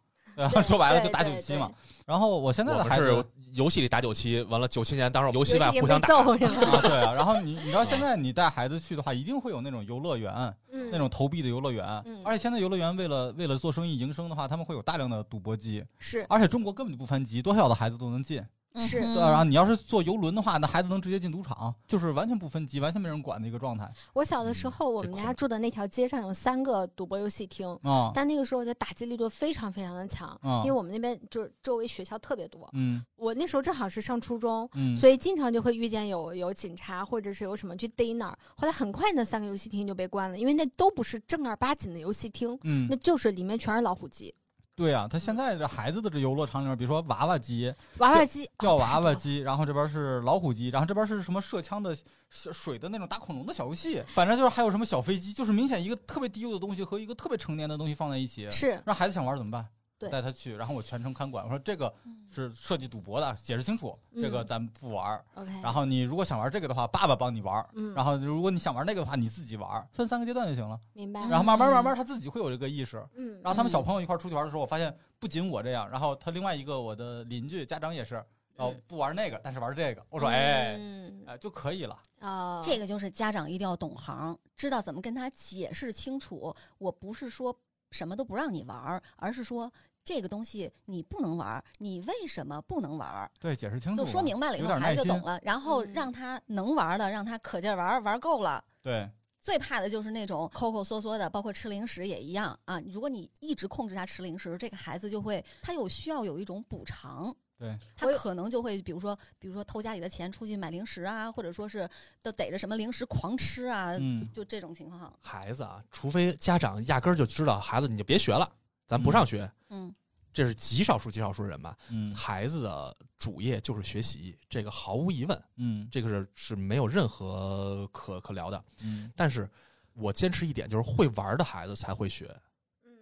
[0.62, 1.68] 说白了就打九七嘛。
[2.06, 6.78] 然后我现在我们的孩子是游戏里打九七，完了九七年当时游戏外互相打，揍是吧？
[6.78, 7.12] 啊，对啊。
[7.12, 10.32] 然后你你知道现在你带孩子去的话，一定会有那种游乐园，
[10.70, 11.84] 嗯，那种投币的游乐园。
[12.06, 18.40] 嗯而且现在游乐园为了为了做生意营生的话，他们会有大量的赌博机，是而且中国根本就不分级，多小的孩子都能进。
[18.76, 28.12] 是嗯对啊，然后你要是坐游轮的话，那孩子能直接进赌场，就是完全不分级，完全没人管的一个状态我小的时嗯候，我们家住的那条街上有三个赌博游戏厅，啊。
[28.14, 32.68] 但那个时候就打击力度非常非常的强，啊因为我们那边就是周围学校特别多。
[32.72, 38.38] 嗯我那时候正好是上初中，嗯，所以经常就会遇见有有警察或者是有什么去逮那儿。
[38.56, 44.34] 后来很快那三个游戏厅就被关了，因为那都不是正儿八经的游戏厅，嗯那，就是里面全是老虎机、
[44.80, 51.94] 对啊，他现在这孩子的这游乐场里面，比如说娃娃机、娃娃机、吊娃 娃机，然后这边是老虎机，然后这边是什么射枪的、
[52.30, 59.68] 水水的那种打恐龙的小游戏，反正就是还有什么小飞机，就是明显一个特别低幼的东西和一个特别成年的东西放在一起，是让孩子想玩怎么办？
[60.00, 61.92] 对带他去，然后我全程看管，我说这个
[62.30, 65.22] 是涉及赌博的，解释清楚，这个嗯咱不玩。
[65.34, 65.52] OK。
[65.62, 67.64] 然后你如果想玩这个的话，爸爸帮你玩。
[67.74, 70.80] 嗯，然后如果你想玩那个的话，你自己玩，分三个阶段就行了。
[70.94, 71.20] 明白。
[71.28, 73.06] 然后慢慢慢慢他自己会有这个意识。
[73.14, 78.16] 嗯，然后他们小朋友一块出去玩的时候，我发现不仅我这样，然后他另外一个我的邻居家长也是，
[78.56, 80.02] 哦嗯不玩那个，但是玩这个。
[80.08, 81.98] 我说哎嗯哎就可以了。
[82.20, 86.54] 哦，这个就是家长一定要懂行，知道怎么跟他解释清楚。
[86.78, 87.54] 我不是说
[87.90, 89.72] 什么都不让你玩，而是说
[90.04, 93.30] 这个东西你不能玩儿，你为什么不能玩儿？
[93.38, 95.22] 对，解释清楚就，说明白了以后，孩子就懂。
[95.22, 98.64] 了，然后嗯让他能玩的，让他可劲儿玩，玩够了。
[98.82, 99.08] 对，
[99.40, 102.80] 最怕的就是那种抠抠缩缩的，包括吃零食也一样啊。
[102.86, 111.88] 如果你一直控制他吃零食，这个孩子就会他有需要有一种补偿，对，他可能就会比如说比如说偷家里的钱出去买零食啊，或者说是
[112.22, 115.12] 都逮着什么零食狂吃啊，嗯就这种情况。
[115.20, 118.50] 孩子啊，除非家长压根儿就知道孩子你就别学了，
[118.90, 119.94] 咱不上学，嗯
[120.32, 121.76] 这是极少数极少数人吧。
[121.90, 128.64] 嗯孩子的主业就是学习，这个毫无疑问，嗯这个是是没有任何可可聊的。
[128.82, 129.48] 嗯但是
[129.94, 132.36] 我坚持一点，就是会玩的孩子才会学，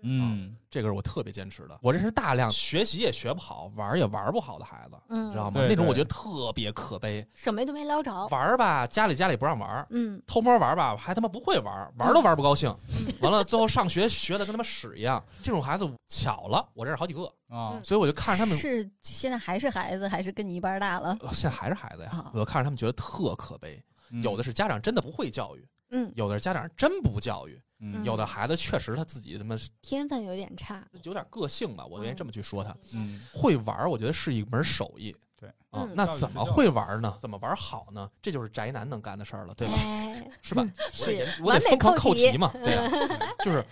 [0.02, 1.78] 嗯这个是我特别坚持的。
[1.82, 5.60] 我这是大量学习也学不好，玩儿也玩不好的孩子，嗯，知道吗？
[5.68, 7.26] 那种我觉得特别可悲。
[7.34, 8.12] 什么都没捞着。
[8.26, 12.74] 玩儿吧，家里家里不让玩儿，嗯，偷摸玩儿吧，还他妈不会玩儿，玩儿都玩不高兴。
[13.20, 15.22] 完了，最后上学学的跟他妈屎一样。
[15.42, 21.16] 这种孩子巧了，我认识好几个，啊嗯所以我就看着他们，是现在还是孩子，还是跟你一般大了？
[21.22, 23.82] 呃现在还是孩子呀啊，我就看着他们觉得特可悲。
[24.10, 30.86] 嗯有的是家长真的不会教育，嗯，有的家长真不教育，嗯有的孩子确实他自己他妈天分有点差。
[31.02, 32.76] 有点个性吧，我愿意这么去说他。
[32.92, 35.14] 嗯会玩，我觉得是一门手艺。
[35.40, 37.16] 对啊嗯，那怎么会玩呢？
[37.22, 38.10] 怎么玩好呢？
[38.20, 39.74] 这就是宅男能干的事儿了，对吧？
[39.84, 40.62] 哎，是吧？
[40.98, 42.90] 我得是我得扣题嘛， 对呀，
[43.44, 43.64] 就是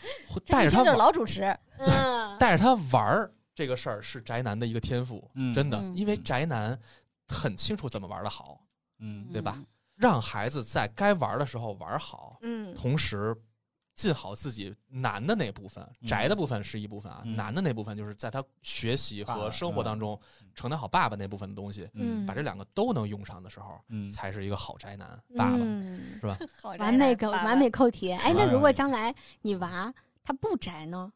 [0.47, 1.43] 带着他玩老主持，
[1.79, 6.79] 嗯，带着他玩儿这个事儿是宅男的一个天赋，嗯真的，嗯因为宅男
[7.27, 8.61] 很清楚怎么玩的好，
[9.01, 9.59] 嗯对吧？
[9.97, 12.75] 让孩子在该玩的时候玩好，嗯。
[12.75, 13.35] 同时
[13.95, 16.07] 尽好自己难的那部分，嗯。
[16.07, 17.35] 宅的部分是一部分啊，嗯。
[17.35, 22.27] 难的那部分就是在他学习和生活当中嗯承担好爸爸那部分的东西，嗯。
[22.27, 24.11] 把这两个都能用上的时候，嗯。
[24.11, 26.39] 才是一个好宅男爸爸，嗯是吧？
[26.79, 28.13] 完美扣完美扣题。
[28.13, 29.93] 哎，那嗯如果将来你娃
[30.23, 31.11] 他不宅呢？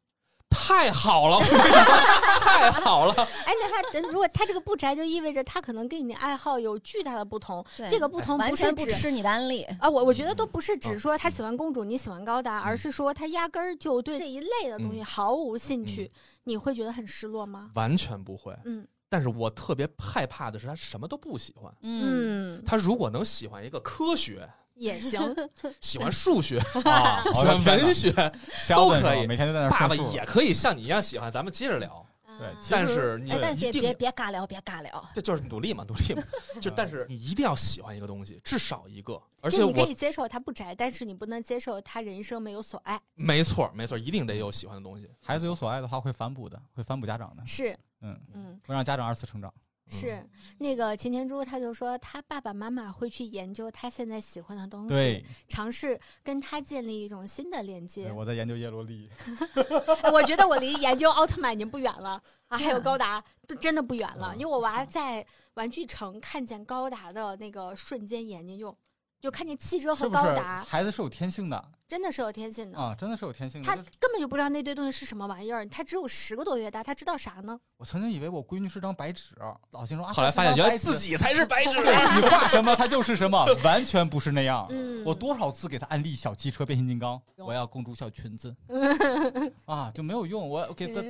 [0.50, 1.38] 太好了，
[2.42, 3.14] 太好了，
[3.46, 7.64] 哎，那他如果他这个不宅，就意味着他可能跟你的爱好有巨大的不同。
[7.76, 9.62] 对这个不同完不是指全不吃你的安利。
[9.80, 16.10] 啊，我我觉得嗯都不是只说他喜欢公主，你喜欢高达，而是说他压根儿就对这一类的东西嗯毫无兴趣，
[16.44, 17.70] 你会觉得很失落吗？
[17.74, 18.54] 完全不会。
[18.64, 21.72] 嗯但是我特别害怕的是，他什么都不喜欢。
[21.82, 24.48] 嗯，嗯，他如果能喜欢一个科学，
[24.80, 25.20] 也行。
[25.80, 28.10] 喜欢数学， 啊，喜欢文学，
[28.74, 31.30] 都可以每天都在那爸爸也可以像你一样喜欢。
[31.30, 32.04] 咱们接着聊，
[32.38, 35.04] 对啊但是你哎，但别一定别别尬聊，别尬聊。
[35.14, 36.22] 这就是努力嘛，努力嘛。
[36.60, 39.20] 就但是你一定要喜欢一个东西，至少一个。
[39.42, 42.98] 而且你可以接受他不宅，但是你不能接受他人生没有所爱。
[43.14, 45.10] 没错没错，一定得有喜欢的东西。
[45.22, 49.52] 孩子有所爱的话，会反哺的，会反哺家长的，是，嗯，嗯，会让家长二次成长。
[49.90, 50.24] 是
[50.58, 58.10] 那个擎天柱，他就说他爸爸妈妈会去研究他现在喜欢的东西，对，尝试跟他建立一种新的连接。
[58.12, 59.10] 我在研究叶罗丽。
[60.02, 64.32] 哎 我觉得我离研究奥特曼已经不远了啊，还有嗯高达，都真的不远了。
[64.34, 68.76] 嗯因为我娃在玩具城看见高达的那个瞬间，眼睛就
[69.20, 72.78] 就看见汽车和高达，孩子是有天性的真的是有天性的。
[72.78, 72.94] 啊？
[72.96, 73.66] 真的是有天性的。
[73.66, 77.58] 他根本就不知道那堆东西是什么玩意儿，他只有十个多月大，他知道啥呢？
[77.78, 79.34] 我曾经以为我闺女是张白纸，
[79.72, 81.80] 老心说啊，后来发现原来自己才是白纸。
[81.82, 84.66] 你画什么它就是什么，完全不是那样。
[84.70, 88.54] 嗯，我多少次给他安利小汽车、变形金刚，我要公主小裙子
[89.66, 90.48] 啊，就没有用。
[90.48, 91.02] 我给他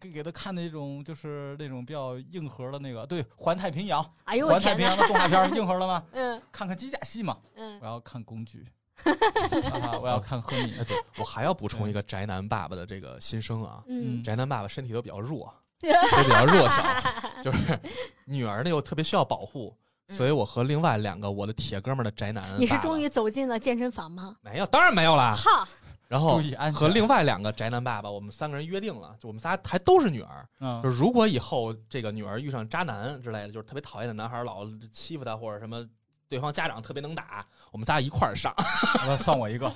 [0.00, 4.96] 给给他看那种就是那种比较硬核的那个，对，环太平洋，哎呦环太平洋！
[4.96, 6.02] 的动画片硬核了吗？
[6.12, 8.66] 嗯看看机甲戏嘛，嗯我要看工具，
[9.82, 10.74] 啊我要看赫敏。
[10.78, 13.82] 哎，对，我还要补充一个宅男爸爸的这个心声啊。
[13.88, 16.82] 嗯宅男爸爸身体都比较弱， 都比较弱小，
[17.42, 17.78] 就是
[18.24, 19.76] 女儿呢又特别需要保护，
[20.08, 24.36] 所以我和另外两个我的铁哥们儿的宅男，你是终于走进了健身房吗？
[24.42, 25.34] 没有，当然没有啦。
[25.36, 25.68] 哈，
[26.08, 35.84] 然后注意安全和另外两个宅男爸爸，我们三个人约定了，就我们仨还都是女儿，嗯就，是如果以后这个女儿遇上渣男之类的，就是特别讨厌的男孩儿老欺负她或者什么。
[36.28, 38.54] 对方家长特别能打，我们仨一块儿上。
[39.06, 39.72] 那算我一个。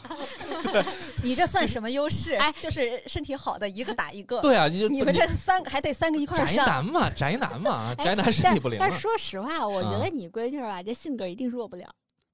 [1.23, 2.35] 你这算什么优势？
[2.35, 4.41] 哎就是身体好的一个打一个。
[4.41, 6.57] 对啊，你你们这三个还得三个一块儿宅。
[6.67, 8.91] 男嘛，宅男嘛，哎宅男身体不灵啊但。
[8.91, 11.89] 但说实话，我觉啊得你闺女儿吧，这性格一定弱不了。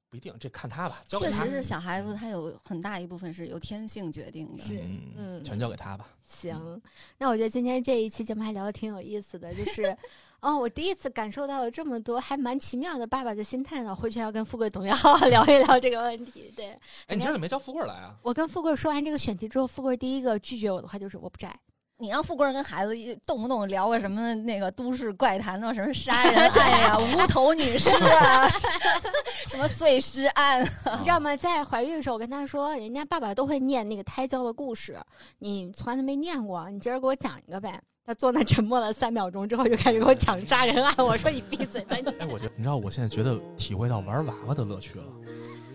[0.08, 1.56] 不一定，这看他吧，交给他确实。
[1.56, 4.62] 是小孩子，他有很大一部分是由天性决定的。
[4.62, 6.06] 是嗯，嗯全交给他吧。
[6.26, 6.80] 行，
[7.18, 9.96] 那我觉得今天这一期节目还聊的挺有意思的，就是，
[10.44, 13.96] 哦，我第一次感受到了这么多还蛮奇妙的爸爸的心态呢。
[13.96, 16.52] 回去要跟富贵同学 好好聊一聊这个问题。
[16.54, 16.66] 对
[17.06, 18.14] 哎，你今儿怎么没叫富贵来啊？
[18.22, 21.50] 我跟富贵说完这个选题之后，富贵第一个拒绝我的话就是我不摘。
[21.96, 28.46] 你让富贵跟孩子一动不动聊个什么那个都市怪谈的，什么杀人 案呀、无头女尸啊，
[29.48, 31.34] 什么碎尸案，你知道吗？
[31.34, 34.98] 在怀孕的时候，我跟他说，人家爸爸都会念那个胎教的故事，
[35.38, 37.80] 你从来都没念过，你今儿给我讲一个呗。
[38.06, 40.94] 他坐那沉默了三秒钟之后，就开始给我讲杀人案。
[40.98, 42.08] 我说你闭嘴吧你。
[42.18, 45.04] 哎，我觉得你知道，我现在觉得体会到玩娃娃的乐趣了。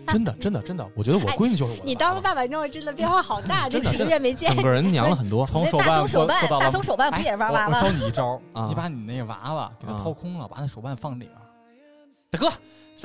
[0.08, 1.78] 真的，真的，真的，我觉得我闺女就是我。
[1.84, 4.62] 你当了爸爸之后，真的变化好大，这几个月没见整。
[4.62, 5.46] 个人娘了很多。
[5.50, 7.90] 从那大手办过松手办大松手办不也是玩娃娃哎我我？
[7.90, 11.30] 教你一招，啊你把你那个娃娃给它啊掏空了，把那手办放里边。
[12.30, 12.52] 大哥，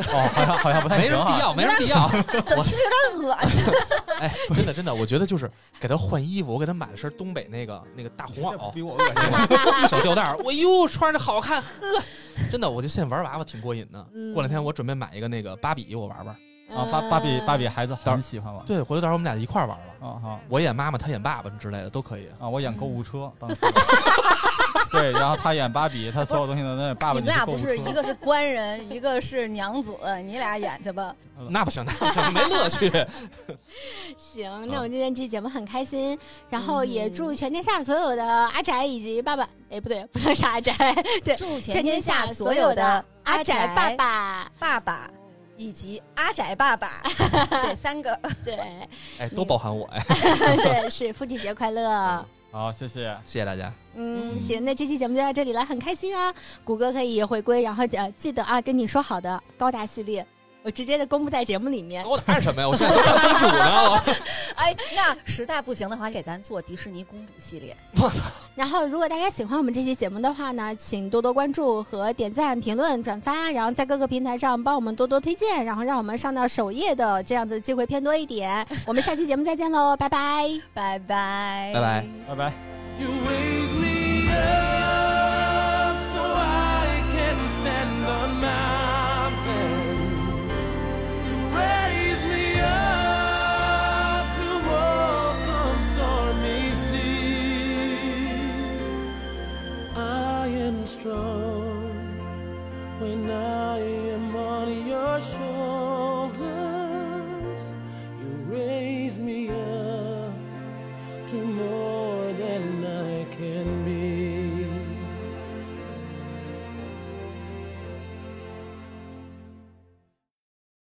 [0.03, 1.07] 哦，好像好像不太行啊。
[1.07, 2.07] 没什么必要，没什么必要。
[2.43, 3.63] 怎么听着有点恶心？
[4.19, 5.49] 哎，真的，真的，我觉得就是
[5.79, 9.87] 给他换衣服，我给他买了身东北那个那个大红袄，比我恶心。
[9.87, 11.67] 小吊带儿，我哟穿着好看，呵，
[12.51, 14.05] 真的，我就现在玩娃娃挺过瘾的。
[14.13, 16.35] 嗯过两天我准备买一个那个芭比，我玩玩。
[16.73, 18.65] 啊，芭芭比芭比嗯孩子很喜欢玩。
[18.65, 20.07] 对，回头到时候我们俩一块儿玩了。
[20.07, 22.27] 啊好我演妈妈，他演爸爸之类的都可以。
[22.39, 23.57] 啊，我演购物车当时。
[24.91, 31.13] 对，然后他演芭比，他所有东西的那爸爸你们俩不是一个是官人，一个是娘子，你俩演去吧。
[31.49, 32.89] 那不行，那不行，没乐趣。
[34.17, 36.17] 行，嗯那我今天这节目很开心，
[36.49, 40.73] 然后也祝全天下所有的阿宅以及爸爸，哎，不对，不能是阿宅，
[41.23, 45.09] 对，祝全天下所有的阿宅爸爸，爸爸
[45.57, 47.01] 以及阿宅爸爸，
[47.49, 48.17] 对，三个。
[48.43, 48.55] 对
[49.19, 50.01] 哎，都包含我哎，
[50.55, 52.25] 对，是父亲节快乐。
[52.55, 53.13] 好，谢谢。
[53.25, 53.69] 谢谢大家。
[53.95, 56.33] 嗯，嗯行，那这期节目就到这里了，很开心啊！
[56.63, 60.25] 谷歌可以回归，然后呃，记得啊，跟你说好的高达系列，
[60.65, 62.03] 我直接就公布在节目里面。
[62.03, 62.67] 高达是什么呀？
[62.67, 64.01] 我现在都当公主呢。
[64.57, 67.77] 哎，那实在不行的话，给咱做迪士尼公主系列。
[68.55, 78.65] 然后，如果大家喜欢我们这期节目的话呢，请多多关注和点赞、评论、转发，然后在各个平台上帮我们多多推荐，然后让我们上到首页的这样的机会偏多一点。
[78.87, 80.49] 我们下期节目再见喽，拜拜。
[80.73, 82.03] 拜拜，拜拜。
[82.27, 82.51] 拜拜。
[100.99, 101.91] Strong
[102.99, 103.79] when I
[104.15, 106.04] am on your shore.